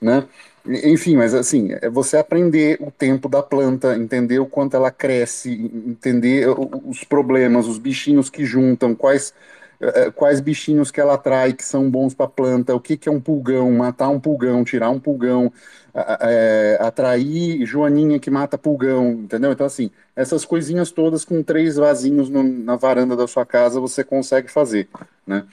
[0.00, 0.26] né?
[0.64, 5.50] Enfim, mas assim, é você aprender o tempo da planta, entender o quanto ela cresce,
[5.86, 6.46] entender
[6.84, 9.34] os problemas, os bichinhos que juntam, quais
[9.82, 12.96] é, é, quais bichinhos que ela atrai que são bons para a planta, o que,
[12.96, 15.52] que é um pulgão, matar um pulgão, tirar um pulgão,
[15.94, 19.52] é, atrair joaninha que mata pulgão, entendeu?
[19.52, 24.02] Então, assim, essas coisinhas todas com três vasinhos no, na varanda da sua casa você
[24.02, 24.88] consegue fazer,
[25.26, 25.44] né?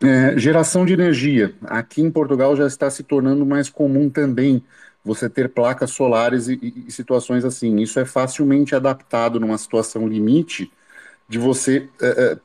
[0.00, 1.54] É, geração de energia.
[1.64, 4.62] Aqui em Portugal já está se tornando mais comum também
[5.04, 7.80] você ter placas solares e, e, e situações assim.
[7.80, 10.70] Isso é facilmente adaptado numa situação limite
[11.28, 12.38] de você é,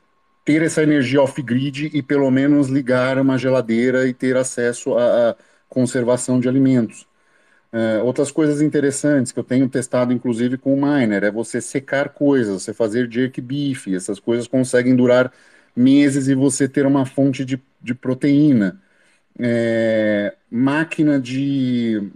[0.44, 5.36] ter essa energia off-grid e pelo menos ligar uma geladeira e ter acesso à
[5.74, 7.08] conservação de alimentos.
[7.74, 12.10] Uh, outras coisas interessantes que eu tenho testado, inclusive com o Miner, é você secar
[12.10, 15.34] coisas, você fazer jerk beef, essas coisas conseguem durar
[15.76, 18.80] meses e você ter uma fonte de, de proteína.
[19.40, 22.12] É, máquina de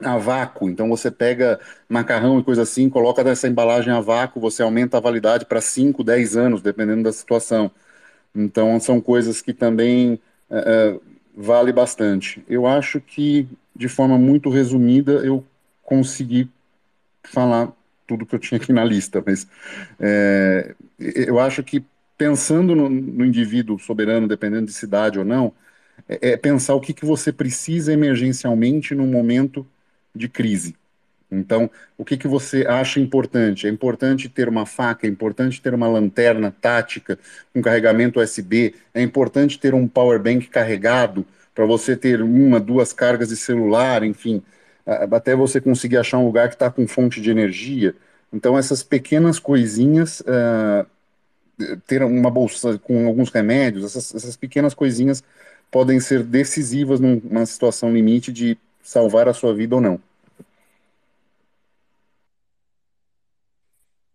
[0.00, 0.68] a vácuo.
[0.70, 5.00] Então você pega macarrão e coisa assim, coloca nessa embalagem a vácuo, você aumenta a
[5.00, 7.70] validade para 5, 10 anos, dependendo da situação.
[8.34, 11.02] Então são coisas que também uh,
[11.40, 12.44] vale bastante.
[12.48, 15.44] Eu acho que, de forma muito resumida, eu
[15.84, 16.50] consegui
[17.22, 17.72] falar
[18.08, 19.46] tudo que eu tinha aqui na lista, mas
[20.00, 21.84] é, eu acho que
[22.16, 25.52] pensando no, no, indivíduo soberano, dependendo de cidade ou não,
[26.08, 29.64] é, é pensar o que, que você precisa emergencialmente no momento
[30.12, 30.74] de crise.
[31.30, 33.66] Então, o que, que você acha importante?
[33.66, 37.18] É importante ter uma faca, é importante ter uma lanterna tática,
[37.54, 42.92] um carregamento USB, é importante ter um power bank carregado para você ter uma, duas
[42.92, 44.42] cargas de celular, enfim,
[44.86, 47.94] até você conseguir achar um lugar que está com fonte de energia.
[48.32, 50.86] Então, essas pequenas coisinhas, uh,
[51.86, 55.22] ter uma bolsa com alguns remédios, essas, essas pequenas coisinhas
[55.70, 60.00] podem ser decisivas numa situação limite de salvar a sua vida ou não.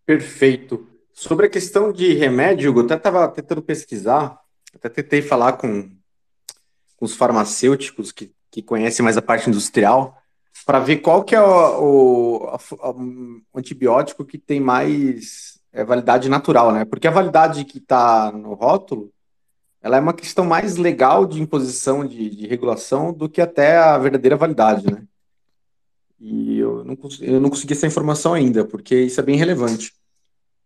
[0.05, 0.87] Perfeito.
[1.13, 4.39] Sobre a questão de remédio, eu até estava tentando pesquisar,
[4.73, 5.89] até tentei falar com,
[6.97, 10.17] com os farmacêuticos que, que conhecem mais a parte industrial,
[10.65, 16.71] para ver qual que é o, o, o, antibiótico que tem mais é, validade natural,
[16.71, 16.85] né?
[16.85, 19.11] Porque a validade que está no rótulo,
[19.81, 23.97] ela é uma questão mais legal de imposição de, de regulação do que até a
[23.97, 25.03] verdadeira validade, né?
[26.25, 29.91] E eu não, eu não consegui essa informação ainda, porque isso é bem relevante.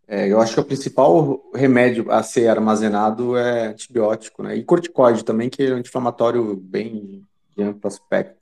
[0.07, 4.55] É, eu acho que o principal remédio a ser armazenado é antibiótico, né?
[4.55, 7.23] E corticoide também, que é um anti-inflamatório bem
[7.55, 8.37] de amplo aspecto.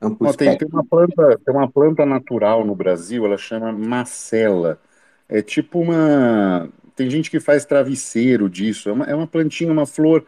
[0.00, 4.80] Amplo Não, tem, tem, uma planta, tem uma planta natural no Brasil, ela chama macela.
[5.28, 6.70] É tipo uma.
[6.96, 8.88] Tem gente que faz travesseiro disso.
[8.88, 10.24] É uma, é uma plantinha, uma flor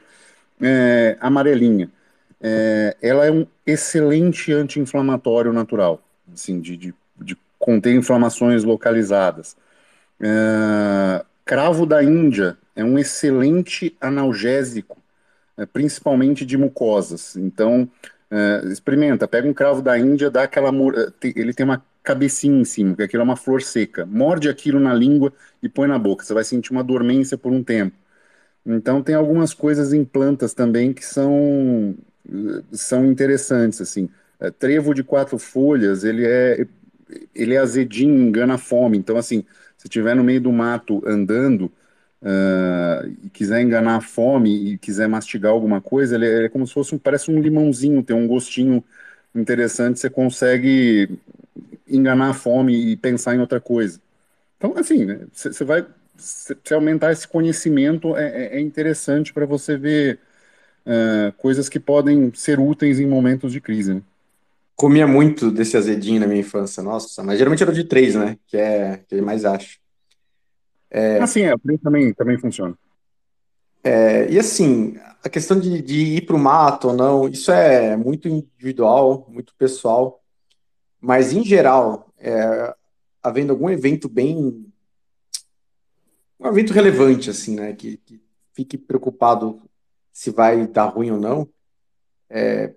[0.60, 1.90] é, amarelinha
[2.42, 6.02] é, ela é um excelente anti-inflamatório natural,
[6.32, 9.56] assim, de, de, de, conter inflamações localizadas.
[10.20, 14.98] É, cravo da Índia é um excelente analgésico,
[15.56, 17.36] é, principalmente de mucosas.
[17.36, 17.88] Então,
[18.30, 20.70] é, experimenta, pega um cravo da Índia, dá aquela.
[20.70, 24.04] É, ele tem uma cabecinha em cima, que aquilo é uma flor seca.
[24.06, 25.32] Morde aquilo na língua
[25.62, 26.24] e põe na boca.
[26.24, 27.96] Você vai sentir uma dormência por um tempo.
[28.66, 31.96] Então, tem algumas coisas em plantas também que são
[32.72, 34.08] são interessantes, assim.
[34.40, 36.66] É, trevo de quatro folhas, ele é,
[37.34, 38.98] ele é azedinho, engana a fome.
[38.98, 39.44] Então, assim,
[39.76, 41.70] se estiver no meio do mato andando
[42.22, 46.66] uh, e quiser enganar a fome e quiser mastigar alguma coisa, ele é, é como
[46.66, 48.82] se fosse um, parece um limãozinho, tem um gostinho
[49.34, 51.08] interessante, você consegue
[51.88, 54.00] enganar a fome e pensar em outra coisa.
[54.56, 55.86] Então, assim, você né, vai
[56.16, 60.20] se aumentar esse conhecimento é, é, é interessante para você ver
[60.86, 63.94] uh, coisas que podem ser úteis em momentos de crise.
[63.94, 64.02] Né?
[64.76, 68.38] Comia muito desse azedinho na minha infância, nossa, mas geralmente era de três, né?
[68.46, 69.78] Que é que eu mais acho.
[70.90, 71.18] É...
[71.20, 72.76] Assim, é, também, também funciona.
[73.84, 77.96] É, e assim, a questão de, de ir para o mato ou não, isso é
[77.96, 80.22] muito individual, muito pessoal,
[81.00, 82.74] mas em geral, é,
[83.22, 84.64] havendo algum evento bem.
[86.38, 88.20] um evento relevante, assim, né, que, que
[88.54, 89.60] fique preocupado
[90.12, 91.48] se vai dar ruim ou não,
[92.28, 92.74] é,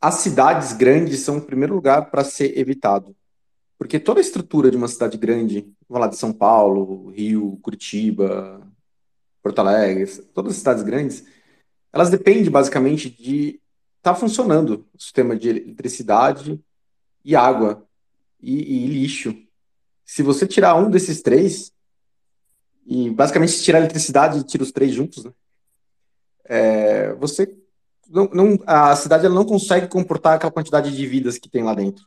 [0.00, 3.16] as cidades grandes são o primeiro lugar para ser evitado.
[3.78, 8.66] Porque toda a estrutura de uma cidade grande, vamos lá de São Paulo, Rio, Curitiba,
[9.42, 11.24] Porto Alegre, todas as cidades grandes,
[11.92, 13.60] elas dependem basicamente de
[13.98, 16.60] estar tá funcionando o sistema de eletricidade
[17.24, 17.86] e água
[18.40, 19.36] e, e, lixo.
[20.04, 21.72] Se você tirar um desses três,
[22.86, 25.32] e basicamente se tirar a eletricidade e tira os três juntos, né?
[26.48, 27.54] É, você
[28.08, 31.74] não, não, a cidade ela não consegue comportar aquela quantidade de vidas que tem lá
[31.74, 32.04] dentro,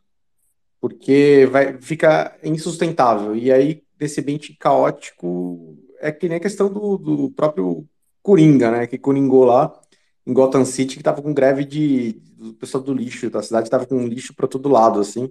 [0.80, 6.98] porque vai fica insustentável e aí desse ambiente caótico é que nem a questão do,
[6.98, 7.86] do próprio
[8.22, 9.78] Coringa, né, que coringou lá
[10.26, 13.86] em Gotham City que estava com greve de do pessoal do lixo, da cidade estava
[13.86, 15.30] com lixo para todo lado assim.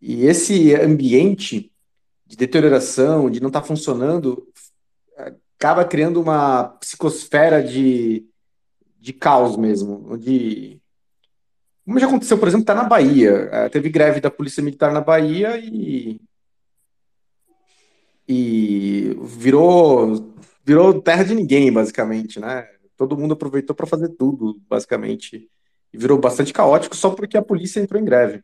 [0.00, 1.72] E esse ambiente
[2.26, 4.46] de deterioração, de não estar tá funcionando,
[5.58, 8.26] acaba criando uma psicosfera de,
[9.00, 10.80] de caos mesmo, onde
[11.84, 13.48] como já aconteceu, por exemplo, está na Bahia.
[13.52, 16.20] É, teve greve da Polícia Militar na Bahia e.
[18.26, 22.66] E virou, virou terra de ninguém, basicamente, né?
[22.96, 25.50] Todo mundo aproveitou para fazer tudo, basicamente.
[25.92, 28.42] E virou bastante caótico só porque a polícia entrou em greve.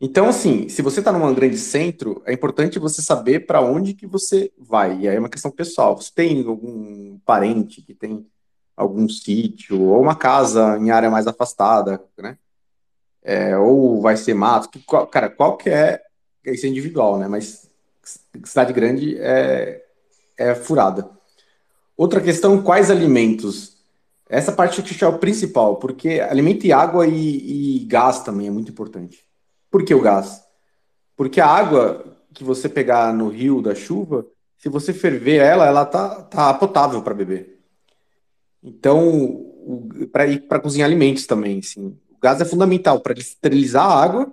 [0.00, 4.06] Então, assim, se você está num grande centro, é importante você saber para onde que
[4.06, 5.00] você vai.
[5.00, 6.00] E aí é uma questão pessoal.
[6.00, 8.26] Você tem algum parente que tem
[8.74, 12.38] algum sítio ou uma casa em área mais afastada, né?
[13.22, 14.70] É, ou vai ser mato.
[14.70, 16.02] Que, cara, qual que é...
[16.46, 17.28] Isso é individual, né?
[17.28, 17.68] Mas
[18.44, 19.84] cidade grande é,
[20.38, 21.10] é furada.
[21.94, 23.76] Outra questão, quais alimentos?
[24.26, 28.50] Essa parte que é o principal, porque alimento e água e, e gás também é
[28.50, 29.29] muito importante.
[29.70, 30.42] Por que o gás?
[31.16, 34.26] Porque a água que você pegar no rio da chuva,
[34.56, 37.60] se você ferver ela, ela tá, tá potável para beber.
[38.62, 39.46] Então,
[40.48, 44.32] para cozinhar alimentos também, assim, gás é fundamental para esterilizar a água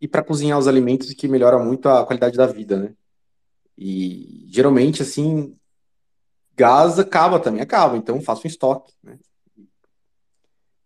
[0.00, 2.94] e para cozinhar os alimentos, que melhora muito a qualidade da vida, né?
[3.76, 5.56] E geralmente, assim,
[6.56, 9.18] gás acaba também, acaba, então faça um estoque, né?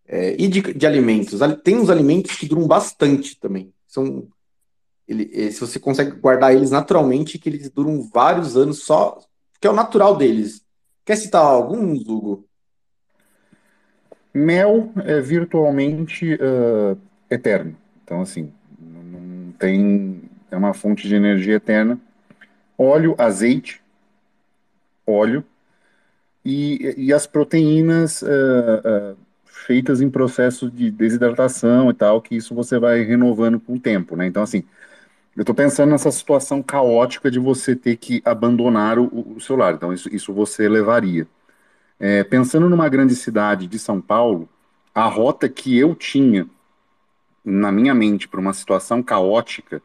[0.09, 3.73] É, e de, de, alimentos, tem uns alimentos que duram bastante também.
[3.87, 4.29] São,
[5.07, 9.19] ele, se você consegue guardar eles naturalmente, que eles duram vários anos só,
[9.61, 10.65] que é o natural deles.
[11.05, 12.47] Quer citar alguns, Hugo?
[14.33, 16.99] Mel é virtualmente uh,
[17.31, 17.77] eterno.
[18.05, 20.23] Então, assim, não tem.
[20.51, 21.99] É uma fonte de energia eterna.
[22.77, 23.81] Óleo, azeite,
[25.07, 25.45] óleo
[26.45, 29.17] e, e as proteínas uh, uh,
[29.67, 34.15] feitas em processo de desidratação e tal, que isso você vai renovando com o tempo,
[34.15, 34.27] né?
[34.27, 34.63] Então, assim,
[35.37, 39.75] eu estou pensando nessa situação caótica de você ter que abandonar o, o celular.
[39.75, 41.27] Então, isso, isso você levaria.
[41.99, 44.49] É, pensando numa grande cidade de São Paulo,
[44.95, 46.47] a rota que eu tinha
[47.45, 49.83] na minha mente para uma situação caótica,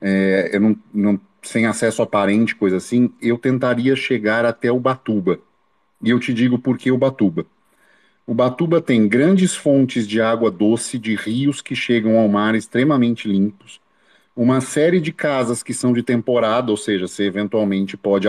[0.00, 5.38] é, eu não, não, sem acesso aparente, coisa assim, eu tentaria chegar até o Batuba.
[6.02, 6.98] E eu te digo por que o
[8.26, 8.32] Batuba.
[8.32, 13.28] O Batuba tem grandes fontes de água doce de rios que chegam ao mar extremamente
[13.28, 13.80] limpos,
[14.36, 18.28] uma série de casas que são de temporada, ou seja, você eventualmente pode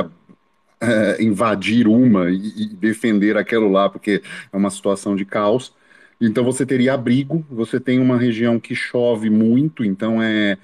[0.80, 4.22] é, invadir uma e, e, defender aquilo lá, porque
[4.52, 5.74] é uma situação de caos.
[6.20, 10.58] Então você teria abrigo, você tem uma região que chove muito, então é,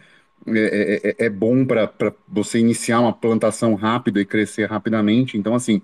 [0.47, 1.91] é, é, é bom para
[2.27, 5.37] você iniciar uma plantação rápida e crescer rapidamente.
[5.37, 5.81] Então, assim,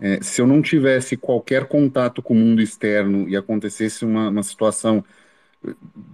[0.00, 4.42] é, se eu não tivesse qualquer contato com o mundo externo e acontecesse uma, uma
[4.42, 5.04] situação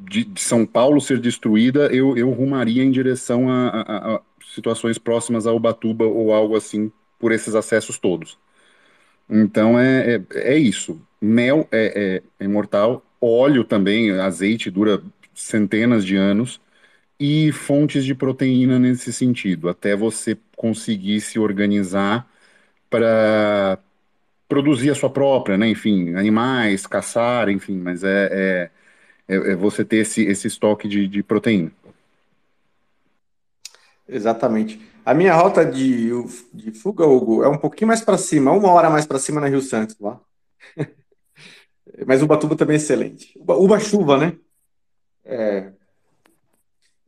[0.08, 4.20] de, de, São Paulo ser destruída, eu, eu rumaria em direção a, a, a
[4.54, 8.38] situações próximas a Ubatuba ou algo assim por esses acessos todos.
[9.28, 11.00] Então é, é, é isso.
[11.20, 15.02] Mel é, é, é imortal, óleo também, azeite dura
[15.34, 16.60] centenas de anos
[17.18, 22.28] e fontes de proteína nesse sentido, até você conseguir se organizar
[22.94, 23.76] para
[24.48, 25.68] produzir a sua própria, né?
[25.68, 28.70] Enfim, animais, caçar, enfim, mas é, é,
[29.26, 31.72] é, é você ter esse, esse estoque de, de proteína.
[34.08, 34.80] Exatamente.
[35.04, 36.10] A minha rota de,
[36.52, 39.48] de fuga, Hugo, é um pouquinho mais para cima, uma hora mais para cima na
[39.48, 40.20] Rio Santos, lá.
[42.06, 43.36] Mas o Batuba também é excelente.
[43.36, 44.36] Uba chuva, né?
[45.24, 45.72] É...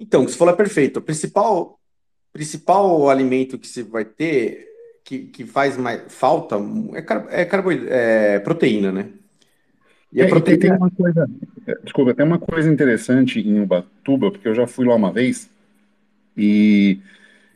[0.00, 0.98] Então, o que você falou é perfeito.
[0.98, 1.78] O principal,
[2.32, 4.66] principal alimento que você vai ter,
[5.06, 6.56] que, que faz mais falta,
[6.92, 7.86] é, car é, carboid...
[7.88, 9.06] é proteína, né?
[10.12, 10.60] E a é, proteína...
[10.60, 11.30] tem uma coisa,
[11.84, 15.48] desculpa, tem uma coisa interessante em Ubatuba, porque eu já fui lá uma vez
[16.36, 16.98] e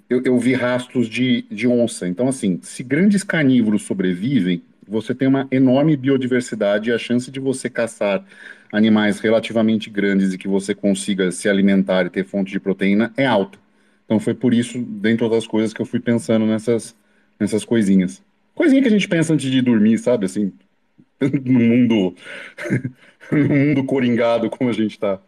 [0.09, 2.07] eu, eu vi rastros de, de onça.
[2.07, 7.41] Então, assim, se grandes carnívoros sobrevivem, você tem uma enorme biodiversidade e a chance de
[7.41, 8.25] você caçar
[8.73, 13.27] animais relativamente grandes e que você consiga se alimentar e ter fonte de proteína é
[13.27, 13.59] alta.
[14.05, 16.95] Então foi por isso, dentre outras coisas, que eu fui pensando nessas,
[17.41, 18.23] nessas coisinhas.
[18.55, 20.27] Coisinha que a gente pensa antes de dormir, sabe?
[20.27, 20.53] Assim,
[21.21, 22.15] no mundo,
[23.33, 25.21] no mundo coringado como a gente está.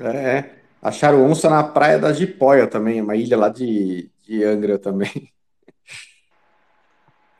[0.00, 5.32] É, Acharam onça na praia da Jipoia também, uma ilha lá de, de Angra também.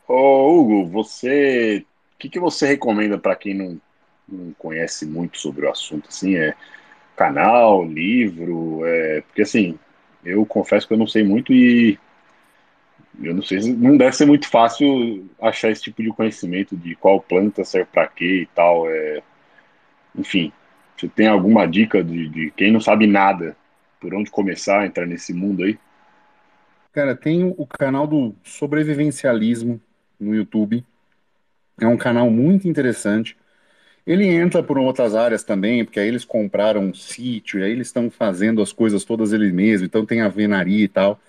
[0.08, 1.84] Ô, Hugo, você.
[2.14, 3.80] O que, que você recomenda para quem não,
[4.28, 6.08] não conhece muito sobre o assunto?
[6.08, 6.54] Assim, é
[7.16, 8.84] canal, livro?
[8.84, 9.78] É, porque assim,
[10.24, 11.98] eu confesso que eu não sei muito e
[13.22, 17.20] eu não sei, não deve ser muito fácil achar esse tipo de conhecimento de qual
[17.20, 18.88] planta serve para quê e tal.
[18.88, 19.22] É,
[20.16, 20.52] enfim,
[20.96, 23.56] você tem alguma dica de, de quem não sabe nada,
[24.00, 25.78] por onde começar a entrar nesse mundo aí?
[26.92, 29.80] Cara, tem o canal do Sobrevivencialismo
[30.18, 30.84] no YouTube.
[31.80, 33.36] É um canal muito interessante.
[34.06, 38.10] Ele entra por outras áreas também, porque aí eles compraram um sítio, aí eles estão
[38.10, 41.20] fazendo as coisas todas eles mesmos, então tem a venaria e tal.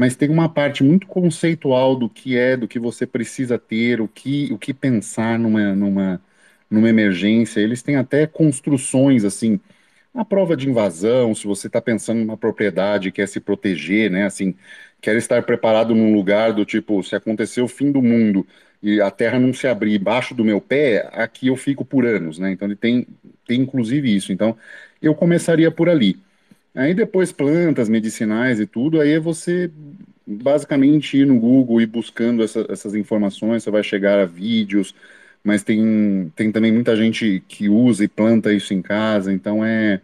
[0.00, 4.08] Mas tem uma parte muito conceitual do que é, do que você precisa ter, o
[4.08, 6.22] que, o que pensar numa, numa,
[6.70, 7.60] numa emergência.
[7.60, 9.60] Eles têm até construções assim,
[10.14, 14.24] a prova de invasão, se você está pensando numa propriedade, quer se proteger, né?
[14.24, 14.54] Assim,
[15.02, 18.46] quer estar preparado num lugar do tipo, se acontecer o fim do mundo
[18.82, 22.38] e a terra não se abrir embaixo do meu pé, aqui eu fico por anos,
[22.38, 22.52] né?
[22.52, 23.06] Então ele tem,
[23.46, 24.32] tem inclusive isso.
[24.32, 24.56] Então
[25.02, 26.18] eu começaria por ali.
[26.74, 29.70] Aí depois plantas medicinais e tudo, aí é você
[30.26, 34.94] basicamente ir no Google e buscando essa, essas informações, você vai chegar a vídeos,
[35.42, 40.00] mas tem, tem também muita gente que usa e planta isso em casa, então é,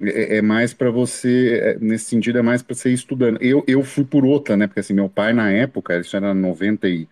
[0.00, 3.38] é, é mais para você, é, nesse sentido, é mais para você ir estudando.
[3.42, 4.66] Eu, eu fui por outra, né?
[4.66, 7.08] Porque assim, meu pai na época, isso era 90 e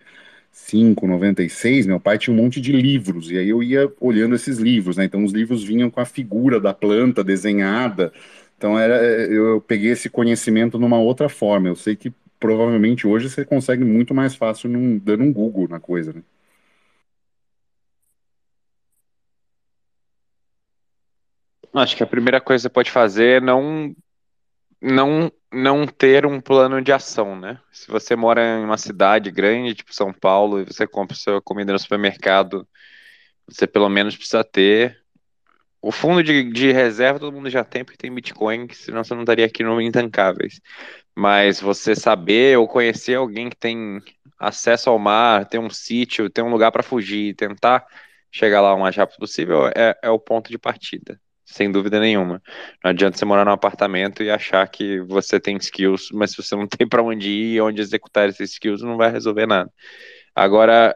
[0.53, 4.57] 95, 96, meu pai tinha um monte de livros, e aí eu ia olhando esses
[4.59, 5.05] livros, né?
[5.05, 8.11] Então os livros vinham com a figura da planta desenhada.
[8.61, 11.67] Então era, eu peguei esse conhecimento numa outra forma.
[11.67, 15.79] Eu sei que provavelmente hoje você consegue muito mais fácil num, dando um Google na
[15.79, 16.21] coisa, né?
[21.73, 23.95] Acho que a primeira coisa que você pode fazer é não,
[24.79, 27.59] não, não ter um plano de ação, né?
[27.71, 31.73] Se você mora em uma cidade grande, tipo São Paulo, e você compra sua comida
[31.73, 32.67] no supermercado,
[33.47, 35.00] você pelo menos precisa ter.
[35.81, 39.21] O fundo de, de reserva todo mundo já tem, porque tem Bitcoin, senão você não
[39.21, 40.61] estaria aqui no Intancáveis.
[41.15, 43.99] Mas você saber ou conhecer alguém que tem
[44.39, 47.85] acesso ao mar, tem um sítio, tem um lugar para fugir, tentar
[48.31, 51.19] chegar lá o mais rápido possível, é, é o ponto de partida
[51.51, 52.41] sem dúvida nenhuma.
[52.83, 56.55] Não adianta você morar num apartamento e achar que você tem skills, mas se você
[56.55, 59.71] não tem para onde ir e onde executar esses skills, não vai resolver nada.
[60.35, 60.95] Agora,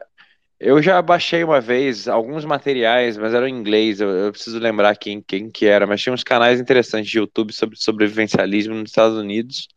[0.58, 4.96] eu já baixei uma vez alguns materiais, mas eram em inglês, eu, eu preciso lembrar
[4.96, 9.18] quem, quem que era, mas tinha uns canais interessantes de YouTube sobre sobrevivencialismo nos Estados
[9.18, 9.68] Unidos,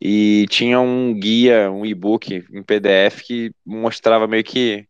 [0.00, 4.86] e tinha um guia, um e-book em PDF que mostrava meio que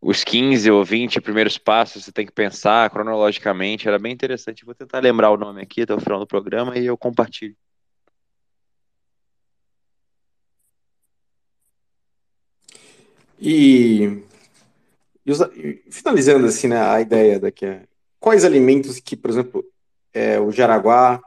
[0.00, 4.64] os 15 ou 20 primeiros passos você tem que pensar cronologicamente, era bem interessante.
[4.64, 7.56] Vou tentar lembrar o nome aqui até o final do programa e eu compartilho.
[13.38, 14.22] E,
[15.24, 17.66] e finalizando assim, né, a ideia daqui,
[18.18, 19.64] quais alimentos que, por exemplo,
[20.12, 21.20] é, o Jaraguá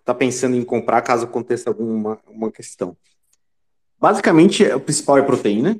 [0.00, 2.96] está pensando em comprar caso aconteça alguma uma questão?
[3.98, 5.78] Basicamente, o principal é proteína,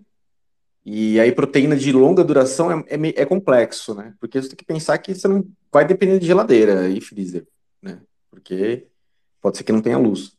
[0.84, 4.14] e aí, proteína de longa duração é, é, é, complexo, né?
[4.18, 7.46] Porque você tem que pensar que você não vai depender de geladeira e freezer,
[7.82, 8.00] né?
[8.30, 8.86] Porque
[9.40, 10.36] pode ser que não tenha luz.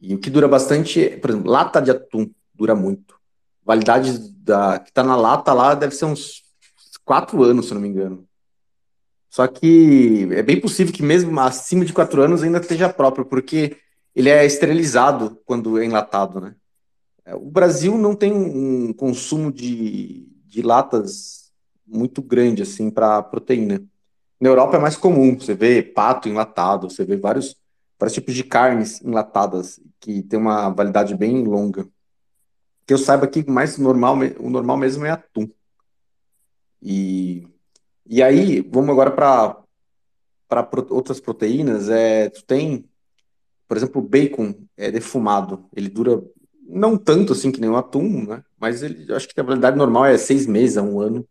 [0.00, 3.18] E o que dura bastante, por exemplo, lata de atum dura muito.
[3.64, 6.42] Validade da, que está na lata lá deve ser uns
[7.04, 8.26] quatro anos, se não me engano.
[9.30, 13.76] Só que é bem possível que mesmo acima de quatro anos ainda esteja próprio, porque
[14.14, 16.54] ele é esterilizado quando é enlatado, né?
[17.24, 21.50] É, o Brasil não tem um consumo de, de latas
[21.86, 23.82] muito grande assim para proteína.
[24.40, 27.56] Na Europa é mais comum, você vê pato enlatado, você vê vários,
[27.98, 31.88] vários tipos de carnes enlatadas que tem uma validade bem longa.
[32.86, 35.48] Que eu saiba que mais normal, o normal mesmo é atum.
[36.82, 37.48] E,
[38.06, 39.62] e aí, vamos agora para
[40.46, 42.88] para outras proteínas, é, tu tem,
[43.66, 46.22] por exemplo, o bacon é defumado, ele dura
[46.66, 48.42] não tanto assim que nem o atum, né?
[48.58, 51.26] Mas ele, acho que a validade normal é seis meses a um ano.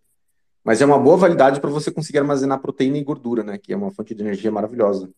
[0.64, 3.58] Mas é uma boa validade para você conseguir armazenar proteína e gordura, né?
[3.58, 5.10] Que é uma fonte de energia maravilhosa.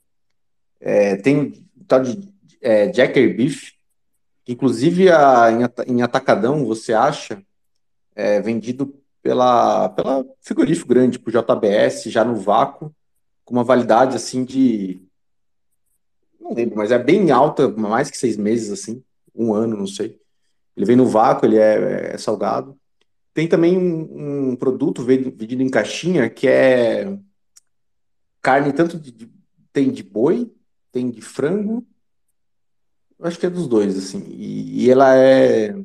[0.79, 3.73] É, tem o tal de é, Jacker Beef,
[4.47, 5.49] inclusive a,
[5.87, 7.43] em, atacadão você acha
[8.15, 12.93] é, vendido pela, pela frigorífico grande, por JBS, já no vácuo,
[13.43, 15.01] com uma validade assim de.
[16.39, 19.03] Não lembro, mas é bem alta, mais que seis meses, assim
[19.35, 20.19] um ano, não sei.
[20.75, 22.77] Ele vem no vácuo, ele é, é salgado.
[23.33, 27.17] Tem também um, um, produto vendido em caixinha que é
[28.41, 29.29] carne tanto de, de,
[29.73, 30.51] tem de boi,
[30.91, 31.85] tem de frango,
[33.19, 34.23] acho que é dos dois, assim.
[34.27, 35.75] E, e ela é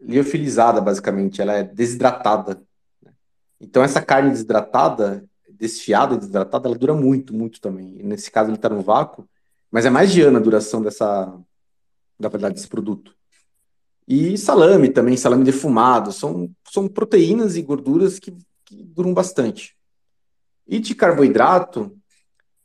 [0.00, 2.62] liofilizada, basicamente, ela é desidratada.
[3.02, 3.12] Né?
[3.60, 8.02] Então essa carne desidratada, desfiada e desidratada, ela dura muito, muito também.
[8.02, 9.28] nesse caso ele está no vácuo,
[9.70, 11.32] mas é mais de ano a duração dessa
[12.18, 13.14] da verdade, desse produto.
[14.06, 19.76] E salame também, salame defumado, são, são proteínas e gorduras que, que duram bastante.
[20.66, 21.96] E de carboidrato,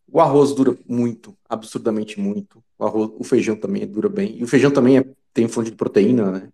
[0.07, 2.63] o arroz dura muito, absurdamente muito.
[2.79, 4.37] O, arroz, o feijão também dura bem.
[4.39, 6.49] E o feijão também é, tem fonte de proteína, né?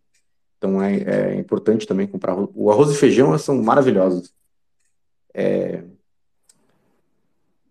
[0.57, 2.49] Então é, é, importante também comprar arroz.
[2.55, 4.33] O arroz e feijão são maravilhosos.
[5.33, 5.83] É...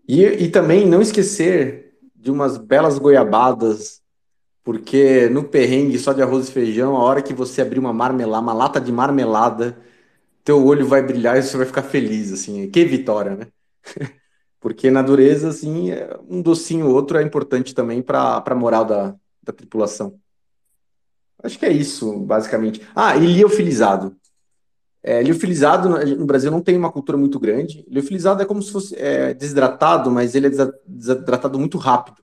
[0.06, 4.02] E, e também não esquecer de umas belas goiabadas
[4.64, 8.42] porque no perrengue só de arroz e feijão, a hora que você abrir uma marmelada,
[8.42, 9.78] uma lata de marmelada,
[10.42, 12.70] teu olho vai brilhar e você vai ficar feliz, assim.
[12.70, 13.46] Que vitória, né?
[14.64, 18.82] Porque na dureza, assim, é, um docinho ou outro é importante também para a moral
[18.86, 20.18] da, da tripulação.
[21.42, 22.80] Acho que é isso, basicamente.
[22.94, 24.16] Ah, e liofilizado.
[25.02, 27.84] É, liofilizado no Brasil não tem uma cultura muito grande.
[27.86, 30.50] Liofilizado é como se fosse é, desidratado, mas ele é
[30.86, 32.22] desidratado muito rápido,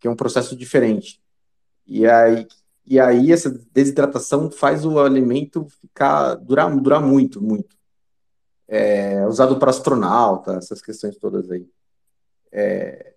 [0.00, 1.22] que é um processo diferente.
[1.86, 2.44] E aí,
[2.84, 7.76] e aí essa desidratação faz o alimento ficar durar, durar muito, muito.
[8.74, 11.66] É, usado para astronauta, essas questões todas aí.
[12.50, 13.12] É,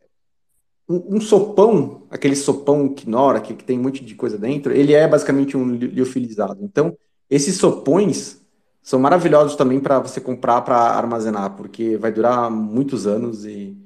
[0.90, 4.94] um, um, sopão, aquele sopão quinora, que, que tem um monte de coisa dentro, ele
[4.94, 6.62] é basicamente um liofilizado.
[6.62, 6.98] Então,
[7.30, 8.42] esses sopões
[8.84, 13.78] são maravilhosos também para você comprar para armazenar, porque vai durar muitos anos e,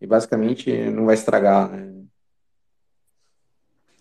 [0.00, 1.70] e basicamente não vai estragar.
[1.70, 2.04] Né?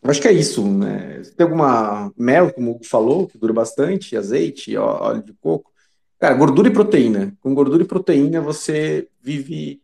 [0.01, 0.65] Eu acho que é isso.
[0.65, 1.23] Né?
[1.35, 5.71] Tem alguma mel, como o falou, que dura bastante, azeite, óleo de coco.
[6.19, 7.35] Cara, gordura e proteína.
[7.41, 9.81] Com gordura e proteína você vive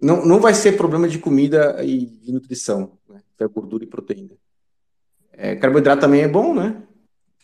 [0.00, 3.20] não, não vai ser problema de comida e de nutrição, né?
[3.38, 4.32] É gordura e proteína.
[5.32, 6.82] É, carboidrato também é bom, né?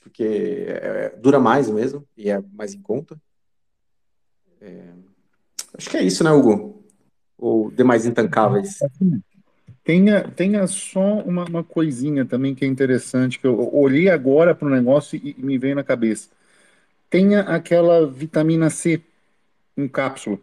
[0.03, 3.21] Porque é, dura mais mesmo e é mais em conta.
[4.61, 4.93] É,
[5.77, 6.85] acho que é isso, né, Hugo?
[7.39, 8.79] Ou demais intancáveis.
[9.85, 14.69] Tenha, tenha só uma, uma coisinha também que é interessante, que eu olhei agora para
[14.69, 16.29] o negócio e, e me veio na cabeça.
[17.13, 19.03] Tenha aquela vitamina C
[19.77, 20.39] em cápsula.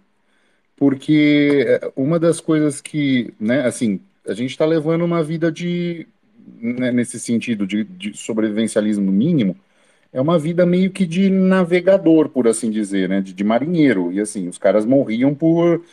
[0.78, 6.08] Porque é, uma das coisas que, né, assim, a gente está levando uma vida de,
[6.62, 9.58] né, nesse sentido de, de, sobrevivencialismo mínimo,
[10.14, 14.22] é uma vida meio que de navegador, por assim dizer, né, de, de marinheiro, e
[14.22, 15.84] assim, os caras morriam por,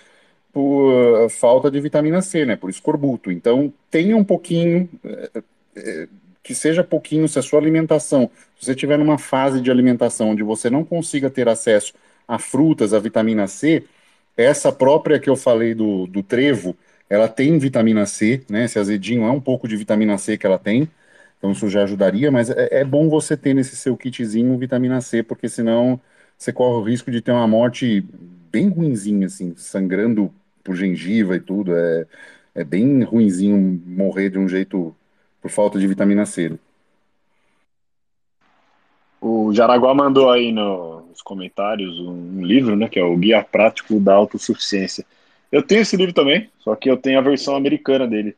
[0.52, 5.30] por falta de vitamina C, né, por escorbuto, então tenha um pouquinho, é,
[5.76, 6.08] é,
[6.46, 10.44] que seja pouquinho, se a sua alimentação, se você estiver numa fase de alimentação onde
[10.44, 11.92] você não consiga ter acesso
[12.26, 13.82] a frutas, a vitamina C,
[14.36, 16.76] essa própria que eu falei do, do trevo,
[17.10, 18.64] ela tem vitamina C, né?
[18.66, 20.88] Esse azedinho é um pouco de vitamina C que ela tem,
[21.36, 25.24] então isso já ajudaria, mas é, é bom você ter nesse seu kitzinho vitamina C,
[25.24, 26.00] porque senão
[26.38, 28.04] você corre o risco de ter uma morte
[28.52, 30.32] bem ruinzinha, assim, sangrando
[30.62, 31.76] por gengiva e tudo.
[31.76, 32.06] É,
[32.54, 34.94] é bem ruinzinho morrer de um jeito
[35.46, 36.58] por falta de vitamina C.
[39.20, 44.00] O Jaraguá mandou aí no, nos comentários um, livro, né, que é o Guia Prático
[44.00, 45.06] da Autossuficiência.
[45.50, 48.36] Eu tenho esse livro também, só que eu tenho a versão americana dele.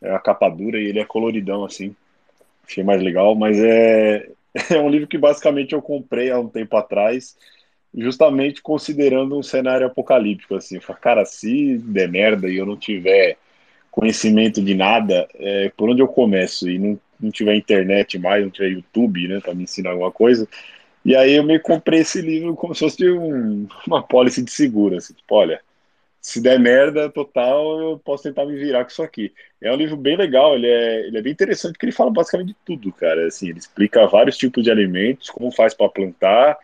[0.00, 1.94] É a capa dura e ele é coloridão, assim.
[2.66, 4.30] Achei mais legal, mas é,
[4.70, 7.36] é um livro que basicamente eu comprei há um tempo atrás,
[7.94, 10.76] justamente considerando um cenário apocalíptico, assim.
[10.76, 13.36] Eu falei, cara, se der merda e eu não tiver
[13.90, 16.68] conhecimento de nada, é, por onde eu começo?
[16.68, 20.48] E não, não tiver internet mais, não tiver YouTube, né, para me ensinar alguma coisa,
[21.04, 24.96] e aí eu me comprei esse livro como se fosse um, uma pólice de seguro,
[24.96, 25.60] assim, tipo, olha,
[26.20, 29.32] se der merda total, eu posso tentar me virar com isso aqui.
[29.60, 32.48] É um livro bem legal, ele é, ele é bem interessante, porque ele fala basicamente
[32.48, 33.26] de tudo, cara.
[33.26, 36.58] Assim, ele explica vários tipos de alimentos, como faz para plantar,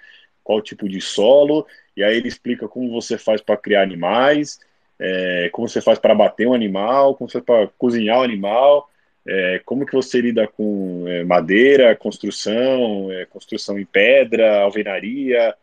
[0.45, 1.67] qual tipo de solo,
[1.97, 4.61] e aí ele explica como você faz para criar animais,
[4.99, 8.89] é, como você faz para bater um animal, como você faz para cozinhar um animal,
[9.27, 15.55] é, como que você lida com é, madeira, construção, é, construção em pedra, alvenaria.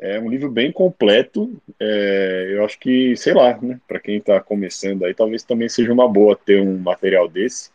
[0.00, 1.60] É um livro bem completo.
[1.80, 5.92] É, eu acho que, sei lá, né, para quem está começando aí, talvez também seja
[5.92, 7.70] uma boa ter um material desse.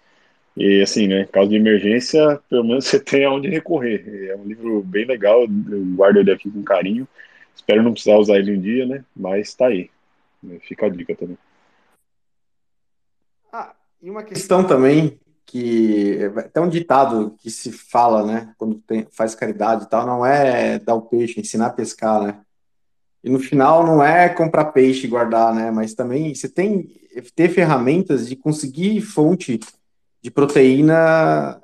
[0.57, 4.29] E assim, né, caso de emergência, pelo menos você tem aonde recorrer.
[4.29, 7.07] É um livro bem legal, eu guardo ele aqui com carinho.
[7.55, 9.03] Espero não precisar usar ele um dia, né?
[9.15, 9.89] Mas está aí.
[10.61, 11.37] Fica a dica também.
[13.51, 19.07] Ah, e uma questão também que até um ditado que se fala, né, quando tem,
[19.11, 22.41] faz caridade e tal, não é dar o peixe, ensinar a pescar, né?
[23.23, 25.71] E no final não é comprar peixe e guardar, né?
[25.71, 26.99] Mas também você tem
[27.35, 29.59] ter ferramentas de conseguir fonte
[30.21, 31.61] de proteína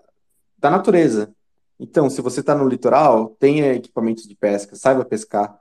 [0.57, 1.34] da natureza.
[1.80, 5.60] Então, se você está no litoral, tenha equipamentos de pesca, saiba pescar.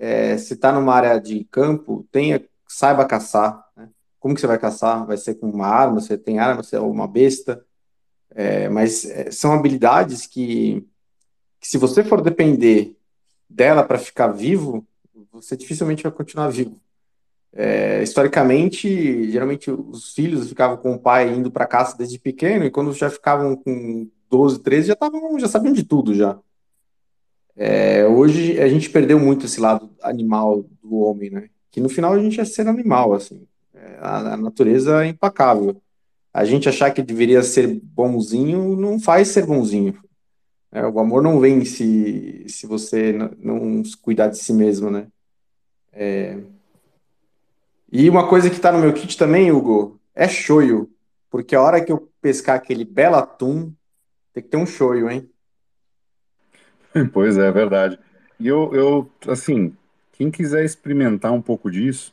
[0.00, 3.66] É, se está numa área de campo, tenha, saiba caçar.
[3.76, 3.88] Né?
[4.20, 5.04] Como que você vai caçar?
[5.04, 6.00] Vai ser com uma arma?
[6.00, 6.62] Você tem arma?
[6.62, 7.64] Você é uma besta?
[8.30, 10.86] É, mas é, são habilidades que,
[11.60, 12.96] que, se você for depender
[13.50, 14.86] dela para ficar vivo,
[15.32, 16.80] você dificilmente vai continuar vivo.
[17.52, 22.70] É, historicamente, geralmente os filhos ficavam com o pai indo para caça desde pequeno e
[22.70, 26.38] quando já ficavam com 12, 13 já estavam, já sabiam de tudo já.
[27.58, 31.50] É, hoje a gente perdeu muito esse lado animal do homem, né?
[31.70, 33.46] Que no final a gente é ser animal, assim
[34.00, 35.80] a, a natureza é impacável.
[36.32, 39.98] A gente achar que deveria ser bonzinho não faz ser bonzinho.
[40.70, 45.06] É, o amor não vem se, se você não, cuidar de si mesmo, né?
[45.92, 46.38] É...
[47.90, 50.90] E uma coisa que está no meu kit também, Hugo, é shoyu.
[51.30, 53.72] Porque a hora que eu pescar aquele belo atum,
[54.32, 55.28] tem que ter um shoyu, hein?
[57.12, 57.98] Pois é, é verdade.
[58.38, 59.76] E eu, eu, assim,
[60.12, 62.12] quem quiser experimentar um pouco disso,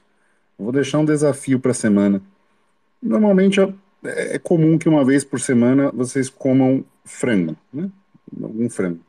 [0.58, 2.22] Vou deixar um desafio para a semana.
[3.02, 7.92] Normalmente é, é comum que uma vez por semana vocês comam frango, né?
[8.42, 9.00] Algum frango.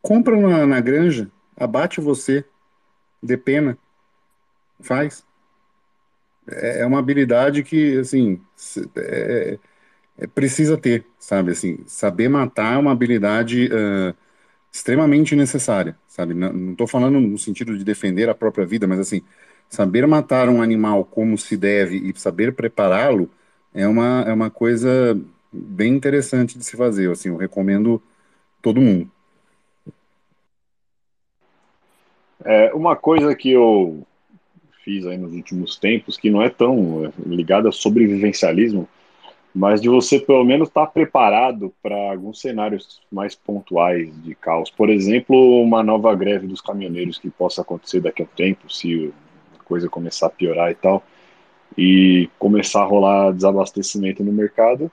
[0.00, 2.44] Compra na, na granja, abate você,
[3.22, 3.76] depena,
[4.80, 5.24] faz.
[6.48, 8.40] é, é uma habilidade que, assim,
[8.96, 9.58] é,
[10.18, 11.52] é, precisa ter, sabe?
[11.52, 14.14] Assim, saber matar é uma habilidade uh,
[14.74, 16.34] extremamente necessária, sabe?
[16.34, 19.22] Não estou falando no sentido de defender a própria vida, mas assim,
[19.68, 23.30] saber matar um animal como se deve e saber prepará-lo
[23.72, 25.16] é uma, é uma coisa
[25.52, 27.08] bem interessante de se fazer.
[27.08, 28.02] Assim, eu recomendo
[28.60, 29.08] todo mundo.
[32.44, 34.04] É, uma coisa que eu
[34.84, 38.88] fiz aí nos últimos tempos, que não é tão é, ligada a sobrevivencialismo,
[39.54, 44.68] mas de você pelo menos estar tá preparado para alguns cenários mais pontuais de caos.
[44.68, 49.12] Por exemplo, uma nova greve dos caminhoneiros que possa acontecer daqui a um tempo, se
[49.58, 51.04] a coisa começar a piorar e tal,
[51.78, 54.90] e começar a rolar desabastecimento no mercado.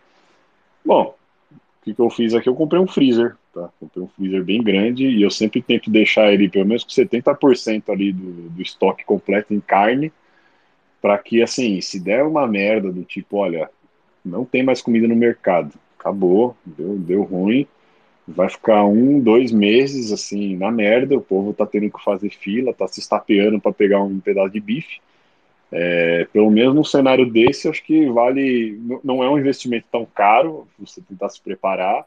[0.85, 1.15] Bom,
[1.51, 2.47] o que, que eu fiz aqui?
[2.47, 3.67] Eu comprei um freezer, tá?
[3.79, 7.89] Comprei um freezer bem grande e eu sempre tento deixar ele pelo menos com 70%
[7.89, 10.13] ali do, do estoque completo em carne,
[11.01, 13.67] para que, assim, se der uma merda do tipo, olha,
[14.23, 17.67] não tem mais comida no mercado, acabou, deu, deu ruim,
[18.27, 22.73] vai ficar um, dois meses, assim, na merda, o povo tá tendo que fazer fila,
[22.73, 24.99] tá se estapeando para pegar um pedaço de bife,
[25.71, 28.77] é, pelo menos num cenário desse, acho que vale.
[29.03, 32.05] Não é um investimento tão caro você tentar se preparar.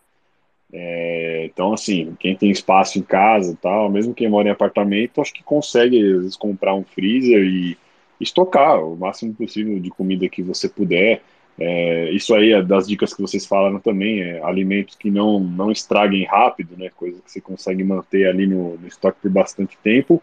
[0.71, 5.33] É, então, assim, quem tem espaço em casa tal, mesmo quem mora em apartamento, acho
[5.33, 7.79] que consegue, às vezes, comprar um freezer e
[8.21, 11.23] estocar o máximo possível de comida que você puder.
[11.59, 15.71] É, isso aí é das dicas que vocês falaram também, é, alimentos que não, não
[15.71, 20.21] estraguem rápido, né, coisas que você consegue manter ali no, no estoque por bastante tempo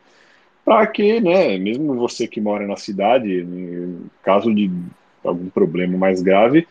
[0.63, 3.45] para que, né, mesmo você que mora na cidade,
[4.21, 4.69] caso de
[5.23, 6.67] algum problema mais grave,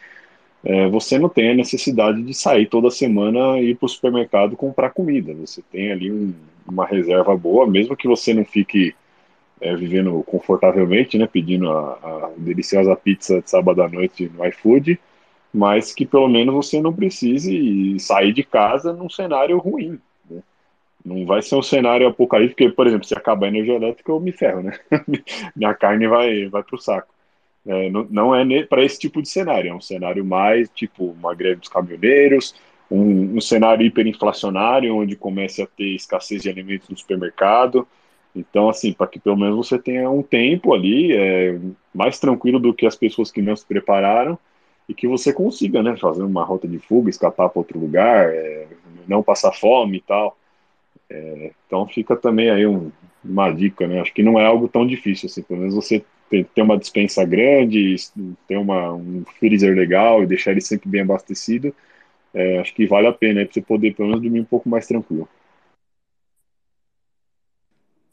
[0.63, 4.57] é, você não tem a necessidade de sair toda semana e ir para o supermercado
[4.57, 5.35] comprar comida.
[5.35, 6.35] Você tem ali um,
[6.69, 8.95] uma reserva boa, mesmo que você não fique
[9.61, 14.99] é, vivendo confortavelmente, né, pedindo a, a, deliciosa pizza de sábado à noite no iFood,
[15.53, 19.99] mas que pelo menos você não precise sair de casa num cenário ruim.
[21.05, 24.21] Não vai ser um cenário apocalíptico, porque, por exemplo, se acabar a energia elétrica, eu
[24.21, 24.79] me ferro, né?
[25.57, 27.09] Minha carne vai, vai pro saco.
[27.67, 31.35] É, não, não é para esse tipo de cenário, é um cenário mais tipo uma
[31.35, 32.55] greve dos caminhoneiros,
[32.91, 37.87] um, um cenário hiperinflacionário, onde comece a ter escassez de alimentos no supermercado.
[38.35, 41.59] Então, assim, para que pelo menos você tenha um tempo ali é,
[41.93, 44.39] mais tranquilo do que as pessoas que não se prepararam
[44.89, 48.67] e que você consiga, né, fazer uma rota de fuga, escapar para outro lugar, é,
[49.07, 50.37] não passar fome e tal.
[51.09, 52.91] É, então fica também aí um,
[53.25, 54.01] uma dica, né?
[54.01, 55.43] Acho que não é algo tão difícil assim.
[55.43, 57.97] Pelo menos você ter, ter uma dispensa grande,
[58.47, 61.75] ter uma, um freezer legal e deixar ele sempre bem abastecido.
[62.33, 64.87] É, acho que vale a pena para você poder pelo menos dormir um pouco mais
[64.87, 65.29] tranquilo.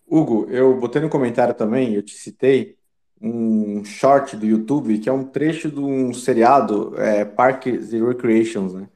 [0.07, 2.77] Hugo, eu botei no comentário também, eu te citei
[3.21, 8.73] um short do YouTube que é um trecho de um seriado, é, Parks and Recreations,
[8.73, 8.88] né?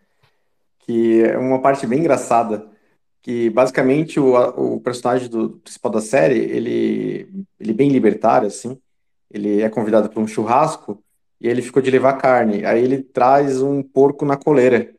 [0.79, 2.71] Que é uma parte bem engraçada
[3.21, 4.33] que basicamente o,
[4.75, 8.79] o personagem do principal da série, ele, ele é bem libertário, assim,
[9.29, 11.03] ele é convidado para um churrasco
[11.39, 14.93] e ele ficou de levar carne, aí ele traz um porco na coleira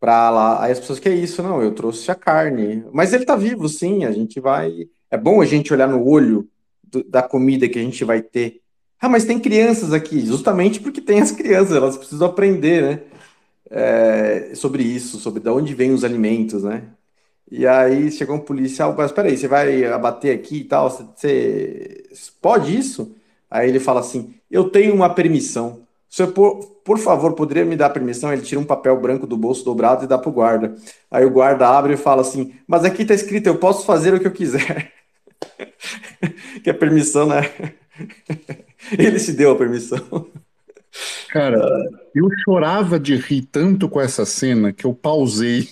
[0.00, 1.42] para lá, aí as pessoas, que é isso?
[1.42, 5.40] Não, eu trouxe a carne, mas ele tá vivo, sim, a gente vai, é bom
[5.40, 6.48] a gente olhar no olho
[6.82, 8.60] do, da comida que a gente vai ter,
[9.00, 13.00] ah, mas tem crianças aqui, justamente porque tem as crianças, elas precisam aprender, né,
[13.70, 16.84] é, sobre isso, sobre de onde vêm os alimentos, né?
[17.50, 20.90] E aí chegou um policial, mas peraí, você vai abater aqui e tal?
[20.90, 21.04] Você,
[22.10, 23.14] você pode isso?
[23.50, 25.86] Aí ele fala assim: Eu tenho uma permissão.
[26.08, 28.32] Você, por, por favor, poderia me dar permissão?
[28.32, 30.74] Ele tira um papel branco do bolso dobrado e dá pro guarda.
[31.10, 34.20] Aí o guarda abre e fala assim: Mas aqui tá escrito, eu posso fazer o
[34.20, 34.92] que eu quiser.
[36.62, 37.42] que a permissão, né?
[38.98, 40.28] ele se deu a permissão.
[41.30, 41.58] Cara,
[42.14, 45.68] eu chorava de rir tanto com essa cena que eu pausei,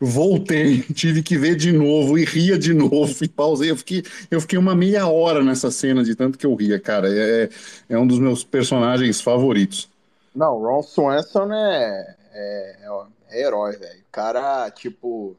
[0.00, 3.70] voltei, tive que ver de novo e ria de novo e pausei.
[3.70, 7.08] Eu fiquei, eu fiquei uma meia hora nessa cena de tanto que eu ria, cara.
[7.10, 7.50] É,
[7.90, 9.90] é um dos meus personagens favoritos.
[10.34, 12.76] Não, Ron Swanson é, é,
[13.30, 14.00] é herói, velho.
[14.00, 15.36] O cara, tipo,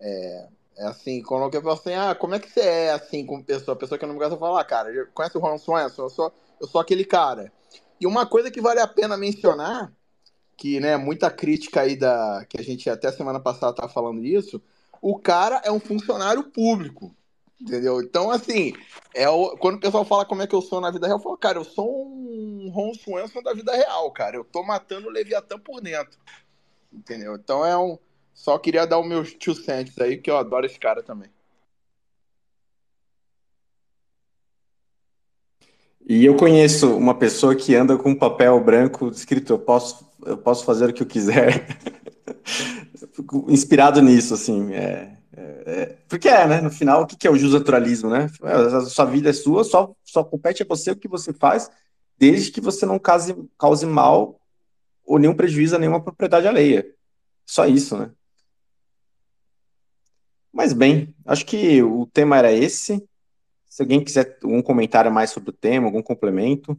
[0.00, 0.46] é,
[0.80, 3.74] é assim, quando eu falo assim, ah, como é que você é assim como pessoa?
[3.74, 6.04] A pessoa que não me gosta falar, ah, cara, conhece o Ron Swanson?
[6.04, 7.52] Eu sou, eu sou aquele cara.
[8.00, 9.92] E uma coisa que vale a pena mencionar,
[10.56, 12.46] que né, muita crítica aí da.
[12.48, 14.60] que a gente até semana passada estava falando isso,
[15.02, 17.14] o cara é um funcionário público.
[17.60, 18.00] Entendeu?
[18.00, 18.72] Então, assim,
[19.14, 21.22] é o, quando o pessoal fala como é que eu sou na vida real, eu
[21.22, 24.36] falo, cara, eu sou um Ron Swanson da vida real, cara.
[24.36, 26.18] Eu tô matando o Leviatã por dentro.
[26.90, 27.34] Entendeu?
[27.34, 27.98] Então é um.
[28.34, 31.28] Só queria dar os meus two cents aí, que eu adoro esse cara também.
[36.08, 40.36] E eu conheço uma pessoa que anda com um papel branco escrito: eu posso, eu
[40.36, 41.66] posso fazer o que eu quiser.
[43.48, 44.72] inspirado nisso, assim.
[44.72, 46.60] É, é, é, porque é, né?
[46.60, 48.28] No final, o que é o naturalismo, né?
[48.42, 51.70] A sua vida é sua, só, só compete a você o que você faz,
[52.18, 54.40] desde que você não cause, cause mal
[55.04, 56.86] ou nenhum prejuízo a nenhuma propriedade alheia.
[57.44, 58.10] Só isso, né?
[60.52, 63.06] Mas bem, acho que o tema era esse.
[63.68, 66.76] Se alguém quiser um comentário mais sobre o tema, algum complemento.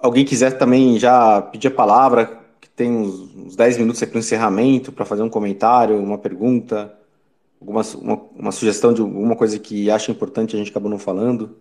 [0.00, 4.20] Alguém quiser também já pedir a palavra, que tem uns, uns 10 minutos aqui no
[4.20, 6.94] encerramento para fazer um comentário, uma pergunta,
[7.60, 11.56] alguma, uma, uma sugestão de alguma coisa que acha importante a gente acabou não falando.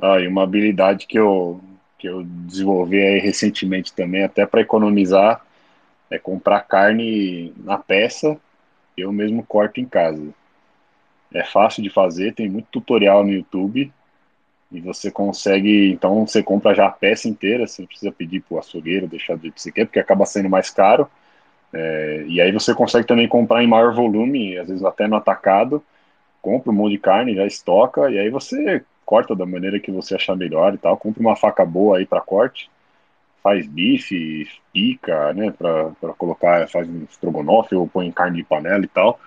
[0.00, 1.60] Ah, e uma habilidade que eu,
[2.04, 5.42] que eu desenvolvi aí recentemente também, até para economizar,
[6.10, 8.38] é comprar carne na peça,
[8.94, 10.22] eu mesmo corto em casa.
[11.32, 13.90] É fácil de fazer, tem muito tutorial no YouTube
[14.70, 18.56] e você consegue, então você compra já a peça inteira, você não precisa pedir para
[18.56, 21.08] o açougueiro deixar do jeito que você quer, porque acaba sendo mais caro.
[21.72, 25.82] É, e aí você consegue também comprar em maior volume, às vezes até no atacado,
[26.42, 30.14] compra um monte de carne, já estoca, e aí você corta da maneira que você
[30.14, 32.70] achar melhor e tal, compra uma faca boa aí para corte,
[33.42, 38.88] faz bife, pica, né, para colocar, faz um estrogonofe ou põe carne de panela e
[38.88, 39.20] tal.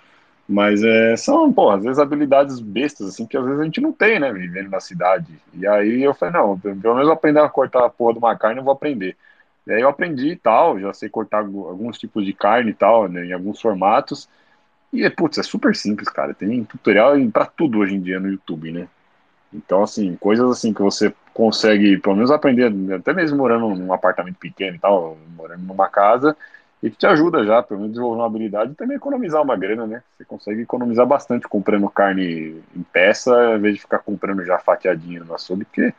[0.50, 3.92] Mas é, são, pô, às vezes habilidades bestas, assim, que às vezes a gente não
[3.92, 5.28] tem, né, vivendo na cidade.
[5.54, 8.60] E aí eu falei, não, pelo menos aprender a cortar a porra de uma carne
[8.60, 9.16] eu vou aprender.
[9.68, 13.10] E aí eu aprendi e tal, já sei cortar alguns tipos de carne e tal,
[13.10, 14.30] né, em alguns formatos.
[14.92, 16.34] E, putz, é super simples, cara.
[16.34, 18.88] Tem tutorial para tudo hoje em dia no YouTube, né?
[19.58, 24.38] Então, assim, coisas assim que você consegue, pelo menos aprender, até mesmo morando num apartamento
[24.38, 26.36] pequeno e tal, morando numa casa,
[26.82, 29.88] e que te ajuda já, pelo menos desenvolver uma habilidade e também economizar uma grana,
[29.88, 30.04] né?
[30.16, 35.26] Você consegue economizar bastante comprando carne em peça, ao invés de ficar comprando já fatiadinho
[35.26, 35.94] no açougue, porque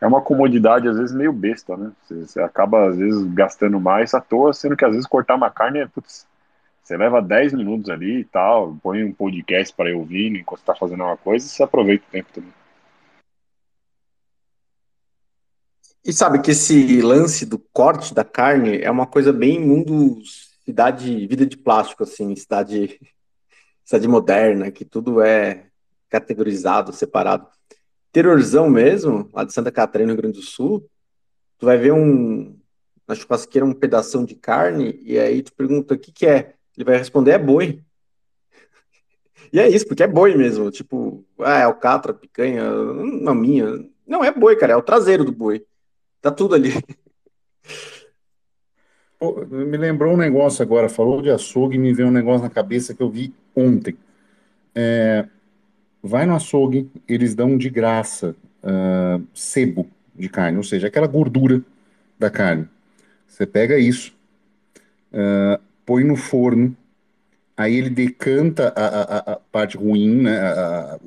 [0.00, 1.92] é uma comodidade, às vezes, meio besta, né?
[2.02, 5.50] Você, você, acaba, às vezes, gastando mais à toa, sendo que, às vezes, cortar uma
[5.50, 6.26] carne é, putz,
[6.82, 10.74] você leva 10 minutos ali e tal, põe um podcast para eu ouvir enquanto está
[10.74, 12.57] fazendo uma coisa você aproveita o tempo também.
[16.04, 20.20] E sabe que esse lance do corte da carne é uma coisa bem mundo
[20.64, 23.00] cidade vida de plástico assim, cidade
[23.84, 25.66] cidade moderna, que tudo é
[26.08, 27.46] categorizado, separado.
[28.12, 30.88] Terrorzão mesmo, lá de Santa Catarina, no Rio Grande do Sul,
[31.58, 32.58] tu vai ver um
[33.06, 36.54] na churrasqueira um pedação de carne e aí tu pergunta o que que é.
[36.76, 37.82] Ele vai responder é boi.
[39.50, 43.82] E é isso, porque é boi mesmo, tipo, ah, é alcatra, picanha, uma minha.
[44.06, 45.64] Não é boi, cara, é o traseiro do boi.
[46.20, 46.70] Tá tudo ali.
[49.48, 53.02] me lembrou um negócio agora, falou de açougue me veio um negócio na cabeça que
[53.02, 53.96] eu vi ontem.
[54.74, 55.26] É,
[56.02, 61.62] vai no açougue, eles dão de graça uh, sebo de carne, ou seja, aquela gordura
[62.18, 62.68] da carne.
[63.26, 64.16] Você pega isso,
[65.12, 66.76] uh, põe no forno,
[67.56, 70.98] aí ele decanta a, a, a parte ruim, né, a, a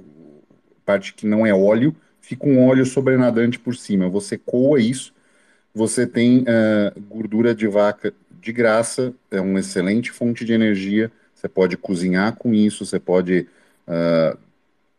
[0.86, 1.96] parte que não é óleo,
[2.32, 4.08] fica um óleo sobrenadante por cima.
[4.08, 5.14] Você coa isso,
[5.74, 11.12] você tem uh, gordura de vaca de graça, é uma excelente fonte de energia.
[11.36, 13.48] Você pode cozinhar com isso, você pode
[13.86, 14.38] uh,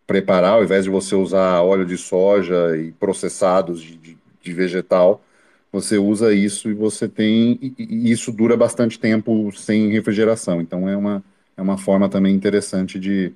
[0.07, 5.25] preparar, ao invés de você usar óleo de soja e processados de, de, de vegetal,
[5.73, 7.59] você usa isso e você tem.
[7.63, 10.61] E, e isso dura bastante tempo sem refrigeração.
[10.61, 11.25] Então é uma,
[11.57, 13.33] é uma forma também interessante de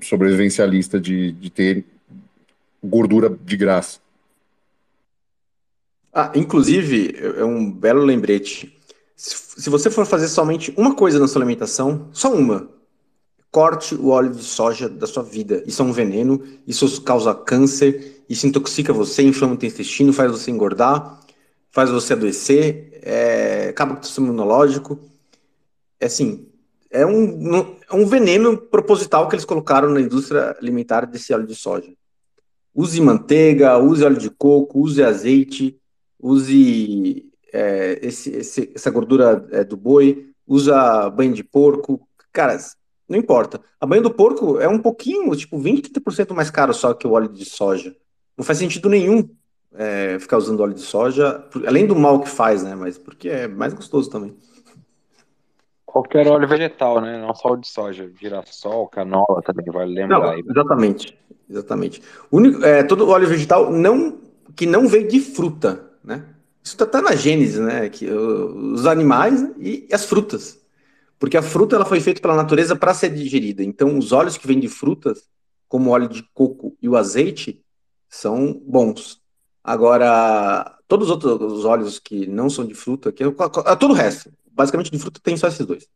[0.00, 1.84] sobrevivencialista de, de ter
[2.86, 3.98] gordura de graça.
[6.12, 8.74] Ah, inclusive, é um belo lembrete.
[9.14, 12.70] Se você for fazer somente uma coisa na sua alimentação, só uma,
[13.50, 15.62] corte o óleo de soja da sua vida.
[15.66, 20.50] Isso é um veneno, isso causa câncer, isso intoxica você, inflama o intestino, faz você
[20.50, 21.20] engordar,
[21.70, 24.98] faz você adoecer, é, acaba com o sistema imunológico.
[25.98, 26.46] É assim,
[26.90, 31.54] é um, é um veneno proposital que eles colocaram na indústria alimentar desse óleo de
[31.54, 31.90] soja.
[32.76, 35.80] Use manteiga, use óleo de coco, use azeite,
[36.20, 42.06] use é, esse, esse, essa gordura é, do boi, usa banho de porco.
[42.30, 42.58] Cara,
[43.08, 43.60] não importa.
[43.80, 47.12] A banho do porco é um pouquinho, tipo 20, 30% mais caro só que o
[47.12, 47.96] óleo de soja.
[48.36, 49.26] Não faz sentido nenhum
[49.74, 52.74] é, ficar usando óleo de soja, além do mal que faz, né?
[52.74, 54.36] Mas porque é mais gostoso também.
[55.86, 57.18] Qualquer óleo vegetal, né?
[57.18, 58.10] Não só óleo de soja.
[58.20, 60.42] Girassol, canola também, vale lembrar não, aí.
[61.48, 62.00] Exatamente.
[62.00, 62.02] Exatamente.
[62.30, 64.18] Único, é, todo óleo vegetal não,
[64.54, 66.24] que não veio de fruta, né?
[66.62, 67.88] Isso está tá na gênese, né?
[67.88, 70.58] Que, os animais e as frutas.
[71.18, 73.62] Porque a fruta ela foi feita pela natureza para ser digerida.
[73.62, 75.28] Então, os óleos que vêm de frutas,
[75.68, 77.64] como o óleo de coco e o azeite,
[78.08, 79.20] são bons.
[79.62, 83.30] Agora, todos os outros óleos que não são de fruta, que é
[83.78, 84.32] todo o resto.
[84.50, 85.88] Basicamente, de fruta tem só esses dois.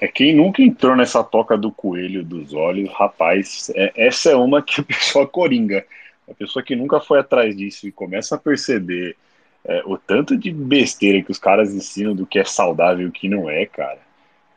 [0.00, 4.62] É quem nunca entrou nessa toca do coelho dos olhos, rapaz, é, essa é uma
[4.62, 5.84] que a pessoa coringa.
[6.28, 9.14] A pessoa que nunca foi atrás disso e começa a perceber
[9.62, 13.12] é, o tanto de besteira que os caras ensinam do que é saudável e o
[13.12, 13.98] que não é, cara,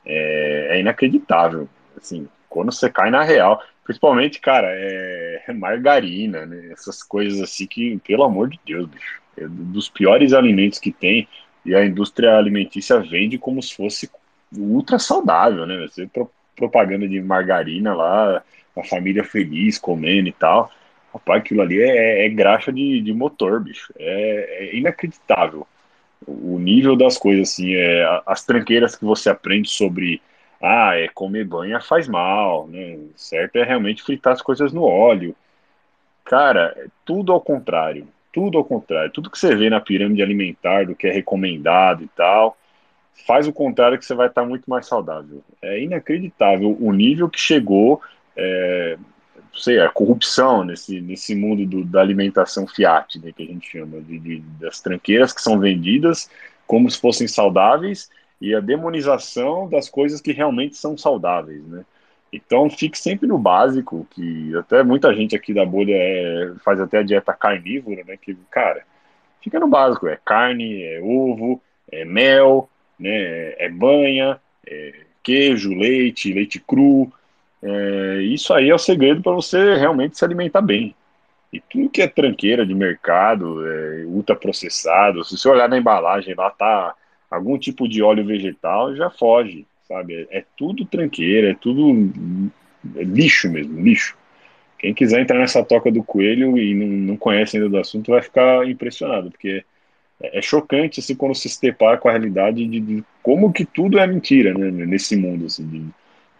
[0.05, 1.67] é, é inacreditável.
[1.97, 6.69] Assim, quando você cai na real, principalmente, cara, é, é margarina, né?
[6.71, 11.27] Essas coisas assim que, pelo amor de Deus, bicho, é dos piores alimentos que tem
[11.65, 14.09] e a indústria alimentícia vende como se fosse
[14.57, 15.88] ultra saudável, né?
[15.88, 16.09] Você
[16.55, 18.43] propaganda de margarina lá,
[18.75, 20.71] a família feliz comendo e tal.
[21.13, 23.93] Rapaz, aquilo ali é, é graxa de, de motor, bicho.
[23.97, 25.67] É, é, inacreditável
[26.25, 27.75] o nível das coisas, assim.
[27.75, 30.21] É, as tranqueiras que você aprende sobre.
[30.61, 32.97] Ah, é comer banha faz mal, né?
[33.15, 35.35] Certo é realmente fritar as coisas no óleo.
[36.23, 38.07] Cara, é tudo ao contrário.
[38.31, 39.11] Tudo ao contrário.
[39.11, 42.57] Tudo que você vê na pirâmide alimentar, do que é recomendado e tal,
[43.26, 45.44] faz o contrário que você vai estar muito mais saudável.
[45.61, 48.02] É inacreditável o nível que chegou,
[48.35, 48.98] é,
[49.53, 54.02] sei, a corrupção nesse, nesse mundo do, da alimentação fiat, né, que a gente chama,
[54.02, 56.30] de, de, das tranqueiras que são vendidas
[56.65, 58.10] como se fossem saudáveis
[58.41, 61.85] e a demonização das coisas que realmente são saudáveis, né?
[62.31, 66.98] Então fique sempre no básico, que até muita gente aqui da bolha é, faz até
[66.98, 68.18] a dieta carnívora, né?
[68.18, 68.84] Que, cara,
[69.40, 71.61] fica no básico, é carne, é ovo,
[71.91, 72.68] é mel,
[72.99, 73.53] né?
[73.57, 74.93] É banha, é
[75.23, 77.11] queijo, leite, leite cru.
[77.61, 80.93] É, isso aí é o segredo para você realmente se alimentar bem.
[81.51, 86.49] E tudo que é tranqueira de mercado, é, ultraprocessado, se você olhar na embalagem lá
[86.49, 86.95] tá
[87.29, 90.27] algum tipo de óleo vegetal, já foge, sabe?
[90.31, 92.51] É, é tudo tranqueira, é tudo
[92.95, 94.17] é lixo mesmo, lixo.
[94.77, 98.21] Quem quiser entrar nessa toca do coelho e não, não conhece ainda do assunto vai
[98.21, 99.63] ficar impressionado, porque
[100.22, 103.99] é, é chocante assim, quando se depara com a realidade de, de, como que tudo
[103.99, 105.45] é mentira né, nesse mundo.
[105.45, 105.85] Assim, de,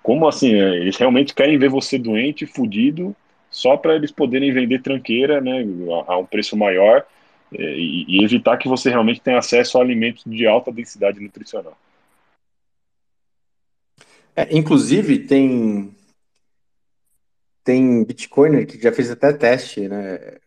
[0.02, 3.16] como assim, é, eles realmente querem ver você doente, fudido,
[3.50, 5.64] só para eles poderem vender tranqueira né,
[6.08, 7.06] a, a um preço maior
[7.54, 11.78] é, e, e, evitar que você realmente tenha acesso a alimentos de alta densidade nutricional.
[14.36, 15.96] É, inclusive, tem,
[17.64, 20.38] tem Bitcoiner que já fez até teste, né?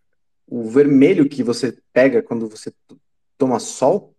[0.49, 2.73] O vermelho que você pega quando você
[3.37, 4.15] toma sol,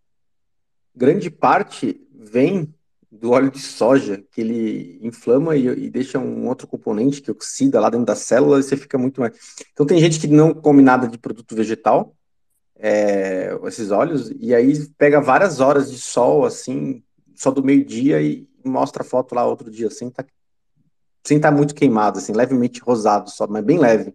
[0.95, 2.73] grande parte vem
[3.11, 7.79] do óleo de soja, que ele inflama e, e, deixa um outro componente que oxida
[7.79, 9.33] lá dentro da célula e você fica muito mais.
[9.71, 12.15] Então tem gente que não come nada de produto vegetal,
[12.75, 17.03] é, esses óleos, e aí pega várias horas de sol, assim,
[17.33, 20.23] só do meio-dia e mostra a foto lá outro dia, assim, tá,
[21.25, 24.13] sem estar tá muito queimado, assim, levemente rosado só, mas bem leve.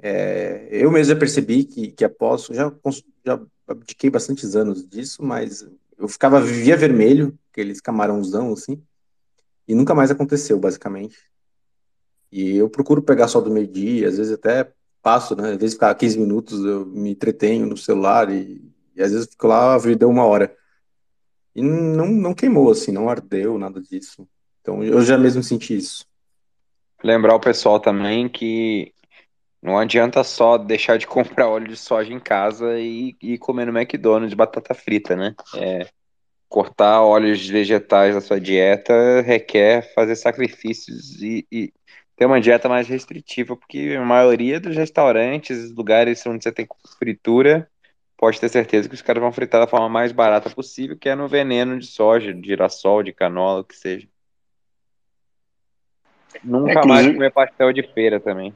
[0.00, 2.72] É, eu mesmo já percebi que, que após, já,
[3.24, 5.66] já abdiquei bastantes anos disso, mas
[5.98, 8.82] eu ficava, vivia vermelho, aqueles camarãozão assim,
[9.66, 11.16] e nunca mais aconteceu, basicamente.
[12.30, 14.72] E eu procuro pegar só do meio-dia, às vezes até
[15.02, 15.52] passo, né?
[15.52, 18.60] Às vezes ficar 15 minutos, eu me entretenho no celular e,
[18.96, 20.54] e às vezes fico lá, vida uma hora.
[21.54, 24.26] E não, não queimou, assim, não ardeu, nada disso.
[24.60, 26.06] Então eu já mesmo senti isso.
[27.02, 28.92] Lembrar o pessoal também que
[29.64, 33.76] não adianta só deixar de comprar óleo de soja em casa e, e comer no
[33.76, 35.34] McDonald's batata frita, né?
[35.56, 35.88] É,
[36.48, 41.72] cortar óleos vegetais da sua dieta requer fazer sacrifícios e, e,
[42.14, 46.68] ter uma dieta mais restritiva, porque a maioria dos restaurantes, lugares onde você tem
[46.98, 47.68] fritura,
[48.16, 51.14] pode ter certeza que os caras vão fritar da forma mais barata possível, que é
[51.14, 54.06] no veneno de soja, de girassol, de canola, o que seja.
[56.42, 58.54] Nunca é, mais comer pastel de feira também.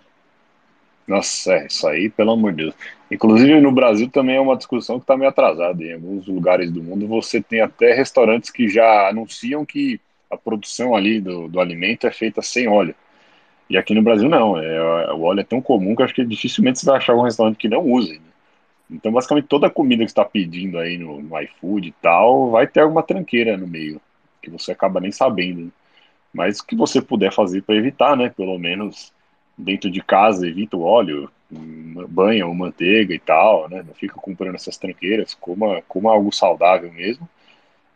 [1.09, 2.75] Nossa, é, isso aí, pelo amor de Deus.
[3.11, 5.83] Inclusive no Brasil também é uma discussão que está meio atrasada.
[5.83, 9.99] Em alguns lugares do mundo você tem até restaurantes que já anunciam que
[10.31, 12.95] a produção ali do, do alimento é feita sem óleo.
[13.71, 14.59] E aqui no Brasil não.
[14.59, 17.57] É, o óleo é tão comum que acho que dificilmente você vai achar um restaurante
[17.57, 18.15] que não use.
[18.15, 18.21] Né?
[18.91, 22.67] Então, basicamente, toda a comida que está pedindo aí no, no, iFood e tal vai
[22.67, 24.01] ter alguma tranqueira no meio,
[24.43, 25.63] que você acaba nem sabendo.
[25.63, 25.71] Né?
[26.33, 28.29] Mas o que você puder fazer para evitar, né?
[28.31, 29.13] Pelo menos
[29.59, 31.31] dentro de casa, evita o óleo,
[32.09, 33.83] banha ou manteiga e tal, né?
[33.87, 37.29] Não fica comprando essas tranqueiras, coma, coma algo saudável mesmo.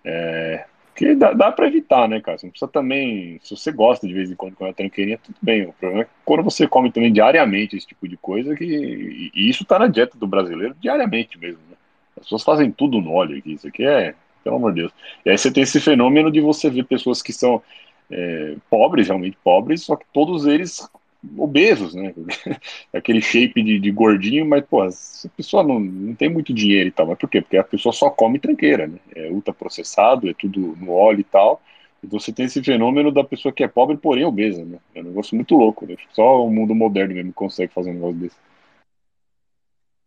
[0.04, 0.64] É,
[0.94, 2.38] que dá, dá para evitar, né, cara?
[2.38, 3.38] Você não precisa também.
[3.42, 5.66] Se você gosta de vez em quando com a tranqueirinha, tudo bem.
[5.66, 9.48] O problema é quando você come também diariamente esse tipo de coisa, que, e, e
[9.48, 11.76] isso tá na dieta do brasileiro diariamente mesmo, né?
[12.16, 13.52] As pessoas fazem tudo no óleo aqui.
[13.54, 14.92] Isso aqui é pelo amor de Deus.
[15.24, 17.62] E aí você tem esse fenômeno de você ver pessoas que são
[18.10, 20.88] é, pobres, realmente pobres, só que todos eles
[21.36, 22.12] obesos, né?
[22.92, 26.92] Aquele shape de, de, gordinho, mas, pô, essa pessoa não, não tem muito dinheiro e
[26.92, 27.06] tal.
[27.06, 27.40] Mas por quê?
[27.40, 28.98] Porque a pessoa só come tranqueira, né?
[29.14, 31.62] É ultraprocessado, é tudo no óleo e tal.
[32.02, 34.78] E você tem esse fenômeno da pessoa que é pobre, porém obesa, né?
[34.94, 35.96] É um negócio muito louco, né?
[36.12, 38.36] Só o mundo moderno mesmo consegue fazer um negócio desse.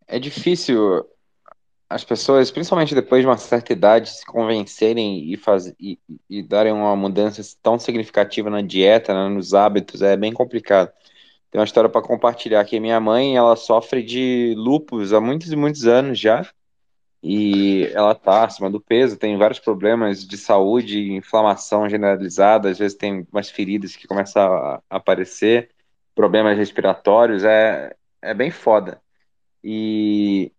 [0.07, 1.05] É difícil
[1.89, 6.73] as pessoas, principalmente depois de uma certa idade, se convencerem e, faz, e, e darem
[6.73, 10.91] uma mudança tão significativa na dieta, né, nos hábitos, é bem complicado.
[11.55, 12.81] Tem uma história para compartilhar aqui.
[12.81, 16.45] Minha mãe, ela sofre de lupus há muitos e muitos anos já,
[17.23, 22.97] e ela está acima do peso, tem vários problemas de saúde, inflamação generalizada, às vezes
[22.97, 25.69] tem umas feridas que começam a aparecer,
[26.13, 29.01] problemas respiratórios, é, é bem foda.
[29.63, 30.51] E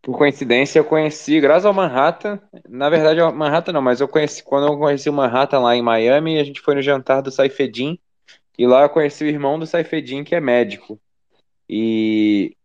[0.00, 4.66] por coincidência, eu conheci, graças ao Manhattan, na verdade, Manhattan não, mas eu conheci, quando
[4.66, 7.98] eu conheci o Manhattan lá em Miami, a gente foi no jantar do Saifedin,
[8.62, 10.96] e lá eu conheci o irmão do Saifedin, que é médico.
[11.68, 12.56] E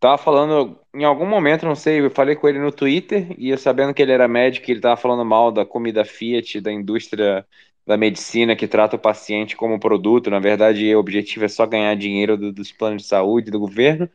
[0.00, 3.58] tava falando, em algum momento, não sei, eu falei com ele no Twitter, e eu
[3.58, 7.46] sabendo que ele era médico, ele tava falando mal da comida Fiat, da indústria
[7.86, 11.94] da medicina que trata o paciente como produto, na verdade, o objetivo é só ganhar
[11.94, 14.08] dinheiro do, dos planos de saúde do governo,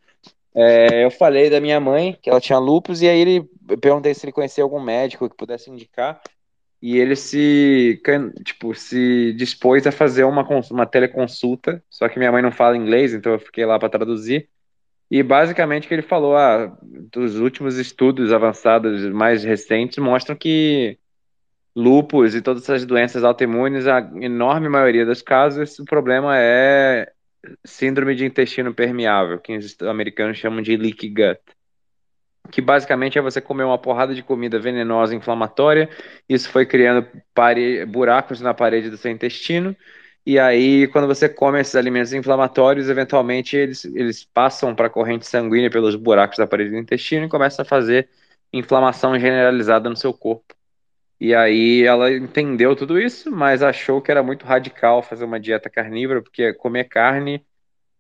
[0.56, 4.16] é, eu falei da minha mãe, que ela tinha lupus, e aí ele eu perguntei
[4.16, 6.20] se ele conhecia algum médico que pudesse indicar,
[6.84, 8.02] e ele se,
[8.44, 13.14] tipo, se dispôs a fazer uma, uma teleconsulta, só que minha mãe não fala inglês,
[13.14, 14.50] então eu fiquei lá para traduzir,
[15.10, 21.00] e basicamente que ele falou, ah, dos últimos estudos avançados mais recentes mostram que
[21.74, 27.14] lupus e todas essas doenças autoimunes, a enorme maioria dos casos, o problema é
[27.64, 31.40] síndrome de intestino permeável, que os americanos chamam de leaky gut,
[32.52, 35.90] que basicamente é você comer uma porrada de comida venenosa, inflamatória,
[36.28, 37.86] isso foi criando pare...
[37.86, 39.76] buracos na parede do seu intestino,
[40.26, 45.26] e aí quando você come esses alimentos inflamatórios, eventualmente eles, eles passam para a corrente
[45.28, 48.10] sanguínea pelos buracos da parede do intestino e começam a fazer
[48.52, 50.56] inflamação generalizada no seu corpo.
[51.20, 55.70] E aí ela entendeu tudo isso, mas achou que era muito radical fazer uma dieta
[55.70, 57.46] carnívora, porque comer carne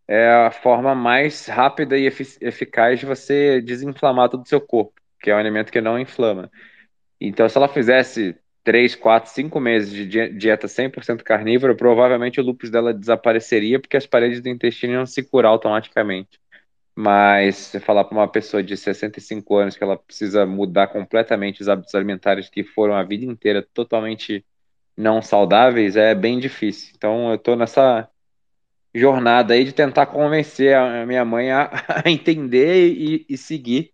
[0.07, 5.31] é a forma mais rápida e eficaz de você desinflamar todo o seu corpo, que
[5.31, 6.51] é um alimento que não inflama.
[7.19, 12.69] Então, se ela fizesse 3, 4, 5 meses de dieta 100% carnívora, provavelmente o lúpus
[12.69, 16.39] dela desapareceria, porque as paredes do intestino iam se curar automaticamente.
[16.95, 21.69] Mas você falar para uma pessoa de 65 anos que ela precisa mudar completamente os
[21.69, 24.45] hábitos alimentares que foram a vida inteira totalmente
[24.95, 26.93] não saudáveis é bem difícil.
[26.95, 28.07] Então eu estou nessa
[28.93, 31.69] jornada aí de tentar convencer a minha mãe a,
[32.05, 33.91] a entender e, e, seguir,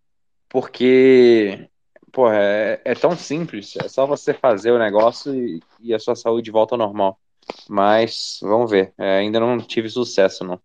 [0.50, 1.70] porque
[2.12, 6.16] pô, é, é, tão simples, é só você fazer o negócio e, e a sua
[6.16, 7.20] saúde volta ao normal.
[7.68, 10.62] Mas vamos ver, é, ainda não tive sucesso não.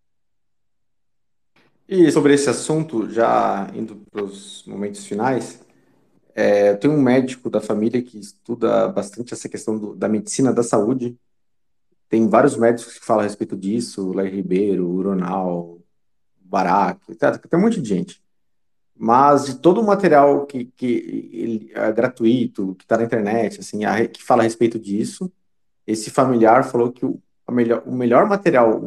[1.87, 5.63] E sobre esse assunto, já indo para os momentos finais,
[6.33, 10.51] é, eu tenho um médico da família que estuda bastante essa questão do, da medicina
[10.51, 11.15] da saúde.
[12.15, 15.81] Tem vários médicos que falam a respeito disso, Larry Ribeiro, Uronal,
[16.39, 17.45] Barack, etc.
[17.45, 18.23] Tem um monte de gente.
[18.95, 24.07] Mas de todo o material que, que é gratuito, que está na internet, assim, a,
[24.07, 25.29] que fala a respeito disso,
[25.85, 27.21] esse familiar falou que o,
[27.51, 28.81] melhor, o melhor material,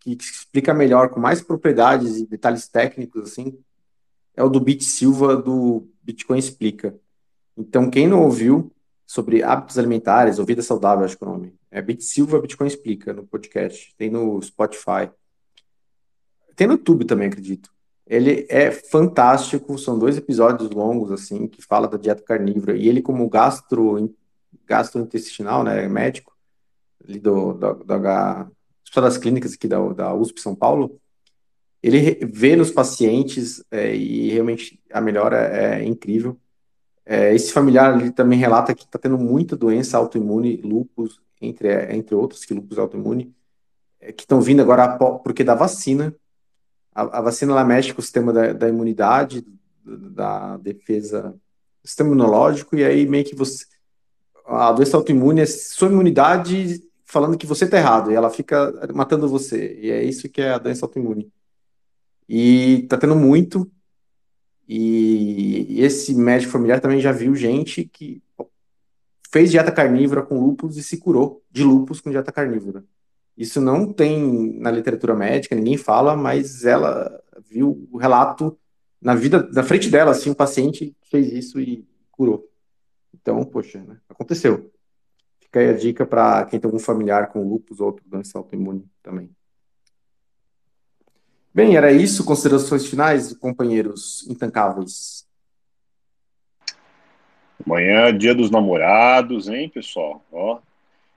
[0.00, 3.56] que explica melhor, com mais propriedades e detalhes técnicos, assim,
[4.34, 6.92] é o do Bit Silva, do Bitcoin Explica.
[7.56, 8.72] Então, quem não ouviu
[9.08, 12.66] sobre hábitos alimentares, ou vida saudável, acho que é o nome, é Bit Silva Bitcoin
[12.66, 13.94] Explica, no podcast.
[13.96, 15.10] Tem no Spotify.
[16.54, 17.72] Tem no YouTube também, acredito.
[18.06, 22.76] Ele é fantástico, são dois episódios longos, assim, que fala da dieta carnívora.
[22.76, 24.14] E ele, como gastro,
[24.66, 26.36] gastrointestinal, né, médico,
[27.02, 28.50] ali do, do, do H,
[28.94, 31.00] das Clínicas aqui da, da USP São Paulo,
[31.82, 36.38] ele vê nos pacientes é, e realmente a melhora é incrível.
[37.10, 42.14] É, esse familiar ele também relata que está tendo muita doença autoimune, lupus, entre, entre
[42.14, 43.34] outros, que lupus autoimune,
[43.98, 46.14] é, que estão vindo agora porque da vacina.
[46.94, 49.42] A, a vacina ela mexe com o sistema da, da imunidade,
[49.82, 51.34] da defesa,
[51.82, 53.64] sistema imunológico, e aí meio que você.
[54.44, 59.26] A doença autoimune é sua imunidade falando que você está errado, e ela fica matando
[59.26, 59.78] você.
[59.80, 61.32] E é isso que é a doença autoimune.
[62.28, 63.70] E tá tendo muito.
[64.68, 68.22] E esse médico familiar também já viu gente que
[69.32, 72.84] fez dieta carnívora com lúpus e se curou de lúpus com dieta carnívora.
[73.36, 78.58] Isso não tem na literatura médica, ninguém fala, mas ela viu o relato
[79.00, 82.50] na vida, na frente dela, assim, um paciente fez isso e curou.
[83.14, 83.98] Então, poxa, né?
[84.08, 84.70] aconteceu.
[85.40, 88.84] Fica aí a dica para quem tem algum familiar com lupus ou outra doença autoimune
[89.02, 89.30] também.
[91.54, 92.24] Bem, era isso.
[92.24, 95.26] Considerações finais, companheiros intancáveis.
[97.64, 100.24] Amanhã é dia dos namorados, hein, pessoal?
[100.32, 100.60] Ó.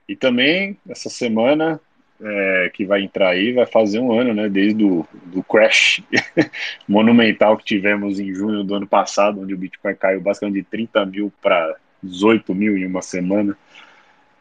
[0.08, 1.80] E também, essa semana
[2.20, 4.48] é, que vai entrar aí, vai fazer um ano, né?
[4.48, 6.02] Desde o do crash
[6.86, 11.06] monumental que tivemos em junho do ano passado, onde o Bitcoin caiu basicamente de 30
[11.06, 13.56] mil para 18 mil em uma semana.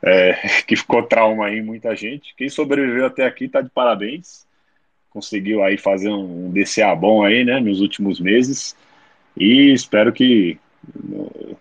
[0.04, 0.34] É,
[0.68, 2.36] que ficou trauma aí muita gente.
[2.36, 4.46] Quem sobreviveu até aqui tá de parabéns.
[5.12, 8.76] Conseguiu aí fazer um DCA bom aí, né, nos últimos meses.
[9.38, 10.58] E espero que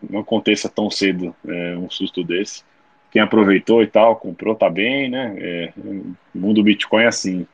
[0.09, 2.63] não aconteça tão cedo é, um susto desse.
[3.11, 5.35] Quem aproveitou e tal, comprou, tá bem, né?
[5.39, 7.47] É, o mundo Bitcoin é assim.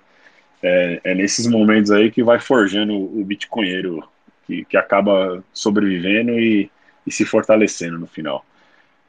[0.63, 4.07] É, é, nesses momentos aí que vai forjando o bitcoinheiro,
[4.47, 6.71] que, que acaba sobrevivendo e,
[7.07, 8.45] e se fortalecendo no final.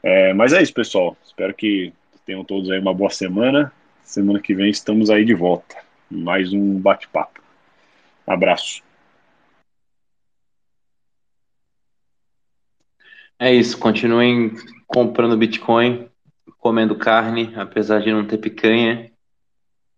[0.04, 1.18] É, mas é isso, pessoal.
[1.26, 1.92] Espero que
[2.26, 3.72] tenham todos aí uma boa semana.
[4.04, 5.87] Semana que vem estamos aí de volta.
[6.10, 7.42] Mais um bate-papo.
[8.26, 8.82] Abraço.
[13.40, 13.78] É isso.
[13.78, 14.56] Continuem
[14.88, 16.10] comprando Bitcoin,
[16.60, 19.12] comendo carne, apesar de não ter picanha.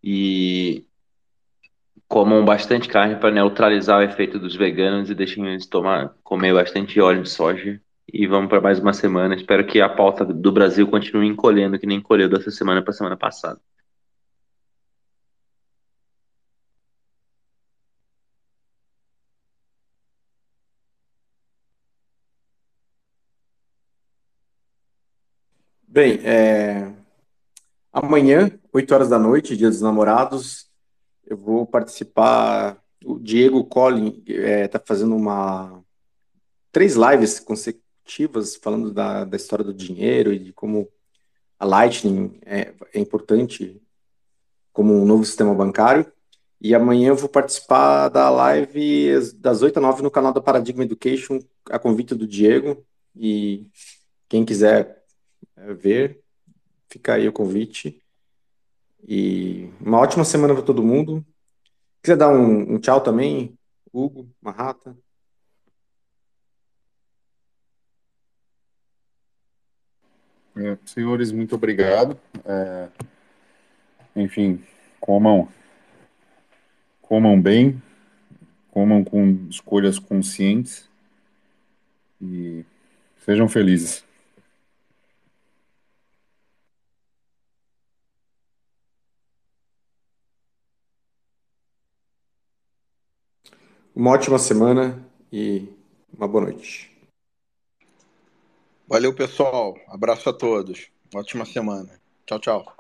[0.03, 0.85] E
[2.07, 6.99] comam bastante carne para neutralizar o efeito dos veganos e deixem eles tomar, comer bastante
[6.99, 7.79] óleo de soja
[8.11, 9.35] e vamos para mais uma semana.
[9.35, 13.15] Espero que a pauta do Brasil continue encolhendo, que nem encolheu dessa semana para semana
[13.15, 13.59] passada.
[26.01, 26.93] Bem, é...
[27.91, 30.69] amanhã, 8 horas da noite, Dia dos Namorados,
[31.27, 32.81] eu vou participar.
[33.03, 35.83] O Diego Collin está é, tá fazendo uma
[36.71, 40.87] três lives consecutivas falando da, da história do dinheiro e de como
[41.59, 43.81] a Lightning é, é importante
[44.71, 46.09] como um novo sistema bancário.
[46.61, 50.85] E amanhã eu vou participar da live das 8 a 9 no canal da Paradigma
[50.85, 51.39] Education,
[51.69, 52.85] a convite do Diego.
[53.13, 53.67] E
[54.29, 54.98] quem quiser
[55.73, 56.21] ver,
[56.89, 58.01] fica aí o convite.
[59.07, 61.25] E uma ótima semana para todo mundo.
[62.01, 63.57] Quiser dar um, um tchau também,
[63.93, 64.97] Hugo, Marrata?
[70.55, 72.19] É, senhores, muito obrigado.
[72.45, 72.89] É,
[74.15, 74.61] enfim,
[74.99, 75.47] comam,
[77.01, 77.81] comam bem,
[78.71, 80.89] comam com escolhas conscientes
[82.21, 82.65] e
[83.23, 84.08] sejam felizes.
[93.99, 95.67] Uma ótima semana e
[96.17, 96.89] uma boa noite.
[98.87, 99.77] Valeu, pessoal.
[99.89, 100.87] Abraço a todos.
[101.13, 101.99] Ótima semana.
[102.25, 102.78] Tchau, tchau.